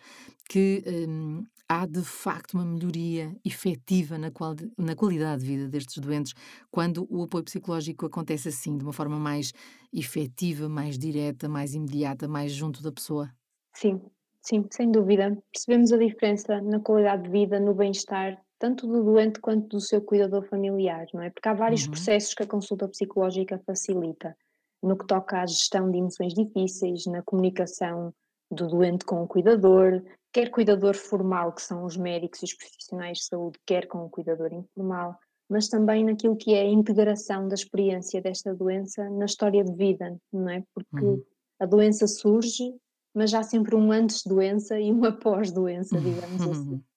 que 0.48 0.82
hum, 0.86 1.44
há 1.68 1.86
de 1.86 2.02
facto 2.02 2.54
uma 2.54 2.64
melhoria 2.64 3.34
efetiva 3.44 4.16
na, 4.16 4.30
qual, 4.30 4.54
na 4.78 4.94
qualidade 4.94 5.42
de 5.42 5.48
vida 5.48 5.68
destes 5.68 5.98
doentes 5.98 6.34
quando 6.70 7.06
o 7.10 7.24
apoio 7.24 7.44
psicológico 7.44 8.06
acontece 8.06 8.48
assim, 8.48 8.78
de 8.78 8.84
uma 8.84 8.92
forma 8.92 9.18
mais 9.18 9.52
efetiva, 9.92 10.68
mais 10.68 10.98
direta, 10.98 11.48
mais 11.48 11.74
imediata, 11.74 12.28
mais 12.28 12.52
junto 12.52 12.82
da 12.82 12.92
pessoa? 12.92 13.28
Sim, 13.74 14.00
sim, 14.40 14.64
sem 14.70 14.90
dúvida. 14.90 15.36
Percebemos 15.52 15.92
a 15.92 15.98
diferença 15.98 16.60
na 16.62 16.80
qualidade 16.80 17.24
de 17.24 17.30
vida, 17.30 17.60
no 17.60 17.74
bem-estar 17.74 18.40
tanto 18.58 18.86
do 18.86 19.04
doente 19.04 19.40
quanto 19.40 19.68
do 19.68 19.80
seu 19.80 20.00
cuidador 20.02 20.44
familiar, 20.44 21.06
não 21.14 21.22
é? 21.22 21.30
Porque 21.30 21.48
há 21.48 21.54
vários 21.54 21.84
uhum. 21.84 21.90
processos 21.90 22.34
que 22.34 22.42
a 22.42 22.46
consulta 22.46 22.88
psicológica 22.88 23.60
facilita, 23.64 24.36
no 24.82 24.96
que 24.96 25.06
toca 25.06 25.40
à 25.40 25.46
gestão 25.46 25.90
de 25.90 25.98
emoções 25.98 26.34
difíceis, 26.34 27.06
na 27.06 27.22
comunicação 27.22 28.12
do 28.50 28.66
doente 28.68 29.04
com 29.04 29.22
o 29.22 29.26
cuidador, 29.26 30.02
quer 30.32 30.50
cuidador 30.50 30.94
formal, 30.94 31.52
que 31.52 31.62
são 31.62 31.84
os 31.84 31.96
médicos 31.96 32.40
e 32.42 32.44
os 32.46 32.54
profissionais 32.54 33.18
de 33.18 33.24
saúde, 33.24 33.58
quer 33.66 33.86
com 33.86 34.04
o 34.04 34.10
cuidador 34.10 34.52
informal, 34.52 35.16
mas 35.48 35.68
também 35.68 36.04
naquilo 36.04 36.36
que 36.36 36.54
é 36.54 36.62
a 36.62 36.70
integração 36.70 37.48
da 37.48 37.54
experiência 37.54 38.20
desta 38.20 38.54
doença 38.54 39.08
na 39.10 39.24
história 39.24 39.64
de 39.64 39.72
vida, 39.74 40.16
não 40.32 40.48
é? 40.50 40.62
Porque 40.74 41.04
uhum. 41.04 41.22
a 41.58 41.66
doença 41.66 42.06
surge, 42.06 42.74
mas 43.14 43.32
há 43.32 43.42
sempre 43.42 43.74
um 43.74 43.90
antes-doença 43.90 44.78
e 44.78 44.92
um 44.92 45.04
após-doença, 45.04 45.98
digamos 46.00 46.42
assim. 46.42 46.82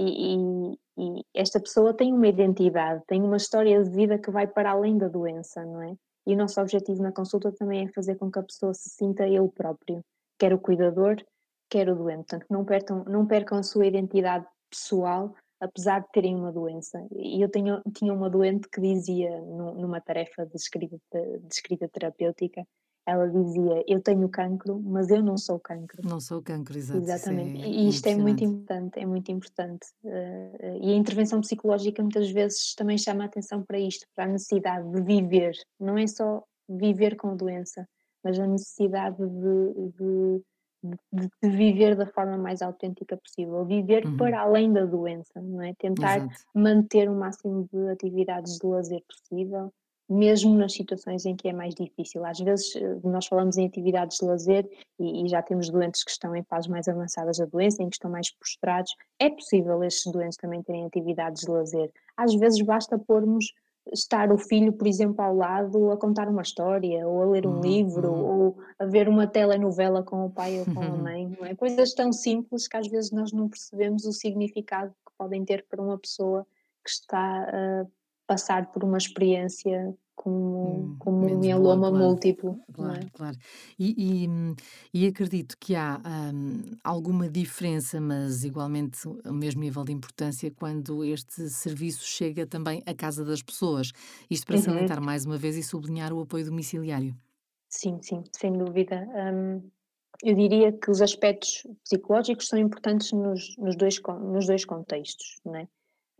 E, 0.00 0.36
e, 0.36 0.78
e, 0.96 1.24
esta 1.34 1.58
pessoa 1.58 1.92
tem 1.92 2.12
uma 2.12 2.28
identidade, 2.28 3.02
tem 3.08 3.20
uma 3.20 3.36
história 3.36 3.82
de 3.82 3.90
vida 3.90 4.16
que 4.16 4.30
vai 4.30 4.46
para 4.46 4.70
além 4.70 4.96
da 4.96 5.08
doença, 5.08 5.64
não 5.64 5.82
é? 5.82 5.96
E 6.24 6.34
o 6.34 6.36
nosso 6.36 6.60
objetivo 6.60 7.02
na 7.02 7.10
consulta 7.10 7.50
também 7.50 7.86
é 7.86 7.92
fazer 7.92 8.14
com 8.16 8.30
que 8.30 8.38
a 8.38 8.42
pessoa 8.42 8.72
se 8.74 8.90
sinta 8.90 9.26
ele 9.26 9.48
próprio, 9.48 10.04
quer 10.38 10.52
o 10.54 10.58
cuidador, 10.58 11.16
quer 11.68 11.88
o 11.88 11.96
doente. 11.96 12.28
Portanto, 12.28 12.46
não 12.48 12.64
percam, 12.64 13.04
não 13.04 13.26
percam 13.26 13.58
a 13.58 13.62
sua 13.62 13.86
identidade 13.86 14.46
pessoal, 14.70 15.34
apesar 15.60 16.00
de 16.00 16.08
terem 16.12 16.36
uma 16.36 16.52
doença. 16.52 17.04
E 17.10 17.42
eu 17.42 17.48
tenho, 17.48 17.82
tinha 17.96 18.12
uma 18.12 18.30
doente 18.30 18.68
que 18.68 18.80
dizia, 18.80 19.40
numa 19.40 20.00
tarefa 20.00 20.46
de 20.46 20.54
escrita, 20.54 20.98
de 21.12 21.52
escrita 21.52 21.88
terapêutica, 21.88 22.64
ela 23.08 23.26
dizia: 23.26 23.82
Eu 23.88 24.02
tenho 24.02 24.28
cancro, 24.28 24.78
mas 24.80 25.08
eu 25.08 25.22
não 25.22 25.38
sou 25.38 25.58
cancro. 25.58 26.06
Não 26.06 26.20
sou 26.20 26.42
cancro, 26.42 26.76
exato. 26.76 27.00
Exatamente. 27.00 27.62
É 27.62 27.66
e 27.66 27.88
isto 27.88 28.06
é 28.06 28.14
muito 28.14 28.44
importante, 28.44 28.98
é 29.00 29.06
muito 29.06 29.32
importante. 29.32 29.86
Uh, 30.04 30.78
e 30.82 30.92
a 30.92 30.96
intervenção 30.96 31.40
psicológica 31.40 32.02
muitas 32.02 32.30
vezes 32.30 32.74
também 32.74 32.98
chama 32.98 33.24
a 33.24 33.26
atenção 33.26 33.62
para 33.62 33.78
isto, 33.78 34.06
para 34.14 34.24
a 34.24 34.28
necessidade 34.28 34.90
de 34.90 35.00
viver. 35.00 35.54
Não 35.80 35.96
é 35.96 36.06
só 36.06 36.44
viver 36.68 37.16
com 37.16 37.30
a 37.30 37.34
doença, 37.34 37.88
mas 38.22 38.38
a 38.38 38.46
necessidade 38.46 39.16
de, 39.16 39.90
de 39.96 40.42
de, 40.80 41.28
de, 41.42 41.56
viver 41.56 41.96
da 41.96 42.06
forma 42.06 42.38
mais 42.38 42.62
autêntica 42.62 43.16
possível, 43.16 43.64
viver 43.64 44.06
uhum. 44.06 44.16
para 44.16 44.42
além 44.42 44.72
da 44.72 44.84
doença, 44.84 45.40
não 45.42 45.60
é? 45.60 45.74
Tentar 45.76 46.18
Exato. 46.18 46.34
manter 46.54 47.10
o 47.10 47.16
máximo 47.16 47.68
de 47.72 47.88
atividades 47.88 48.58
de 48.58 48.64
lazer 48.64 49.02
possível, 49.08 49.72
mesmo 50.08 50.54
nas 50.54 50.72
situações 50.72 51.26
em 51.26 51.36
que 51.36 51.48
é 51.48 51.52
mais 51.52 51.74
difícil. 51.74 52.24
Às 52.24 52.38
vezes 52.40 52.74
eh, 52.76 52.98
nós 53.04 53.26
falamos 53.26 53.58
em 53.58 53.66
atividades 53.66 54.18
de 54.18 54.24
lazer 54.24 54.68
e, 54.98 55.24
e 55.24 55.28
já 55.28 55.42
temos 55.42 55.68
doentes 55.68 56.02
que 56.02 56.10
estão 56.10 56.34
em 56.34 56.42
fases 56.44 56.68
mais 56.68 56.88
avançadas 56.88 57.38
da 57.38 57.44
doença, 57.44 57.82
em 57.82 57.90
que 57.90 57.96
estão 57.96 58.10
mais 58.10 58.30
postrados. 58.30 58.94
É 59.18 59.28
possível 59.28 59.84
estes 59.84 60.10
doentes 60.10 60.38
também 60.38 60.62
terem 60.62 60.86
atividades 60.86 61.42
de 61.42 61.50
lazer. 61.50 61.92
Às 62.16 62.34
vezes 62.34 62.62
basta 62.62 62.98
pormos 62.98 63.52
estar 63.92 64.32
o 64.32 64.38
filho, 64.38 64.72
por 64.72 64.86
exemplo, 64.86 65.22
ao 65.22 65.34
lado 65.34 65.90
a 65.90 65.96
contar 65.96 66.28
uma 66.28 66.42
história, 66.42 67.06
ou 67.06 67.22
a 67.22 67.26
ler 67.26 67.46
um 67.46 67.56
uhum, 67.56 67.60
livro, 67.60 68.10
uhum. 68.10 68.40
ou 68.40 68.58
a 68.78 68.86
ver 68.86 69.08
uma 69.08 69.26
telenovela 69.26 70.02
com 70.02 70.26
o 70.26 70.30
pai 70.30 70.58
ou 70.58 70.64
com 70.66 70.80
a 70.80 70.88
mãe, 70.96 71.28
não 71.38 71.46
é? 71.46 71.54
Coisas 71.54 71.94
tão 71.94 72.12
simples 72.12 72.68
que 72.68 72.76
às 72.76 72.88
vezes 72.88 73.10
nós 73.10 73.32
não 73.32 73.48
percebemos 73.48 74.04
o 74.04 74.12
significado 74.12 74.90
que 74.90 75.12
podem 75.16 75.44
ter 75.44 75.64
para 75.68 75.82
uma 75.82 75.98
pessoa 75.98 76.46
que 76.84 76.90
está 76.90 77.44
a 77.44 77.86
passar 78.28 78.70
por 78.70 78.84
uma 78.84 78.98
experiência 78.98 79.96
como, 80.14 80.92
hum, 80.92 80.96
como 80.98 81.26
um 81.26 81.38
mieloma 81.38 81.88
claro, 81.88 82.04
múltiplo. 82.04 82.60
Claro, 82.72 83.00
é? 83.00 83.10
claro. 83.12 83.36
E, 83.78 84.26
e, 84.26 84.28
e, 84.92 85.06
acredito 85.06 85.56
que 85.58 85.74
há 85.74 86.00
um, 86.04 86.76
alguma 86.84 87.28
diferença, 87.28 88.00
mas 88.00 88.44
igualmente 88.44 89.08
o 89.08 89.32
mesmo 89.32 89.62
nível 89.62 89.84
de 89.84 89.92
importância, 89.92 90.50
quando 90.50 91.04
este 91.04 91.48
serviço 91.48 92.04
chega 92.04 92.46
também 92.46 92.82
à 92.84 92.92
casa 92.92 93.24
das 93.24 93.42
pessoas. 93.42 93.92
Isto 94.28 94.46
para 94.46 94.56
uhum. 94.56 94.62
salientar 94.62 95.00
mais 95.00 95.24
uma 95.24 95.38
vez 95.38 95.56
e 95.56 95.62
sublinhar 95.62 96.12
o 96.12 96.20
apoio 96.20 96.44
domiciliário. 96.44 97.16
Sim, 97.68 97.98
sim, 98.02 98.22
sem 98.32 98.52
dúvida. 98.52 99.08
Um, 99.14 99.62
eu 100.24 100.34
diria 100.34 100.72
que 100.72 100.90
os 100.90 101.00
aspectos 101.00 101.64
psicológicos 101.84 102.48
são 102.48 102.58
importantes 102.58 103.12
nos, 103.12 103.56
nos, 103.56 103.76
dois, 103.76 104.00
nos 104.20 104.46
dois 104.46 104.64
contextos, 104.64 105.38
não 105.44 105.54
é? 105.54 105.68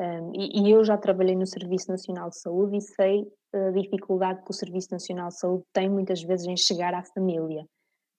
Um, 0.01 0.33
e, 0.35 0.61
e, 0.63 0.71
eu 0.71 0.85
já 0.85 0.97
trabalhei 0.97 1.35
no 1.35 1.47
Serviço 1.47 1.91
Nacional 1.91 2.31
de 2.31 2.39
Saúde 2.39 2.77
e 2.77 2.81
sei 2.81 3.27
a 3.53 3.71
dificuldade 3.71 4.43
que 4.45 4.51
o 4.51 4.55
Serviço 4.55 4.89
Nacional 4.93 5.29
de 5.29 5.39
Saúde 5.39 5.65
tem 5.73 5.89
muitas 5.89 6.23
vezes 6.23 6.47
em 6.47 6.57
chegar 6.57 6.95
à 6.95 7.03
família, 7.03 7.67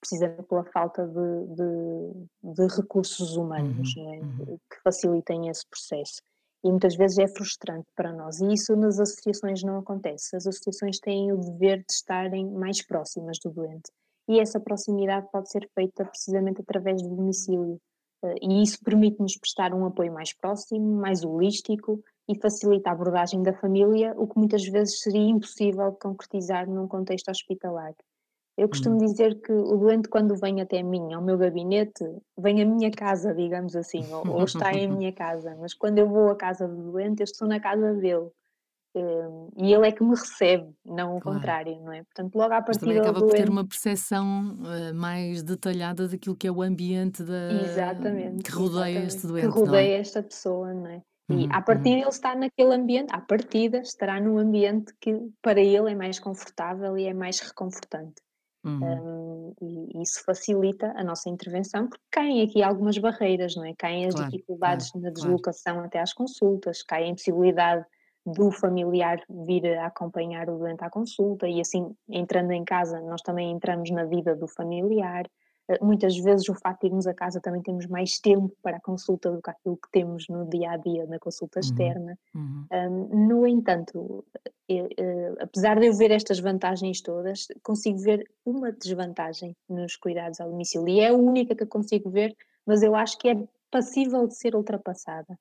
precisamente 0.01 0.43
pela 0.43 0.65
falta 0.65 1.07
de, 1.07 1.55
de, 1.55 2.53
de 2.53 2.75
recursos 2.75 3.37
humanos 3.37 3.95
uhum, 3.95 4.03
né, 4.03 4.19
uhum. 4.19 4.57
que 4.69 4.81
facilitem 4.83 5.47
esse 5.47 5.65
processo. 5.69 6.21
E 6.63 6.69
muitas 6.69 6.95
vezes 6.95 7.17
é 7.19 7.27
frustrante 7.27 7.87
para 7.95 8.11
nós. 8.11 8.41
E 8.41 8.51
isso 8.51 8.75
nas 8.75 8.99
associações 8.99 9.63
não 9.63 9.77
acontece. 9.77 10.35
As 10.35 10.45
associações 10.45 10.99
têm 10.99 11.31
o 11.31 11.37
dever 11.37 11.77
de 11.77 11.93
estarem 11.93 12.45
mais 12.51 12.85
próximas 12.85 13.37
do 13.39 13.49
doente. 13.49 13.89
E 14.27 14.39
essa 14.39 14.59
proximidade 14.59 15.27
pode 15.31 15.49
ser 15.49 15.69
feita 15.73 16.03
precisamente 16.03 16.61
através 16.61 17.01
do 17.01 17.15
domicílio. 17.15 17.79
Eh, 18.23 18.35
e 18.41 18.63
isso 18.63 18.79
permite-nos 18.83 19.37
prestar 19.37 19.73
um 19.73 19.85
apoio 19.85 20.13
mais 20.13 20.33
próximo, 20.33 20.99
mais 20.99 21.23
holístico 21.23 22.01
e 22.27 22.39
facilita 22.39 22.89
a 22.89 22.93
abordagem 22.93 23.41
da 23.41 23.53
família, 23.53 24.13
o 24.17 24.27
que 24.27 24.37
muitas 24.37 24.63
vezes 24.65 25.01
seria 25.01 25.29
impossível 25.29 25.91
de 25.91 25.99
concretizar 25.99 26.69
num 26.69 26.87
contexto 26.87 27.29
hospitalar. 27.29 27.93
Eu 28.57 28.67
costumo 28.67 28.95
hum. 28.95 29.05
dizer 29.05 29.39
que 29.39 29.53
o 29.53 29.77
doente, 29.77 30.09
quando 30.09 30.35
vem 30.35 30.59
até 30.59 30.83
mim, 30.83 31.13
ao 31.13 31.21
meu 31.21 31.37
gabinete, 31.37 32.03
vem 32.37 32.61
à 32.61 32.65
minha 32.65 32.91
casa, 32.91 33.33
digamos 33.33 33.73
assim, 33.73 34.05
ou, 34.11 34.35
ou 34.35 34.43
está 34.43 34.73
em 34.73 34.85
minha 34.91 35.13
casa, 35.13 35.55
mas 35.59 35.73
quando 35.73 35.97
eu 35.97 36.09
vou 36.09 36.29
à 36.29 36.35
casa 36.35 36.67
do 36.67 36.91
doente, 36.91 37.21
eu 37.21 37.23
estou 37.23 37.47
na 37.47 37.59
casa 37.59 37.93
dele. 37.93 38.29
Um, 38.95 39.49
e 39.55 39.71
ele 39.71 39.87
é 39.87 39.91
que 39.91 40.03
me 40.03 40.15
recebe, 40.15 40.73
não 40.83 41.15
o 41.15 41.19
claro. 41.19 41.37
contrário, 41.37 41.79
não 41.81 41.93
é? 41.93 42.03
Portanto, 42.03 42.35
logo 42.35 42.53
à 42.53 42.61
partida. 42.61 42.69
Mas 42.69 42.77
também 42.77 42.99
acaba 42.99 43.19
por 43.19 43.31
ter 43.31 43.49
uma 43.49 43.67
percepção 43.67 44.57
uh, 44.61 44.95
mais 44.95 45.43
detalhada 45.43 46.07
daquilo 46.07 46.35
que 46.35 46.47
é 46.47 46.51
o 46.51 46.61
ambiente 46.63 47.23
da... 47.23 47.51
exatamente, 47.53 48.43
que 48.43 48.51
rodeia 48.51 48.99
exatamente, 48.99 49.15
este 49.15 49.27
doente. 49.27 49.47
Que 49.47 49.59
rodeia 49.59 49.97
é? 49.97 49.99
esta 49.99 50.23
pessoa, 50.23 50.73
não 50.73 50.87
é? 50.87 51.01
E 51.29 51.33
uhum, 51.33 51.49
à 51.51 51.61
partida 51.61 51.89
uhum. 51.89 52.01
ele 52.01 52.09
está 52.09 52.35
naquele 52.35 52.73
ambiente, 52.73 53.13
à 53.13 53.21
partida 53.21 53.77
estará 53.81 54.19
num 54.19 54.39
ambiente 54.39 54.91
que 54.99 55.15
para 55.43 55.61
ele 55.61 55.91
é 55.91 55.95
mais 55.95 56.19
confortável 56.19 56.97
e 56.97 57.05
é 57.05 57.13
mais 57.13 57.39
reconfortante. 57.39 58.19
Uhum. 58.65 58.79
Um, 58.81 59.53
e 59.61 60.01
isso 60.01 60.23
facilita 60.25 60.91
a 60.97 61.03
nossa 61.03 61.29
intervenção, 61.29 61.87
porque 61.87 62.03
caem 62.11 62.41
aqui 62.41 62.63
algumas 62.63 62.97
barreiras, 62.97 63.55
não 63.55 63.63
é? 63.63 63.73
Caem 63.77 64.07
as 64.07 64.15
claro, 64.15 64.31
dificuldades 64.31 64.91
claro, 64.91 65.05
na 65.05 65.13
deslocação 65.13 65.73
claro. 65.73 65.87
até 65.87 65.99
às 65.99 66.11
consultas, 66.11 66.81
cai 66.81 67.03
a 67.03 67.07
impossibilidade 67.07 67.85
do 68.31 68.51
familiar 68.51 69.21
vir 69.29 69.77
a 69.77 69.87
acompanhar 69.87 70.49
o 70.49 70.57
doente 70.57 70.83
à 70.83 70.89
consulta 70.89 71.47
e 71.47 71.61
assim, 71.61 71.95
entrando 72.07 72.51
em 72.51 72.63
casa, 72.63 72.99
nós 73.01 73.21
também 73.21 73.51
entramos 73.51 73.89
na 73.91 74.05
vida 74.05 74.35
do 74.35 74.47
familiar. 74.47 75.25
Eh, 75.69 75.77
muitas 75.81 76.17
vezes 76.17 76.47
o 76.49 76.55
facto 76.55 76.81
de 76.81 76.87
irmos 76.87 77.07
a 77.07 77.13
casa 77.13 77.39
também 77.39 77.61
temos 77.61 77.85
mais 77.87 78.19
tempo 78.19 78.51
para 78.61 78.77
a 78.77 78.81
consulta 78.81 79.31
do 79.31 79.41
que 79.41 79.49
aquilo 79.49 79.77
que 79.77 79.91
temos 79.91 80.27
no 80.27 80.49
dia 80.49 80.71
a 80.71 80.77
dia 80.77 81.05
na 81.05 81.19
consulta 81.19 81.59
uhum, 81.59 81.65
externa. 81.65 82.19
Uhum. 82.35 82.65
Um, 82.71 83.27
no 83.27 83.47
entanto, 83.47 84.25
eu, 84.67 84.87
eu, 84.97 85.05
eh, 85.05 85.35
apesar 85.41 85.79
de 85.79 85.87
eu 85.87 85.93
ver 85.93 86.11
estas 86.11 86.39
vantagens 86.39 87.01
todas, 87.01 87.47
consigo 87.63 87.99
ver 87.99 88.29
uma 88.45 88.71
desvantagem 88.71 89.55
nos 89.69 89.95
cuidados 89.95 90.39
ao 90.39 90.49
domicílio 90.49 90.89
e 90.89 90.99
é 90.99 91.09
a 91.09 91.13
única 91.13 91.55
que 91.55 91.63
eu 91.63 91.67
consigo 91.67 92.09
ver, 92.09 92.35
mas 92.65 92.81
eu 92.81 92.95
acho 92.95 93.17
que 93.17 93.29
é 93.29 93.47
passível 93.71 94.27
de 94.27 94.35
ser 94.35 94.55
ultrapassada 94.55 95.37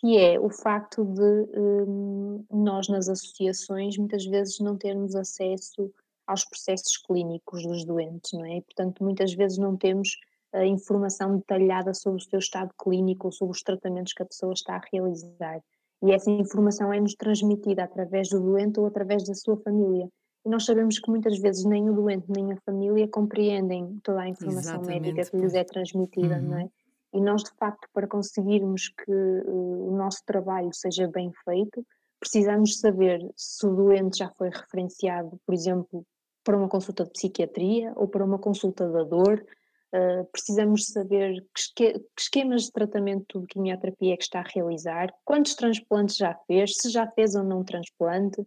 que 0.00 0.16
é 0.16 0.40
o 0.40 0.48
facto 0.48 1.04
de 1.04 1.46
um, 1.54 2.42
nós 2.50 2.88
nas 2.88 3.06
associações 3.06 3.98
muitas 3.98 4.24
vezes 4.24 4.58
não 4.58 4.76
termos 4.76 5.14
acesso 5.14 5.92
aos 6.26 6.42
processos 6.44 6.96
clínicos 6.96 7.66
dos 7.66 7.84
doentes, 7.84 8.32
não 8.32 8.46
é? 8.46 8.56
E, 8.56 8.62
portanto, 8.62 9.04
muitas 9.04 9.34
vezes 9.34 9.58
não 9.58 9.76
temos 9.76 10.16
a 10.54 10.64
informação 10.64 11.36
detalhada 11.36 11.92
sobre 11.92 12.22
o 12.22 12.24
seu 12.24 12.38
estado 12.38 12.70
clínico 12.82 13.26
ou 13.26 13.32
sobre 13.32 13.54
os 13.54 13.62
tratamentos 13.62 14.14
que 14.14 14.22
a 14.22 14.26
pessoa 14.26 14.54
está 14.54 14.76
a 14.76 14.82
realizar. 14.90 15.60
E 16.02 16.12
essa 16.12 16.30
informação 16.30 16.90
é-nos 16.90 17.14
transmitida 17.14 17.84
através 17.84 18.30
do 18.30 18.40
doente 18.40 18.80
ou 18.80 18.86
através 18.86 19.26
da 19.26 19.34
sua 19.34 19.58
família. 19.58 20.08
E 20.46 20.48
nós 20.48 20.64
sabemos 20.64 20.98
que 20.98 21.10
muitas 21.10 21.38
vezes 21.38 21.64
nem 21.66 21.90
o 21.90 21.92
doente 21.92 22.24
nem 22.30 22.52
a 22.52 22.56
família 22.64 23.06
compreendem 23.06 24.00
toda 24.02 24.22
a 24.22 24.28
informação 24.28 24.76
Exatamente, 24.76 25.12
médica 25.12 25.30
que 25.30 25.36
lhes 25.36 25.52
é 25.52 25.62
transmitida, 25.62 26.36
uhum. 26.36 26.42
não 26.42 26.58
é? 26.58 26.70
E 27.12 27.20
nós, 27.20 27.42
de 27.42 27.50
facto, 27.58 27.88
para 27.92 28.06
conseguirmos 28.06 28.88
que 28.88 29.10
uh, 29.10 29.88
o 29.88 29.96
nosso 29.96 30.24
trabalho 30.24 30.70
seja 30.72 31.08
bem 31.08 31.32
feito, 31.44 31.84
precisamos 32.20 32.78
saber 32.78 33.20
se 33.36 33.66
o 33.66 33.74
doente 33.74 34.18
já 34.18 34.30
foi 34.36 34.50
referenciado, 34.50 35.40
por 35.44 35.54
exemplo, 35.54 36.06
para 36.44 36.56
uma 36.56 36.68
consulta 36.68 37.04
de 37.04 37.10
psiquiatria 37.10 37.92
ou 37.96 38.06
para 38.06 38.24
uma 38.24 38.38
consulta 38.38 38.88
da 38.88 39.02
dor. 39.02 39.44
Uh, 39.92 40.24
precisamos 40.30 40.86
saber 40.86 41.44
que, 41.74 41.92
que, 41.92 42.04
esquemas 42.16 42.62
de 42.64 42.72
tratamento 42.72 43.40
de 43.40 43.46
quimioterapia 43.46 44.14
é 44.14 44.16
que 44.16 44.22
está 44.22 44.38
a 44.38 44.48
realizar, 44.54 45.12
quantos 45.24 45.56
transplantes 45.56 46.16
já 46.16 46.32
fez, 46.46 46.74
se 46.76 46.90
já 46.90 47.10
fez 47.10 47.34
ou 47.34 47.42
não 47.42 47.64
transplante, 47.64 48.40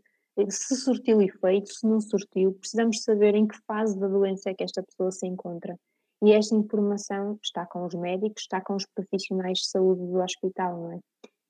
se 0.49 0.75
surtiu 0.77 1.21
efeito, 1.21 1.71
se 1.71 1.85
não 1.85 1.99
surtiu. 1.99 2.53
Precisamos 2.53 3.03
saber 3.03 3.35
em 3.35 3.45
que 3.45 3.57
fase 3.67 3.99
da 3.99 4.07
doença 4.07 4.49
é 4.49 4.53
que 4.53 4.63
esta 4.63 4.81
pessoa 4.81 5.11
se 5.11 5.27
encontra. 5.27 5.77
E 6.23 6.31
esta 6.31 6.55
informação 6.55 7.37
está 7.43 7.65
com 7.65 7.85
os 7.85 7.93
médicos, 7.93 8.43
está 8.43 8.61
com 8.61 8.75
os 8.75 8.85
profissionais 8.85 9.57
de 9.57 9.67
saúde 9.67 10.07
do 10.07 10.21
hospital, 10.21 10.77
não 10.77 10.91
é? 10.93 10.99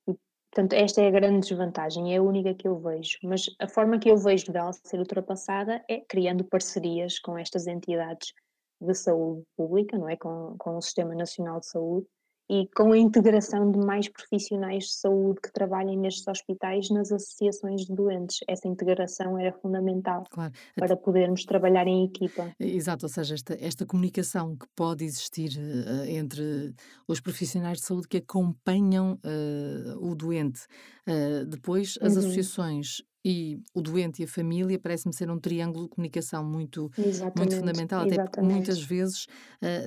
E, 0.09 0.15
portanto, 0.49 0.73
esta 0.73 0.99
é 0.99 1.09
a 1.09 1.11
grande 1.11 1.47
desvantagem, 1.47 2.11
é 2.11 2.17
a 2.17 2.23
única 2.23 2.55
que 2.55 2.67
eu 2.67 2.79
vejo. 2.79 3.19
Mas 3.21 3.45
a 3.59 3.67
forma 3.67 3.99
que 3.99 4.09
eu 4.09 4.17
vejo 4.17 4.51
dela 4.51 4.71
ser 4.83 4.97
ultrapassada 4.97 5.85
é 5.87 5.99
criando 5.99 6.43
parcerias 6.43 7.19
com 7.19 7.37
estas 7.37 7.67
entidades 7.67 8.33
de 8.81 8.95
saúde 8.95 9.43
pública, 9.55 9.95
não 9.95 10.09
é? 10.09 10.17
Com, 10.17 10.55
com 10.57 10.75
o 10.75 10.81
Sistema 10.81 11.13
Nacional 11.13 11.59
de 11.59 11.67
Saúde 11.67 12.07
e 12.49 12.67
com 12.75 12.91
a 12.91 12.97
integração 12.97 13.71
de 13.71 13.79
mais 13.79 14.07
profissionais 14.09 14.85
de 14.85 14.93
saúde 14.93 15.39
que 15.41 15.51
trabalhem 15.51 15.97
nestes 15.97 16.27
hospitais 16.27 16.89
nas 16.89 17.11
associações 17.11 17.85
de 17.85 17.93
doentes. 17.95 18.37
Essa 18.47 18.67
integração 18.67 19.37
era 19.39 19.51
fundamental 19.53 20.23
Claro. 20.29 20.53
para 20.75 20.95
podermos 20.97 21.45
trabalhar 21.45 21.87
em 21.87 22.05
equipa. 22.05 22.53
Exato, 22.59 23.05
ou 23.05 23.09
seja, 23.09 23.33
esta, 23.35 23.57
esta 23.59 23.85
comunicação 23.85 24.55
que 24.55 24.65
pode 24.75 25.03
existir 25.05 25.49
uh, 25.57 26.05
entre 26.05 26.73
os 27.07 27.19
profissionais 27.19 27.79
de 27.79 27.85
saúde 27.85 28.07
que 28.07 28.17
acompanham 28.17 29.13
uh, 29.23 29.97
o 30.11 30.15
doente. 30.15 30.61
Uh, 31.07 31.45
depois, 31.45 31.97
as 32.01 32.13
Uhum. 32.13 32.19
associações 32.19 33.01
e 33.23 33.59
o 33.73 33.81
doente 33.81 34.21
e 34.21 34.25
a 34.25 34.27
família 34.27 34.79
parece-me 34.79 35.13
ser 35.13 35.29
um 35.31 35.39
triângulo 35.39 35.85
de 35.85 35.89
comunicação 35.91 36.43
muito, 36.45 36.91
muito 37.35 37.55
Exatamente, 37.55 37.55
fundamental, 37.55 38.01
até 38.01 38.19
porque 38.19 38.41
muitas 38.41 38.79
exatamente. 38.79 38.83
vezes 38.83 39.27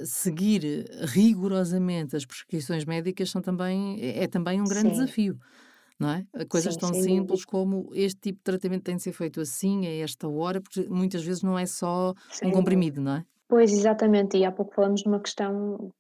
seguir 0.05 0.87
rigorosamente 1.09 2.17
as 2.17 2.25
prescrições 2.27 2.85
médicas 2.85 3.31
são 3.31 3.43
também, 3.43 4.01
é 4.01 4.25
é 4.25 4.29
também 4.29 4.61
um 4.61 4.69
grande 4.69 4.91
Sim, 4.91 4.93
desafio. 4.93 5.39
Não 5.99 6.11
é? 6.11 6.27
Coisas 6.49 6.77
sim, 6.77 6.79
tão 6.79 6.93
dúvida. 7.05 7.41
simples 7.41 7.45
como 7.45 7.91
este 7.95 8.21
tipo 8.21 8.39
de 8.39 8.45
tratamento 8.45 8.85
tem 8.85 8.97
de 8.97 9.03
ser 9.03 9.13
feito 9.13 9.41
assim, 9.41 9.87
a 9.87 9.91
esta 10.05 10.29
hora, 10.29 10.61
porque 10.61 10.87
muitas 10.89 11.25
vezes 11.25 11.43
não 11.43 11.59
é 11.59 11.67
só 11.67 12.15
um 12.43 12.51
Sem 12.51 12.63
dúvida. 12.63 12.87
comprimido, 12.91 13.01
não 13.01 13.17
é? 13.17 13.27
Pois, 13.49 13.73
exatamente, 13.73 14.37
e 14.39 14.45
há 14.45 14.53
pouco 14.53 14.75
falamos 14.75 15.03
de 15.03 15.09
uma 15.09 15.21
questão 15.21 15.93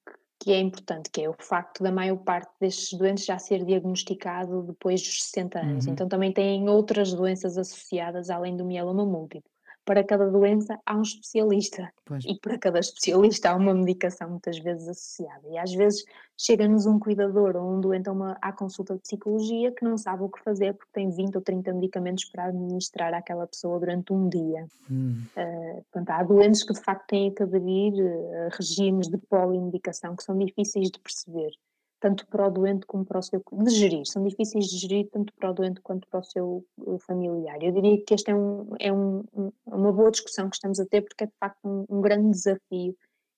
que 0.46 0.52
é 0.52 0.60
importante, 0.60 1.10
que 1.10 1.22
é 1.22 1.28
o 1.28 1.34
facto 1.36 1.82
da 1.82 1.90
maior 1.90 2.18
parte 2.18 2.48
destes 2.60 2.96
doentes 2.96 3.24
já 3.24 3.36
ser 3.36 3.64
diagnosticado 3.64 4.62
depois 4.62 5.02
dos 5.02 5.24
60 5.24 5.58
anos. 5.58 5.86
Uhum. 5.86 5.92
Então 5.92 6.08
também 6.08 6.32
têm 6.32 6.68
outras 6.68 7.12
doenças 7.12 7.58
associadas 7.58 8.30
além 8.30 8.56
do 8.56 8.64
mieloma 8.64 9.04
múltiplo. 9.04 9.50
Para 9.86 10.02
cada 10.02 10.28
doença 10.28 10.78
há 10.84 10.96
um 10.96 11.02
especialista 11.02 11.90
Pois. 12.04 12.24
e 12.24 12.38
para 12.40 12.58
cada 12.58 12.80
especialista 12.80 13.50
há 13.50 13.54
uma 13.54 13.72
medicação 13.72 14.28
muitas 14.28 14.58
vezes 14.58 14.88
associada. 14.88 15.48
E 15.48 15.56
às 15.56 15.72
vezes 15.72 16.04
chega-nos 16.36 16.86
um 16.86 16.98
cuidador 16.98 17.56
ou 17.56 17.76
um 17.76 17.80
doente 17.80 18.08
a 18.08 18.12
uma, 18.12 18.36
à 18.42 18.52
consulta 18.52 18.94
de 18.94 19.00
psicologia 19.00 19.70
que 19.70 19.84
não 19.84 19.96
sabe 19.96 20.24
o 20.24 20.28
que 20.28 20.42
fazer 20.42 20.74
porque 20.74 20.90
tem 20.92 21.08
20 21.08 21.36
ou 21.36 21.40
30 21.40 21.72
medicamentos 21.72 22.24
para 22.24 22.46
administrar 22.46 23.14
àquela 23.14 23.46
pessoa 23.46 23.78
durante 23.78 24.12
um 24.12 24.28
dia. 24.28 24.66
Hum. 24.90 25.22
Uh, 25.36 25.84
portanto, 25.92 26.10
há 26.10 26.22
doentes 26.24 26.64
que 26.64 26.72
de 26.72 26.80
facto 26.80 27.06
têm 27.06 27.32
que 27.32 27.44
aderir 27.44 27.94
uh, 27.94 28.46
a 28.46 28.56
regimes 28.56 29.08
de 29.08 29.18
polimedicação 29.18 30.16
que 30.16 30.24
são 30.24 30.36
difíceis 30.36 30.90
de 30.90 30.98
perceber, 30.98 31.52
tanto 32.00 32.26
para 32.26 32.46
o 32.46 32.50
doente 32.50 32.86
como 32.86 33.04
para 33.04 33.18
o 33.18 33.22
seu. 33.22 33.42
de 33.52 33.70
gerir, 33.70 34.06
são 34.06 34.22
difíceis 34.24 34.66
de 34.66 34.78
gerir 34.78 35.08
tanto 35.10 35.32
para 35.34 35.50
o 35.50 35.54
doente 35.54 35.80
quanto 35.80 36.06
para 36.08 36.20
o 36.20 36.24
seu 36.24 36.64
familiar. 37.00 37.62
Eu 37.62 37.72
diria 37.72 38.02
que 38.04 38.14
este 38.14 38.30
é, 38.30 38.34
um, 38.34 38.68
é 38.78 38.92
um, 38.92 39.24
um, 39.34 39.52
uma 39.66 39.92
boa 39.92 40.10
discussão 40.10 40.48
que 40.48 40.56
estamos 40.56 40.78
a 40.78 40.86
ter, 40.86 41.02
porque 41.02 41.24
é 41.24 41.26
de 41.26 41.36
facto 41.38 41.58
um, 41.64 41.84
um 41.88 42.00
grande 42.00 42.30
desafio 42.30 42.96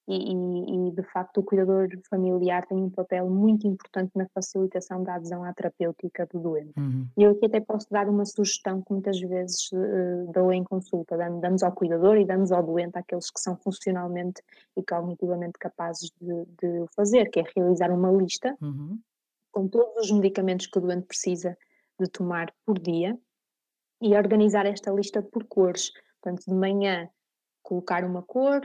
e, 0.09 0.33
e, 0.33 0.89
e, 0.89 0.91
de 0.93 1.03
facto 1.03 1.39
o 1.39 1.43
cuidador 1.43 1.87
familiar 2.09 2.67
tem 2.67 2.79
um 2.79 2.89
papel 2.89 3.29
muito 3.29 3.67
importante 3.67 4.11
na 4.17 4.27
facilitação 4.29 5.03
da 5.03 5.17
adesão 5.17 5.45
à 5.45 5.53
terapêutica 5.53 6.27
do 6.33 6.41
doente. 6.41 6.73
Uhum. 6.79 7.07
E 7.17 7.23
eu 7.23 7.33
aqui 7.33 7.45
até 7.45 7.61
posso 7.61 7.87
dar 7.91 8.09
uma 8.09 8.25
sugestão 8.25 8.81
que 8.81 8.91
muitas 8.91 9.21
vezes 9.21 9.71
uh, 9.73 10.33
dou 10.33 10.51
em 10.51 10.65
consulta, 10.65 11.17
damos 11.17 11.63
ao 11.63 11.73
cuidador 11.73 12.17
e 12.17 12.25
damos 12.25 12.51
ao 12.51 12.63
doente 12.63 12.97
aqueles 12.97 13.31
que 13.31 13.39
são 13.39 13.55
funcionalmente 13.59 14.43
e 14.75 14.83
cognitivamente 14.83 15.59
capazes 15.59 16.11
de, 16.19 16.47
de 16.61 16.81
o 16.81 16.89
fazer, 16.97 17.29
que 17.31 17.41
é 17.41 17.45
realizar 17.55 17.91
uma 17.91 18.11
lista 18.11 18.57
Uhum. 18.63 18.99
com 19.53 19.69
todos 19.69 20.05
os 20.05 20.11
medicamentos 20.11 20.67
que 20.67 20.79
o 20.79 20.81
doente 20.81 21.07
precisa 21.07 21.57
de 22.01 22.09
tomar 22.09 22.53
por 22.65 22.79
dia 22.79 23.19
e 24.01 24.17
organizar 24.17 24.67
esta 24.67 24.91
lista 24.91 25.23
por 25.23 25.45
cores. 25.45 25.91
Portanto, 26.21 26.45
de 26.47 26.55
manhã 26.55 27.09
colocar 27.63 28.05
uma 28.05 28.23
cor, 28.23 28.61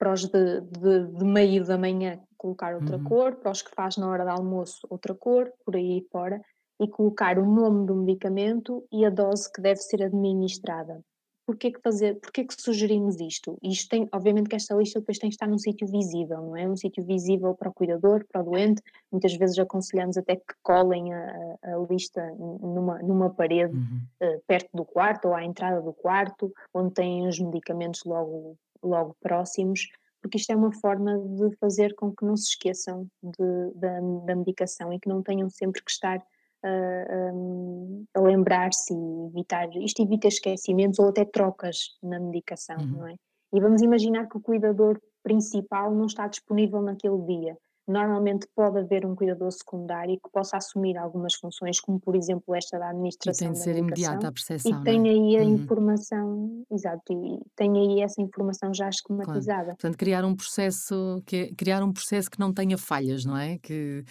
para 0.00 0.14
os 0.14 0.24
de, 0.24 0.62
de, 0.62 1.06
de 1.08 1.24
meio 1.24 1.62
da 1.64 1.76
manhã 1.76 2.18
colocar 2.38 2.74
outra 2.74 2.96
Uhum. 2.96 3.04
cor, 3.04 3.36
para 3.36 3.52
os 3.52 3.60
que 3.60 3.70
faz 3.74 3.98
na 3.98 4.08
hora 4.08 4.24
do 4.24 4.30
almoço 4.30 4.80
outra 4.88 5.14
cor, 5.14 5.52
por 5.62 5.76
aí 5.76 6.02
fora, 6.10 6.40
e 6.80 6.88
colocar 6.88 7.38
o 7.38 7.44
nome 7.44 7.86
do 7.86 7.94
medicamento 7.94 8.82
e 8.90 9.04
a 9.04 9.10
dose 9.10 9.52
que 9.52 9.60
deve 9.60 9.80
ser 9.82 10.02
administrada. 10.02 11.02
Porquê 11.46 11.70
que, 11.72 11.80
fazer, 11.82 12.18
porquê 12.20 12.44
que 12.44 12.54
sugerimos 12.58 13.20
isto? 13.20 13.58
Isto 13.62 13.88
tem, 13.90 14.08
obviamente 14.14 14.48
que 14.48 14.56
esta 14.56 14.74
lista 14.74 15.00
depois 15.00 15.18
tem 15.18 15.28
que 15.28 15.34
estar 15.34 15.48
num 15.48 15.58
sítio 15.58 15.86
visível, 15.86 16.38
não 16.38 16.56
é? 16.56 16.66
Um 16.66 16.76
sítio 16.76 17.04
visível 17.04 17.54
para 17.54 17.68
o 17.68 17.74
cuidador, 17.74 18.24
para 18.32 18.40
o 18.40 18.44
doente. 18.44 18.80
Muitas 19.12 19.34
vezes 19.34 19.58
aconselhamos 19.58 20.16
até 20.16 20.36
que 20.36 20.54
colem 20.62 21.12
a, 21.12 21.56
a 21.64 21.76
lista 21.90 22.24
numa, 22.38 22.98
numa 23.02 23.30
parede 23.30 23.74
Uhum. 23.74 24.00
uh, 24.22 24.40
perto 24.46 24.70
do 24.72 24.84
quarto 24.84 25.28
ou 25.28 25.34
à 25.34 25.44
entrada 25.44 25.82
do 25.82 25.92
quarto, 25.92 26.50
onde 26.72 26.94
têm 26.94 27.26
os 27.28 27.38
medicamentos 27.38 28.02
logo, 28.06 28.56
logo 28.82 29.16
próximos, 29.20 29.88
porque 30.20 30.36
isto 30.38 30.50
é 30.50 30.56
uma 30.56 30.72
forma 30.72 31.18
de 31.18 31.56
fazer 31.56 31.94
com 31.94 32.14
que 32.14 32.24
não 32.24 32.36
se 32.36 32.50
esqueçam 32.50 33.06
de, 33.22 33.74
da, 33.74 34.00
da 34.26 34.36
medicação 34.36 34.92
e 34.92 35.00
que 35.00 35.08
não 35.08 35.22
tenham 35.22 35.48
sempre 35.48 35.82
que 35.82 35.90
estar 35.90 36.18
uh, 36.18 37.34
um, 37.34 38.04
a 38.14 38.20
lembrar-se 38.20 38.92
e 38.92 39.26
evitar, 39.28 39.68
isto 39.76 40.02
evita 40.02 40.28
esquecimentos 40.28 40.98
ou 40.98 41.08
até 41.08 41.24
trocas 41.24 41.96
na 42.02 42.20
medicação, 42.20 42.76
Uhum. 42.78 42.86
não 42.86 43.06
é? 43.08 43.14
E 43.52 43.60
vamos 43.60 43.82
imaginar 43.82 44.28
que 44.28 44.36
o 44.36 44.40
cuidador 44.40 45.00
principal 45.22 45.92
não 45.92 46.06
está 46.06 46.28
disponível 46.28 46.80
naquele 46.82 47.20
dia. 47.22 47.58
Normalmente 47.88 48.46
pode 48.54 48.78
haver 48.80 49.04
um 49.06 49.14
cuidador 49.16 49.50
secundário 49.52 50.16
que 50.22 50.30
possa 50.32 50.56
assumir 50.56 50.96
algumas 50.96 51.34
funções, 51.34 51.80
como 51.80 52.00
por 52.00 52.14
exemplo 52.16 52.54
esta 52.54 52.78
da 52.78 52.90
E 53.24 53.30
administração 53.30 53.32
tem 53.32 53.52
de 53.52 53.58
ser 53.58 53.76
imediata 53.76 54.28
a 54.28 54.32
e 54.64 54.72
percepção, 54.72 54.84
não 54.84 54.96
tem 54.96 55.00
é? 55.00 55.10
aí 55.10 55.36
a 55.38 55.44
Uhum. 55.44 55.56
informação, 55.58 56.64
exato, 56.70 57.12
e 57.12 57.40
tem 57.56 57.72
aí 57.78 58.02
essa 58.02 58.20
informação 58.22 58.72
já 58.74 58.88
Claro. 59.22 59.46
esquematizada. 59.46 59.76
Portanto, 59.78 59.98
criar 59.98 60.24
um 60.24 60.34
processo 60.36 61.22
que 61.26 61.36
é, 61.36 61.54
criar 61.54 61.82
um 61.82 61.92
processo 61.92 62.30
que 62.30 62.38
não 62.38 62.52
tenha 62.52 62.76
falhas, 62.78 63.24
não 63.24 63.36
é? 63.36 63.58
Que 63.58 64.02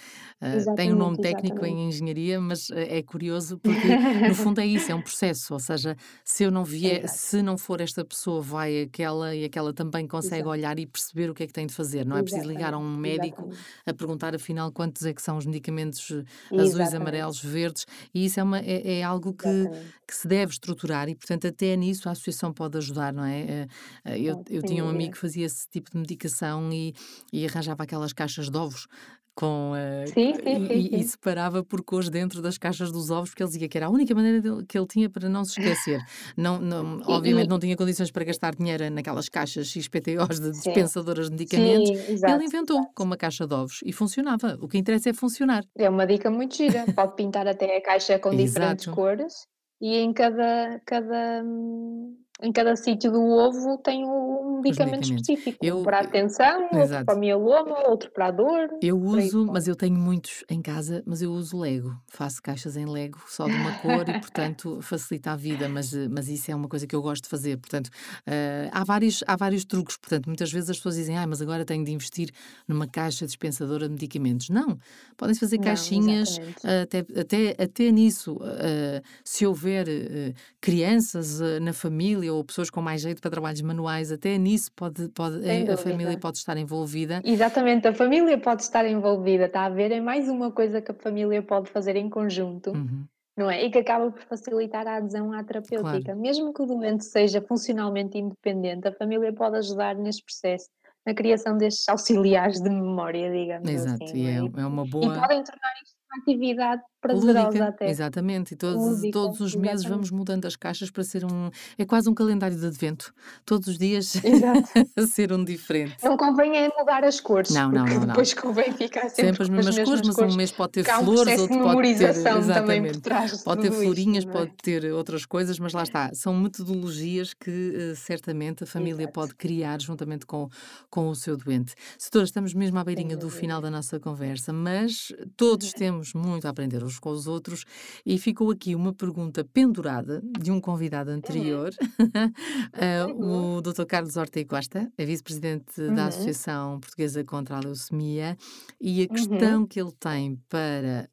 uh, 0.41 0.67
tem 0.75 0.91
um 0.91 0.95
nome 0.95 1.19
técnico 1.19 1.63
exatamente. 1.63 1.65
em 1.65 1.87
engenharia, 1.87 2.39
mas 2.39 2.69
uh, 2.69 2.73
é 2.77 3.01
curioso 3.03 3.59
porque 3.63 3.97
no 4.25 4.33
fundo 4.35 4.61
é 4.61 4.65
isso, 4.67 4.91
é 4.91 4.95
um 4.95 5.01
processo. 5.01 5.53
Ou 5.53 5.59
seja, 5.59 5.95
se 6.23 6.43
eu 6.43 6.51
não 6.51 6.63
vier, 6.63 7.07
se 7.07 7.41
não 7.43 7.55
for 7.57 7.81
esta 7.81 8.03
pessoa, 8.05 8.41
vai 8.41 8.81
aquela 8.83 9.35
e 9.35 9.43
aquela 9.45 9.73
também 9.73 10.07
consegue 10.07 10.47
exato, 10.47 10.47
olhar 10.47 10.77
e 10.79 10.87
perceber 10.87 11.29
o 11.29 11.33
que 11.35 11.43
é 11.43 11.47
que 11.47 11.53
tem 11.53 11.67
de 11.67 11.73
fazer. 11.73 12.05
Não 12.05 12.17
é 12.17 12.23
preciso 12.23 12.47
ligar 12.47 12.73
a 12.73 12.77
um 12.79 12.95
médico 12.97 13.47
exatamente, 13.47 13.68
a 13.85 13.93
perguntar 13.93 14.35
afinal 14.35 14.71
quantos 14.71 15.05
é 15.05 15.13
que 15.13 15.21
são 15.21 15.37
os 15.37 15.45
medicamentos 15.45 16.09
uh, 16.09 16.23
azuis, 16.53 16.73
exatamente, 16.73 16.95
amarelos, 16.95 17.43
verdes, 17.43 17.85
e 18.13 18.25
isso 18.25 18.39
é, 18.39 18.43
uma, 18.43 18.59
é, 18.59 18.99
é 18.99 19.03
algo 19.03 19.33
que, 19.33 19.47
exatamente, 19.47 19.93
que 20.07 20.15
se 20.15 20.27
deve 20.27 20.51
estruturar 20.51 21.09
e, 21.09 21.15
portanto, 21.15 21.47
até 21.47 21.75
nisso 21.75 22.07
a 22.09 22.11
associação 22.11 22.53
pode 22.53 22.77
ajudar, 22.77 23.13
não 23.13 23.23
é? 23.23 23.41
Eh, 23.41 23.67
eh, 24.05 24.19
Eu, 24.19 24.43
eu 24.49 24.61
tinha 24.63 24.83
um 24.83 24.89
amigo 24.89 25.13
que 25.13 25.17
fazia 25.19 25.45
esse 25.45 25.67
tipo 25.69 25.91
de 25.91 25.97
medicação 25.97 26.71
e, 26.71 26.93
e 27.31 27.45
arranjava 27.45 27.83
aquelas 27.83 28.13
caixas 28.13 28.49
de 28.49 28.57
ovos 28.57 28.87
com, 29.35 29.73
eh, 29.75 30.05
Sim, 30.07 30.33
sim, 30.35 30.41
e, 30.45 30.67
sim, 30.67 30.73
e- 30.73 30.99
e 30.99 31.03
sim. 31.03 31.09
separava 31.09 31.63
por 31.63 31.83
cores 31.83 32.09
dentro 32.09 32.41
das 32.41 32.57
caixas 32.57 32.91
dos 32.91 33.09
ovos, 33.09 33.29
porque 33.29 33.43
ele 33.43 33.49
dizia 33.51 33.69
que 33.69 33.77
era 33.77 33.87
a 33.87 33.89
única 33.89 34.13
maneira 34.13 34.41
dele- 34.41 34.65
que 34.67 34.77
ele 34.77 34.87
tinha 34.87 35.09
para 35.09 35.29
não 35.29 35.45
se 35.45 35.51
esquecer. 35.59 35.99
Não, 36.35 36.59
não, 36.59 37.01
obviamente 37.05 37.47
não 37.47 37.59
tinha 37.59 37.75
condições 37.77 38.11
para 38.11 38.25
gastar 38.25 38.55
dinheiro 38.55 38.89
naquelas 38.89 39.29
caixas 39.29 39.67
XPTOs 39.67 40.39
de 40.39 40.51
sim, 40.53 40.71
dispensadoras 40.73 41.27
de 41.27 41.31
medicamentos. 41.31 41.89
sim, 41.89 41.95
Ele 42.27 42.45
inventou 42.45 42.77
exato. 42.77 42.91
com 42.95 43.03
uma 43.03 43.17
caixa 43.17 43.47
de 43.47 43.53
ovos 43.53 43.79
e 43.85 43.93
funcionava. 43.93 44.57
O 44.61 44.67
que 44.67 44.77
interessa 44.77 45.09
é 45.09 45.13
funcionar. 45.13 45.63
É 45.77 45.89
uma 45.89 46.05
dica 46.05 46.29
muito 46.29 46.55
gira. 46.55 46.85
Pode 46.95 47.15
pintar 47.15 47.47
até 47.47 47.77
a 47.77 47.81
caixa 47.81 48.19
com 48.19 48.35
diferentes 48.35 48.85
cores 48.87 49.47
e 49.81 49.95
em 49.97 50.11
cada, 50.11 50.81
cada, 50.85 51.43
hum, 51.45 52.17
em 52.41 52.51
cada 52.51 52.75
sítio 52.75 53.11
do 53.11 53.21
ovo 53.21 53.77
tem 53.79 54.05
um 54.05 54.61
medicamento 54.61 55.03
específico. 55.03 55.57
Um 55.63 55.67
Eu, 55.67 55.83
para 55.83 55.99
a 55.99 56.03
eu- 56.03 56.09
tensão, 56.09 56.61
outro 56.73 57.05
para 57.05 57.13
a 57.13 57.17
mieloma, 57.17 57.89
outro 57.89 58.11
para 58.11 58.27
a 58.27 58.31
dor, 58.31 58.69
Eu 58.81 58.97
uso, 58.99 59.45
mas 59.45 59.67
eu 59.67 59.75
tenho 59.75 59.95
muitos 59.97 60.43
em 60.49 60.61
casa, 60.61 61.03
mas 61.05 61.21
eu 61.21 61.31
uso 61.31 61.57
Lego. 61.59 61.95
Faço 62.07 62.41
caixas 62.41 62.77
em 62.77 62.85
Lego 62.85 63.19
só 63.27 63.45
de 63.47 63.55
uma 63.55 63.71
cor 63.73 64.07
e, 64.07 64.13
portanto, 64.19 64.79
facilita 64.83 65.31
a 65.31 65.35
vida, 65.35 65.67
mas, 65.67 65.93
mas 66.09 66.27
isso 66.29 66.49
é 66.51 66.55
uma 66.55 66.67
coisa 66.67 66.87
que 66.87 66.95
eu 66.95 67.01
gosto 67.01 67.23
de 67.23 67.29
fazer. 67.29 67.57
Portanto, 67.57 67.89
eh, 68.25 68.69
há 68.71 68.83
vários, 68.83 69.23
há 69.27 69.35
vários 69.35 69.65
truques. 69.65 69.97
Portanto, 69.97 70.27
muitas 70.27 70.51
vezes 70.51 70.69
as 70.69 70.77
pessoas 70.77 70.95
dizem, 70.95 71.17
ah, 71.17 71.27
mas 71.27 71.41
agora 71.41 71.65
tenho 71.65 71.83
de 71.83 71.91
investir 71.91 72.31
numa 72.67 72.87
caixa 72.87 73.25
dispensadora 73.25 73.85
de 73.87 73.93
medicamentos. 73.93 74.49
Não, 74.49 74.77
podem-se 75.17 75.39
fazer 75.39 75.57
Não, 75.57 75.63
caixinhas, 75.65 76.39
até, 76.83 76.99
até, 77.19 77.55
até 77.63 77.91
nisso, 77.91 78.37
eh, 78.59 79.01
se 79.25 79.45
houver 79.45 79.87
eh, 79.89 80.33
crianças 80.61 81.39
na 81.61 81.73
família 81.73 82.28
ou 82.29 82.43
pessoas 82.43 82.69
com 82.69 82.81
mais 82.81 83.01
jeito 83.01 83.21
para 83.21 83.31
trabalhos 83.31 83.61
manuais, 83.61 84.11
até 84.11 84.37
nisso 84.37 84.71
pode, 84.75 85.09
pode, 85.09 85.47
eh, 85.47 85.71
a 85.71 85.77
família 85.77 86.17
pode 86.19 86.37
estar 86.37 86.57
envolvida. 86.57 87.21
Exatamente, 87.23 87.87
a 87.87 87.93
família 87.93 88.37
pode 88.37 88.63
estar 88.63 88.85
envolvida, 88.85 89.45
está 89.45 89.65
a 89.65 89.69
ver? 89.69 89.91
É 89.91 89.99
mais 90.01 90.27
uma 90.29 90.51
coisa 90.51 90.81
que 90.81 90.91
a 90.91 90.93
família 90.93 91.41
pode 91.41 91.69
fazer 91.69 91.95
em 91.95 92.09
conjunto, 92.09 92.71
Uhum, 92.71 93.05
não 93.37 93.49
é? 93.49 93.63
E 93.63 93.71
que 93.71 93.79
acaba 93.79 94.11
por 94.11 94.21
facilitar 94.23 94.85
a 94.87 94.97
adesão 94.97 95.27
à 95.33 95.43
claro. 95.43 95.63
terapêutica. 95.63 96.15
Mesmo 96.15 96.53
que 96.53 96.61
o 96.61 96.65
doente 96.65 97.05
seja 97.05 97.41
funcionalmente 97.41 98.17
independente, 98.17 98.87
a 98.87 98.91
família 98.93 99.33
pode 99.33 99.57
ajudar 99.57 99.95
neste 99.95 100.23
processo, 100.23 100.69
na 101.05 101.13
criação 101.13 101.57
destes 101.57 101.87
auxiliares 101.87 102.59
de 102.61 102.69
memória, 102.69 103.31
digamos 103.31 103.69
Exato, 103.69 104.03
assim, 104.03 104.17
e 104.17 104.23
não 104.23 104.29
é, 104.29 104.33
é? 104.33 104.35
E, 104.35 104.61
é 104.61 104.65
uma 104.65 104.85
e 104.85 104.89
boa. 104.89 105.19
podem 105.19 105.43
tornar 105.43 105.73
isto 105.83 105.95
uma 106.11 106.21
atividade 106.21 106.81
prazerosa 107.01 107.43
Lúdica, 107.47 107.67
até. 107.67 107.89
exatamente. 107.89 108.53
E 108.53 108.57
todos, 108.57 108.75
Lúdica, 108.97 109.11
todos 109.13 109.39
os 109.41 109.55
meses 109.55 109.79
exatamente. 109.81 109.89
vamos 109.89 110.11
mudando 110.11 110.45
as 110.45 110.55
caixas 110.55 110.89
para 110.91 111.03
ser 111.03 111.25
um. 111.25 111.49
É 111.77 111.85
quase 111.85 112.09
um 112.09 112.13
calendário 112.13 112.57
de 112.57 112.65
advento. 112.65 113.13
Todos 113.45 113.67
os 113.69 113.77
dias 113.77 114.13
ser 115.11 115.31
um 115.33 115.43
diferente. 115.43 115.95
Não 116.03 116.17
convém 116.17 116.57
é 116.57 116.69
mudar 116.77 117.03
as 117.03 117.19
cores, 117.19 117.51
Não, 117.51 117.71
não, 117.71 117.85
não, 117.85 117.93
não. 117.99 118.07
depois 118.07 118.33
convém 118.33 118.71
ficar 118.73 119.09
sempre, 119.09 119.25
Sempre 119.25 119.43
as 119.43 119.49
com 119.49 119.55
mesmas 119.55 119.79
cores, 119.79 120.01
mas 120.05 120.15
cores. 120.15 120.33
um 120.33 120.37
mês 120.37 120.51
pode 120.51 120.71
ter 120.73 120.83
porque 120.85 121.03
flores, 121.03 121.39
outro 121.39 121.47
pode 121.47 121.47
ter. 121.49 121.67
memorização 121.67 122.33
também 122.47 122.81
por 122.81 122.89
Exatamente. 122.89 123.43
Pode 123.43 123.61
ter 123.61 123.71
florinhas, 123.71 124.25
é? 124.25 124.27
pode 124.29 124.51
ter 124.61 124.85
outras 124.93 125.25
coisas, 125.25 125.59
mas 125.59 125.73
lá 125.73 125.83
está. 125.83 126.11
São 126.13 126.33
metodologias 126.35 127.33
que 127.33 127.73
eh, 127.75 127.95
certamente 127.95 128.63
a 128.63 128.67
família 128.67 129.03
Exato. 129.03 129.13
pode 129.13 129.35
criar 129.35 129.79
juntamente 129.81 130.25
com, 130.25 130.49
com 130.89 131.09
o 131.09 131.15
seu 131.15 131.35
doente. 131.37 131.73
Doutora, 132.01 132.25
estamos 132.25 132.53
mesmo 132.53 132.77
à 132.79 132.83
beirinha 132.83 133.15
do 133.15 133.21
dúvida. 133.21 133.39
final 133.39 133.61
da 133.61 133.69
nossa 133.71 133.99
conversa, 133.99 134.51
mas 134.53 135.11
todos 135.37 135.71
temos 135.73 136.13
muito 136.13 136.45
a 136.47 136.49
aprender 136.49 136.83
uns 136.89 136.99
com 136.99 137.09
os 137.11 137.27
outros 137.27 137.63
e 138.05 138.17
ficou 138.17 138.51
aqui 138.51 138.75
uma 138.75 138.93
pergunta 138.93 139.43
pendurada 139.45 140.21
de 140.39 140.51
um 140.51 140.59
convidado 140.59 141.11
anterior, 141.11 141.71
eh, 142.73 143.05
Uhum. 143.05 143.19
o 143.19 143.61
Dr. 143.61 143.85
Carlos 143.85 144.17
Horta 144.17 144.39
e 144.39 144.45
Costa, 144.45 144.91
é 144.97 145.05
vice-presidente 145.05 145.91
da 145.91 146.07
Uhum. 146.07 146.07
Associação 146.07 146.79
Portuguesa 146.79 147.23
contra 147.23 147.57
a 147.57 147.61
Leucemia, 147.61 148.37
e 148.81 149.03
a 149.03 149.07
Uhum. 149.09 149.15
questão 149.15 149.67
que 149.67 149.79
ele 149.81 149.93
tem 149.99 150.37
para 150.49 151.09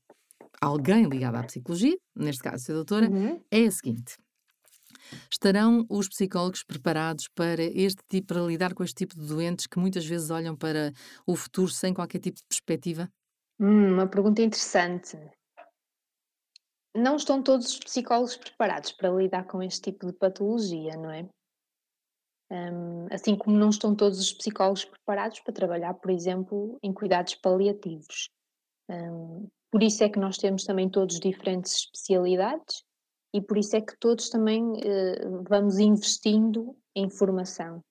alguém 0.60 1.04
ligado 1.04 1.36
à 1.36 1.44
psicologia, 1.44 1.96
neste 2.16 2.42
caso 2.42 2.72
a 2.72 2.74
doutora, 2.74 3.10
Uhum. 3.10 3.40
é 3.50 3.64
a 3.66 3.70
seguinte. 3.70 4.16
Estarão 5.30 5.86
os 5.88 6.08
psicólogos 6.08 6.64
preparados 6.64 7.28
para 7.34 7.62
este 7.62 8.02
tipo, 8.08 8.28
para 8.34 8.42
lidar 8.42 8.74
com 8.74 8.82
este 8.82 8.94
tipo 9.06 9.14
de 9.14 9.26
doentes 9.26 9.66
que 9.66 9.78
muitas 9.78 10.04
vezes 10.04 10.30
olham 10.30 10.56
para 10.56 10.92
o 11.26 11.36
futuro 11.36 11.70
sem 11.70 11.94
qualquer 11.94 12.18
tipo 12.20 12.36
de 12.38 12.46
perspectiva? 12.48 13.08
Hum, 13.58 13.92
uma 13.94 14.06
pergunta 14.08 14.42
interessante. 14.42 15.16
Não 16.96 17.16
estão 17.16 17.42
todos 17.42 17.66
os 17.66 17.78
psicólogos 17.78 18.36
preparados 18.36 18.92
para 18.92 19.10
lidar 19.10 19.46
com 19.46 19.62
este 19.62 19.92
tipo 19.92 20.06
de 20.06 20.12
patologia, 20.12 20.96
não 20.96 21.10
é? 21.10 21.28
Assim 23.10 23.36
como 23.36 23.56
não 23.56 23.70
estão 23.70 23.94
todos 23.94 24.20
os 24.20 24.32
psicólogos 24.32 24.84
preparados 24.84 25.40
para 25.40 25.52
trabalhar, 25.52 25.94
por 25.94 26.10
exemplo, 26.10 26.78
em 26.82 26.92
cuidados 26.92 27.34
paliativos. 27.34 28.30
Por 29.70 29.82
isso 29.82 30.04
é 30.04 30.08
que 30.08 30.18
nós 30.18 30.38
temos 30.38 30.64
também 30.64 30.88
todos 30.88 31.18
diferentes 31.18 31.74
especialidades 31.74 32.82
e 33.34 33.42
por 33.42 33.58
isso 33.58 33.76
é 33.76 33.80
que 33.80 33.98
todos 33.98 34.30
também 34.30 34.62
eh, 34.82 35.28
vamos 35.48 35.78
investindo 35.78 36.74
em 36.94 37.10
formação. 37.10 37.82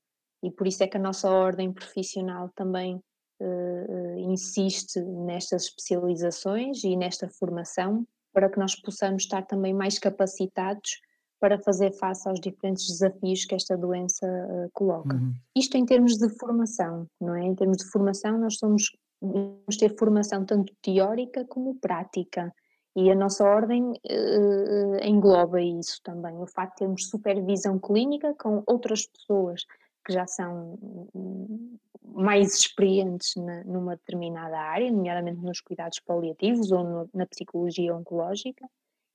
E 0.41 0.49
por 0.49 0.65
isso 0.65 0.83
é 0.83 0.87
que 0.87 0.97
a 0.97 0.99
nossa 0.99 1.29
ordem 1.29 1.71
profissional 1.71 2.49
também 2.55 2.99
eh, 3.39 3.85
eh, 3.87 4.19
insiste 4.21 4.99
nestas 5.01 5.65
especializações 5.65 6.83
e 6.83 6.95
nesta 6.95 7.29
formação 7.29 8.07
para 8.35 8.49
que 8.49 8.59
nós 8.59 8.75
possamos 8.75 9.23
estar 9.23 9.43
também 9.43 9.73
mais 9.73 9.97
capacitados 9.97 10.99
para 11.39 11.57
fazer 11.57 11.93
face 11.93 12.27
aos 12.27 12.39
diferentes 12.41 12.85
desafios 12.85 13.45
que 13.45 13.55
esta 13.55 13.77
doença 13.77 14.27
eh, 14.27 14.67
coloca. 14.73 15.15
Uhum. 15.15 15.33
Isto 15.55 15.77
em 15.77 15.85
termos 15.85 16.17
de 16.17 16.27
formação, 16.37 17.07
não 17.19 17.33
é? 17.33 17.45
Em 17.45 17.55
termos 17.55 17.77
de 17.77 17.85
formação, 17.85 18.37
nós 18.37 18.57
somos, 18.57 18.91
vamos 19.21 19.77
ter 19.79 19.97
formação 19.97 20.45
tanto 20.45 20.73
teórica 20.81 21.45
como 21.45 21.75
prática. 21.79 22.53
E 22.93 23.09
a 23.09 23.15
nossa 23.15 23.45
ordem 23.45 23.93
eh, 24.05 25.07
engloba 25.07 25.61
isso 25.61 26.01
também, 26.03 26.35
o 26.37 26.47
facto 26.47 26.73
de 26.73 26.79
termos 26.79 27.09
supervisão 27.09 27.79
clínica 27.79 28.33
com 28.35 28.61
outras 28.67 29.05
pessoas 29.07 29.61
que 30.05 30.11
já 30.13 30.27
são 30.27 30.77
hum, 31.13 31.77
mais 32.13 32.53
experientes 32.55 33.35
na- 33.35 33.63
numa 33.63 33.95
determinada 33.95 34.57
área, 34.57 34.91
nomeadamente 34.91 35.41
nos 35.41 35.61
cuidados 35.61 35.99
paliativos 35.99 36.71
ou 36.71 36.83
no- 36.83 37.09
na 37.13 37.25
psicologia 37.25 37.95
oncológica, 37.95 38.65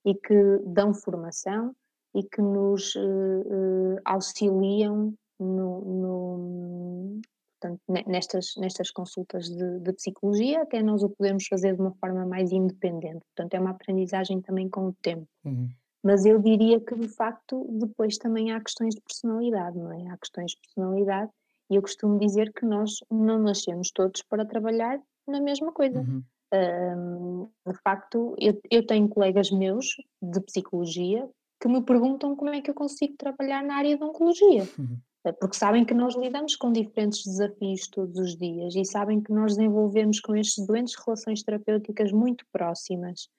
e 0.05 0.15
que 0.15 0.59
dão 0.65 0.93
formação 0.93 1.75
e 2.13 2.23
que 2.23 2.41
nos 2.41 2.95
eh, 2.95 2.99
eh, 2.99 4.01
auxiliam 4.03 5.13
no, 5.39 5.81
no- 5.81 7.21
portanto, 7.59 7.81
ne- 7.87 8.03
nestas, 8.07 8.53
nestas 8.57 8.91
consultas 8.91 9.49
de, 9.49 9.79
de 9.79 9.93
psicologia, 9.93 10.63
até 10.63 10.81
nós 10.81 11.03
o 11.03 11.09
podemos 11.09 11.45
fazer 11.47 11.75
de 11.75 11.81
uma 11.81 11.93
forma 11.93 12.25
mais 12.25 12.51
independente. 12.51 13.21
Portanto, 13.35 13.53
é 13.53 13.59
uma 13.59 13.71
aprendizagem 13.71 14.41
também 14.41 14.67
com 14.69 14.87
o 14.87 14.93
tempo. 15.01 15.27
Uhum. 15.45 15.69
Mas 16.03 16.25
eu 16.25 16.39
diria 16.39 16.79
que, 16.79 16.95
de 16.95 17.07
facto, 17.07 17.67
depois 17.79 18.17
também 18.17 18.51
há 18.51 18.59
questões 18.59 18.95
de 18.95 19.01
personalidade, 19.01 19.77
não 19.77 19.91
é? 19.91 20.11
Há 20.11 20.17
questões 20.17 20.51
de 20.51 20.57
personalidade 20.61 21.31
e 21.71 21.75
eu 21.75 21.81
costumo 21.81 22.19
dizer 22.19 22.51
que 22.51 22.65
nós 22.65 22.97
não 23.09 23.39
nascemos 23.39 23.91
todos 23.91 24.21
para 24.23 24.45
trabalhar 24.45 25.01
na 25.25 25.39
mesma 25.39 25.71
coisa. 25.71 26.01
Uhum. 26.01 26.21
Hum, 26.53 27.49
de 27.65 27.73
facto, 27.81 28.35
eu, 28.37 28.59
eu 28.69 28.85
tenho 28.85 29.07
colegas 29.07 29.49
meus 29.49 29.95
de 30.21 30.41
psicologia 30.41 31.27
que 31.61 31.69
me 31.69 31.81
perguntam 31.81 32.35
como 32.35 32.49
é 32.49 32.59
que 32.59 32.69
eu 32.69 32.75
consigo 32.75 33.15
trabalhar 33.17 33.63
na 33.63 33.75
área 33.75 33.97
de 33.97 34.03
oncologia. 34.03 34.67
Uhum. 34.77 34.97
Eh, 35.23 35.31
Porque 35.31 35.55
sabem 35.55 35.85
que 35.85 35.93
nós 35.93 36.13
lidamos 36.17 36.57
com 36.57 36.73
diferentes 36.73 37.23
desafios 37.23 37.87
todos 37.87 38.17
os 38.17 38.35
dias 38.35 38.75
e 38.75 38.83
sabem 38.83 39.21
que 39.21 39.31
nós 39.31 39.55
desenvolvemos 39.55 40.19
com 40.19 40.35
estes 40.35 40.65
doentes 40.65 40.95
relações 40.95 41.41
terapêuticas 41.41 42.11
muito 42.11 42.45
próximas. 42.51 43.29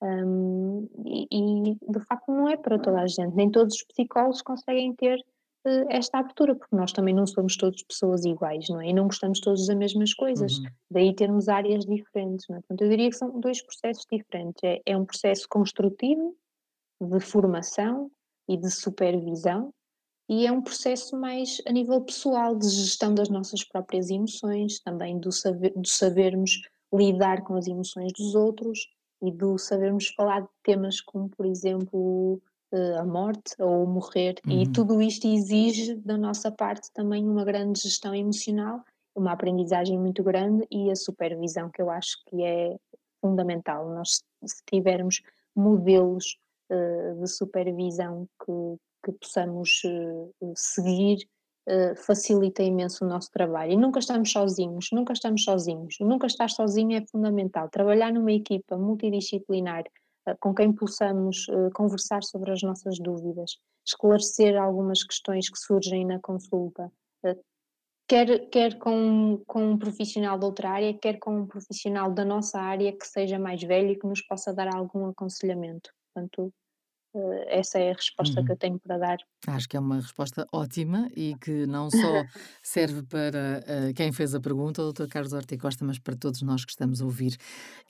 Hum, 0.00 0.88
e, 1.04 1.26
e, 1.30 1.74
de 1.74 2.00
facto 2.06 2.28
não 2.28 2.48
é 2.48 2.56
para 2.56 2.78
toda 2.78 3.00
a 3.00 3.06
gente, 3.06 3.34
nem 3.34 3.50
todos 3.50 3.74
os 3.74 3.82
psicólogos 3.82 4.40
conseguem 4.40 4.94
ter 4.94 5.18
esta 5.90 6.18
abertura, 6.18 6.54
porque 6.54 6.74
nós 6.74 6.92
também 6.92 7.14
não 7.14 7.26
somos 7.26 7.56
todos 7.56 7.82
pessoas 7.82 8.24
iguais, 8.24 8.68
não 8.68 8.80
é? 8.80 8.88
E 8.88 8.92
não 8.92 9.04
gostamos 9.04 9.40
todos 9.40 9.66
das 9.66 9.76
mesmas 9.76 10.14
coisas, 10.14 10.58
Uhum. 10.58 10.66
daí 10.90 11.14
termos 11.14 11.48
áreas 11.48 11.84
diferentes, 11.84 12.46
não 12.48 12.56
é? 12.56 12.60
Portanto, 12.60 12.82
eu 12.82 12.88
diria 12.88 13.10
que 13.10 13.16
são 13.16 13.38
dois 13.40 13.62
processos 13.62 14.06
diferentes. 14.10 14.62
É, 14.64 14.80
é 14.86 14.96
um 14.96 15.04
processo 15.04 15.46
construtivo, 15.48 16.34
de 17.00 17.20
formação 17.20 18.10
e 18.48 18.56
de 18.56 18.70
supervisão, 18.70 19.72
e 20.28 20.46
é 20.46 20.52
um 20.52 20.62
processo 20.62 21.18
mais 21.18 21.60
a 21.66 21.72
nível 21.72 22.00
pessoal, 22.02 22.54
de 22.54 22.68
gestão 22.68 23.14
das 23.14 23.28
nossas 23.28 23.64
próprias 23.64 24.10
emoções, 24.10 24.78
também 24.80 25.18
do, 25.18 25.32
saber, 25.32 25.72
do 25.74 25.88
sabermos 25.88 26.60
lidar 26.92 27.42
com 27.42 27.54
as 27.54 27.66
emoções 27.66 28.12
dos 28.12 28.34
outros 28.34 28.88
e 29.22 29.30
do 29.32 29.58
sabermos 29.58 30.08
falar 30.16 30.42
de 30.42 30.48
temas 30.62 31.00
como, 31.00 31.28
por 31.28 31.46
exemplo, 31.46 32.40
eh, 32.42 32.49
a 32.98 33.04
morte 33.04 33.54
ou 33.58 33.86
morrer. 33.86 34.34
E 34.48 34.64
Uhum. 34.64 34.72
tudo 34.72 35.02
isto 35.02 35.26
exige 35.26 35.96
da 35.96 36.16
nossa 36.16 36.50
parte 36.50 36.90
também 36.92 37.28
uma 37.28 37.44
grande 37.44 37.80
gestão 37.80 38.14
emocional, 38.14 38.80
uma 39.14 39.32
aprendizagem 39.32 39.98
muito 39.98 40.22
grande 40.22 40.66
e 40.70 40.90
a 40.90 40.96
supervisão, 40.96 41.70
que 41.70 41.82
eu 41.82 41.90
acho 41.90 42.16
que 42.26 42.42
é 42.44 42.76
fundamental. 43.20 43.88
Nós, 43.90 44.22
se 44.44 44.62
tivermos 44.70 45.20
modelos 45.54 46.38
eh, 46.70 47.14
de 47.20 47.26
supervisão 47.26 48.26
que, 48.44 48.76
que 49.04 49.12
possamos 49.12 49.82
eh, 49.84 50.52
seguir, 50.54 51.26
eh, 51.66 51.94
facilita 51.96 52.62
imenso 52.62 53.04
o 53.04 53.08
nosso 53.08 53.30
trabalho. 53.30 53.72
E 53.72 53.76
nunca 53.76 53.98
estamos 53.98 54.30
sozinhos, 54.32 54.88
nunca 54.92 55.12
estamos 55.12 55.44
sozinhos. 55.44 55.96
Nunca 56.00 56.26
estar 56.26 56.48
sozinho 56.50 56.96
é 56.96 57.04
fundamental. 57.10 57.68
Trabalhar 57.68 58.12
numa 58.12 58.32
equipa 58.32 58.76
multidisciplinar 58.78 59.82
eh, 59.84 59.90
com 60.38 60.54
quem 60.54 60.72
possamos 60.72 61.46
eh, 61.48 61.70
conversar 61.74 62.22
sobre 62.22 62.52
as 62.52 62.62
nossas 62.62 62.98
dúvidas, 62.98 63.58
esclarecer 63.86 64.60
algumas 64.60 65.02
questões 65.02 65.48
que 65.50 65.58
surgem 65.58 66.04
na 66.04 66.18
consulta, 66.20 66.92
eh, 67.24 67.36
quer, 68.06 68.48
quer 68.50 68.78
com, 68.78 69.42
com 69.46 69.72
um 69.72 69.78
profissional 69.78 70.38
de 70.38 70.44
outra 70.44 70.70
área, 70.70 70.94
quer 70.94 71.18
com 71.18 71.40
um 71.40 71.46
profissional 71.46 72.10
da 72.12 72.24
nossa 72.24 72.60
área 72.60 72.92
que 72.92 73.06
seja 73.06 73.38
mais 73.38 73.62
velho 73.62 73.90
e 73.90 73.98
que 73.98 74.06
nos 74.06 74.22
possa 74.22 74.52
dar 74.52 74.74
algum 74.74 75.06
aconselhamento. 75.06 75.90
Portanto, 76.12 76.52
essa 77.48 77.78
é 77.78 77.90
a 77.90 77.94
resposta 77.94 78.40
Uhum. 78.40 78.46
que 78.46 78.52
eu 78.52 78.56
tenho 78.56 78.78
para 78.78 78.98
dar. 78.98 79.18
Acho 79.46 79.68
que 79.68 79.76
é 79.76 79.80
uma 79.80 79.96
resposta 79.96 80.46
ótima 80.52 81.08
e 81.16 81.34
que 81.42 81.66
não 81.66 81.90
só 81.90 82.24
serve 82.62 83.02
para 83.02 83.62
eh, 83.66 83.92
quem 83.94 84.12
fez 84.12 84.34
a 84.34 84.40
pergunta, 84.40 84.82
o 84.82 84.92
Dr. 84.92 85.06
Carlos 85.08 85.32
e 85.32 85.58
Costa, 85.58 85.84
mas 85.84 85.98
para 85.98 86.16
todos 86.16 86.42
nós 86.42 86.64
que 86.64 86.70
estamos 86.70 87.00
a 87.00 87.04
ouvir. 87.04 87.36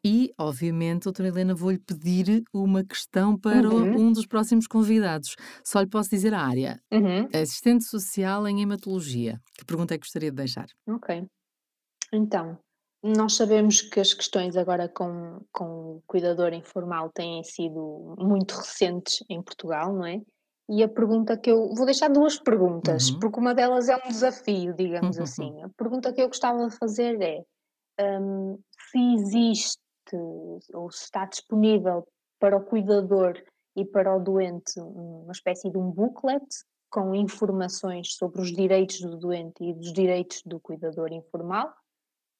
E, 0.04 0.30
obviamente, 0.38 1.04
doutora 1.04 1.28
Helena, 1.28 1.54
vou-lhe 1.54 1.78
pedir 1.78 2.42
uma 2.54 2.82
questão 2.84 3.36
para 3.38 3.68
Uhum. 3.68 4.08
um 4.08 4.12
dos 4.12 4.26
próximos 4.26 4.66
convidados. 4.66 5.34
Só 5.64 5.80
lhe 5.80 5.88
posso 5.88 6.10
dizer 6.10 6.32
a 6.32 6.40
área. 6.40 6.80
Uhum. 6.92 7.28
Assistente 7.34 7.84
social 7.84 8.46
em 8.48 8.62
hematologia. 8.62 9.38
Que 9.58 9.64
pergunta 9.64 9.94
é 9.94 9.98
que 9.98 10.04
gostaria 10.04 10.30
de 10.30 10.36
deixar? 10.36 10.66
Ok. 10.88 11.26
Então, 12.12 12.58
nós 13.02 13.34
sabemos 13.36 13.80
que 13.80 13.98
as 14.00 14.12
questões 14.12 14.56
agora 14.56 14.88
com, 14.88 15.40
com 15.52 15.64
o 15.96 16.02
cuidador 16.06 16.52
informal 16.52 17.10
têm 17.10 17.42
sido 17.42 18.14
muito 18.18 18.54
recentes 18.54 19.24
em 19.28 19.42
Portugal, 19.42 19.92
não 19.92 20.06
é? 20.06 20.20
E 20.68 20.82
a 20.84 20.88
pergunta 20.88 21.36
que 21.36 21.50
eu. 21.50 21.72
Vou 21.74 21.84
deixar 21.86 22.08
duas 22.08 22.38
perguntas, 22.38 23.10
Uhum. 23.10 23.18
porque 23.18 23.40
uma 23.40 23.54
delas 23.54 23.88
é 23.88 23.96
um 23.96 24.08
desafio, 24.08 24.74
digamos 24.74 25.16
Uhum. 25.16 25.22
assim. 25.50 25.62
A 25.62 25.68
pergunta 25.76 26.12
que 26.12 26.20
eu 26.22 26.28
gostava 26.28 26.66
de 26.68 26.76
fazer 26.76 27.20
é: 27.20 27.42
hum, 28.20 28.58
se 28.90 29.14
existe 29.14 29.80
ou 30.74 30.90
se 30.90 31.04
está 31.04 31.24
disponível 31.24 32.06
para 32.38 32.56
o 32.56 32.64
cuidador 32.64 33.34
e 33.76 33.84
para 33.84 34.14
o 34.16 34.20
doente 34.20 34.78
uma 34.80 35.32
espécie 35.32 35.70
de 35.70 35.78
um 35.78 35.90
booklet 35.90 36.44
com 36.90 37.14
informações 37.14 38.14
sobre 38.14 38.40
os 38.40 38.52
direitos 38.52 39.00
do 39.00 39.16
doente 39.16 39.62
e 39.62 39.72
dos 39.74 39.92
direitos 39.92 40.42
do 40.44 40.58
cuidador 40.60 41.12
informal, 41.12 41.72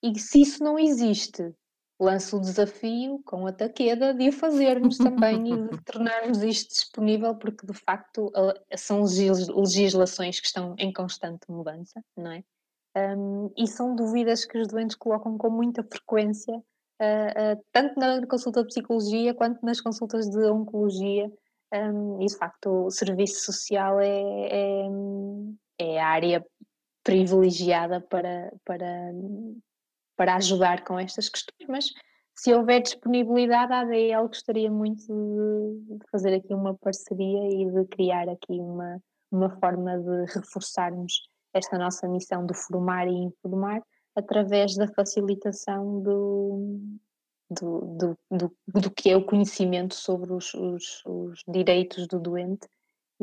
e 0.02 0.18
se 0.18 0.42
isso 0.42 0.62
não 0.62 0.78
existe, 0.78 1.54
lanço 2.00 2.38
o 2.38 2.40
desafio 2.40 3.20
com 3.24 3.46
a 3.46 3.52
taqueda 3.52 4.14
de 4.14 4.28
o 4.28 4.32
fazermos 4.32 4.96
também 4.96 5.52
e 5.52 5.68
de 5.68 5.82
tornarmos 5.84 6.42
isto 6.42 6.70
disponível, 6.70 7.34
porque 7.34 7.66
de 7.66 7.74
facto 7.74 8.32
são 8.76 9.02
legislações 9.02 10.40
que 10.40 10.46
estão 10.46 10.74
em 10.78 10.92
constante 10.92 11.42
mudança, 11.50 12.02
não 12.16 12.32
é? 12.32 12.42
Um, 12.96 13.52
e 13.56 13.68
são 13.68 13.94
dúvidas 13.94 14.44
que 14.44 14.58
os 14.58 14.66
doentes 14.66 14.96
colocam 14.96 15.38
com 15.38 15.48
muita 15.48 15.84
frequência, 15.84 16.56
uh, 16.56 17.54
uh, 17.54 17.64
tanto 17.70 17.98
na 18.00 18.26
consulta 18.26 18.62
de 18.62 18.68
psicologia 18.68 19.32
quanto 19.32 19.64
nas 19.64 19.80
consultas 19.80 20.28
de 20.28 20.44
oncologia. 20.50 21.30
Um, 21.72 22.20
e 22.20 22.26
de 22.26 22.36
facto, 22.36 22.86
o 22.86 22.90
serviço 22.90 23.44
social 23.44 24.00
é, 24.00 24.08
é, 24.08 24.88
é 25.78 26.00
a 26.00 26.08
área 26.08 26.44
privilegiada 27.04 28.00
para, 28.00 28.52
para, 28.64 29.12
para 30.20 30.34
ajudar 30.34 30.84
com 30.84 30.98
estas 30.98 31.30
questões, 31.30 31.66
mas 31.66 31.86
se 32.36 32.52
houver 32.52 32.82
disponibilidade, 32.82 33.72
a 33.72 33.80
ADL 33.80 34.28
gostaria 34.28 34.70
muito 34.70 35.06
de 35.88 36.10
fazer 36.12 36.34
aqui 36.34 36.52
uma 36.52 36.74
parceria 36.74 37.48
e 37.48 37.70
de 37.70 37.86
criar 37.86 38.28
aqui 38.28 38.60
uma, 38.60 39.00
uma 39.32 39.48
forma 39.58 39.98
de 39.98 40.30
reforçarmos 40.34 41.22
esta 41.54 41.78
nossa 41.78 42.06
missão 42.06 42.44
de 42.44 42.52
formar 42.52 43.08
e 43.08 43.14
informar 43.14 43.80
através 44.14 44.76
da 44.76 44.86
facilitação 44.88 46.02
do, 46.02 46.78
do, 47.50 47.80
do, 47.80 48.18
do, 48.30 48.56
do 48.78 48.90
que 48.90 49.08
é 49.08 49.16
o 49.16 49.24
conhecimento 49.24 49.94
sobre 49.94 50.34
os, 50.34 50.52
os, 50.52 51.02
os 51.06 51.42
direitos 51.48 52.06
do 52.06 52.20
doente 52.20 52.68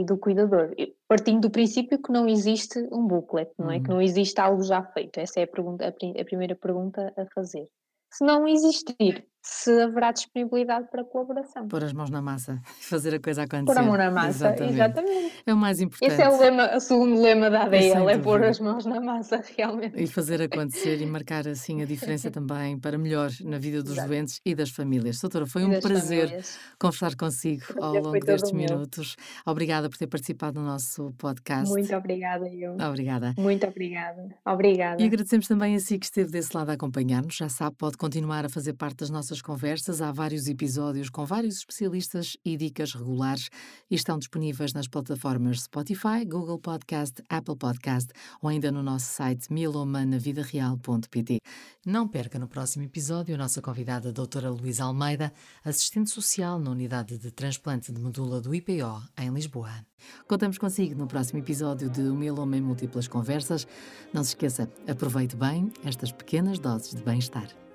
do 0.04 0.18
cuidador, 0.18 0.74
partindo 1.08 1.42
do 1.42 1.50
princípio 1.50 2.02
que 2.02 2.12
não 2.12 2.28
existe 2.28 2.80
um 2.92 3.06
booklet, 3.06 3.52
não 3.58 3.72
é? 3.72 3.80
Que 3.80 3.90
uhum. 3.90 3.96
não 3.96 4.02
existe 4.02 4.40
algo 4.40 4.64
já 4.64 4.84
feito. 4.84 5.20
Essa 5.20 5.40
é 5.40 5.44
a, 5.44 5.48
pergunta, 5.48 5.88
a, 5.88 6.26
primeira 6.26 6.56
pergunta 6.56 7.14
a 7.18 7.26
fazer. 7.34 7.68
Se 8.12 8.24
não 8.24 8.48
existir, 8.48 9.28
se 9.50 9.72
haverá 9.82 10.12
disponibilidade 10.12 10.88
para 10.92 11.06
colaboração. 11.06 11.68
Pôr 11.70 11.84
as 11.84 11.94
mãos 11.94 12.10
na 12.10 12.22
massa 12.22 12.60
fazer 12.82 13.16
a 13.16 13.20
coisa 13.20 13.44
acontecer. 13.44 13.66
Pôr 13.66 13.78
a 13.78 13.82
mão 13.82 13.98
na 13.98 14.12
massa, 14.12 14.48
exatamente. 14.48 14.74
exatamente. 14.74 15.44
É 15.46 15.54
o 15.54 15.58
mais 15.58 15.80
importante. 15.80 16.12
Esse 16.12 16.22
é 16.22 16.30
o, 16.30 16.38
lema, 16.38 16.76
o 16.76 16.80
segundo 16.82 17.22
lema 17.22 17.50
da 17.50 17.64
ADL, 17.64 18.10
é 18.10 18.18
pôr 18.18 18.44
as 18.44 18.60
mãos 18.60 18.86
na 18.86 19.00
massa, 19.00 19.42
realmente. 19.58 20.04
E 20.04 20.06
fazer 20.06 20.42
acontecer 20.42 21.02
e 21.02 21.06
marcar 21.06 21.48
assim 21.48 21.82
a 21.82 21.86
diferença 21.86 22.30
também 22.32 22.78
para 22.78 22.98
melhor 22.98 23.32
na 23.46 23.58
vida 23.58 23.82
dos 23.82 23.94
Exato. 23.94 24.10
doentes 24.10 24.42
e 24.46 24.54
das 24.54 24.70
famílias. 24.70 25.20
Doutora, 25.22 25.46
foi 25.46 25.64
um 25.64 25.80
prazer 25.80 26.28
famílias. 26.28 26.60
conversar 26.78 27.16
consigo 27.16 27.64
ao 27.80 27.94
longo 27.94 28.20
destes 28.20 28.52
minutos. 28.52 29.16
Obrigada 29.46 29.90
por 29.90 29.98
ter 29.98 30.08
participado 30.08 30.60
no 30.60 30.66
nosso 30.66 31.14
podcast. 31.18 31.70
Muito 31.70 31.96
obrigada, 31.96 32.48
eu. 32.50 32.74
Obrigada. 32.74 33.34
Muito 33.38 33.66
obrigada. 33.66 34.28
Obrigada. 34.46 35.02
E 35.02 35.06
agradecemos 35.06 35.48
também 35.48 35.74
a 35.76 35.80
si 35.80 35.98
que 35.98 36.06
esteve 36.06 36.32
desse 36.32 36.56
lado 36.56 36.70
a 36.70 36.74
acompanhar-nos. 36.74 37.36
Já 37.36 37.48
sabe, 37.48 37.78
pode 37.78 37.96
continuar 37.96 38.46
a 38.46 38.50
fazer 38.50 38.74
parte 38.74 38.98
das 38.98 39.10
nossas 39.10 39.37
conversas. 39.42 40.02
Há 40.02 40.12
vários 40.12 40.48
episódios 40.48 41.10
com 41.10 41.26
vários 41.26 41.58
especialistas 41.58 42.38
e 42.44 42.58
dicas 42.58 42.94
regulares 42.94 43.50
e 43.90 43.96
estão 43.96 44.18
disponíveis 44.18 44.74
nas 44.74 44.88
plataformas 44.88 45.62
Spotify, 45.62 46.26
Google 46.26 46.60
Podcast, 46.60 47.22
Apple 47.30 47.56
Podcast 47.56 48.12
ou 48.42 48.50
ainda 48.50 48.72
no 48.72 48.82
nosso 48.82 49.06
site 49.06 49.52
mielomanavidareal.pt. 49.52 51.40
Não 51.86 52.08
perca 52.08 52.38
no 52.38 52.48
próximo 52.48 52.84
episódio 52.86 53.36
a 53.36 53.38
nossa 53.38 53.62
convidada 53.62 54.10
a 54.10 54.12
doutora 54.12 54.50
Luísa 54.50 54.84
Almeida, 54.84 55.32
assistente 55.64 56.10
social 56.10 56.60
na 56.60 56.72
unidade 56.72 57.18
de 57.18 57.32
transplante 57.32 57.92
de 57.92 58.02
medula 58.02 58.42
do 58.42 58.54
IPO 58.54 59.02
em 59.18 59.30
Lisboa. 59.30 59.86
Contamos 60.28 60.58
consigo 60.58 60.96
no 60.96 61.08
próximo 61.08 61.40
episódio 61.40 61.90
de 61.90 62.02
O 62.02 62.16
Mieloma 62.16 62.58
em 62.58 62.62
Múltiplas 62.62 63.08
Conversas. 63.08 63.68
Não 64.14 64.24
se 64.24 64.30
esqueça, 64.30 64.70
aproveite 64.88 65.36
bem 65.36 65.72
estas 65.84 66.12
pequenas 66.12 66.60
doses 66.60 66.94
de 66.94 67.04
bem-estar. 67.04 67.67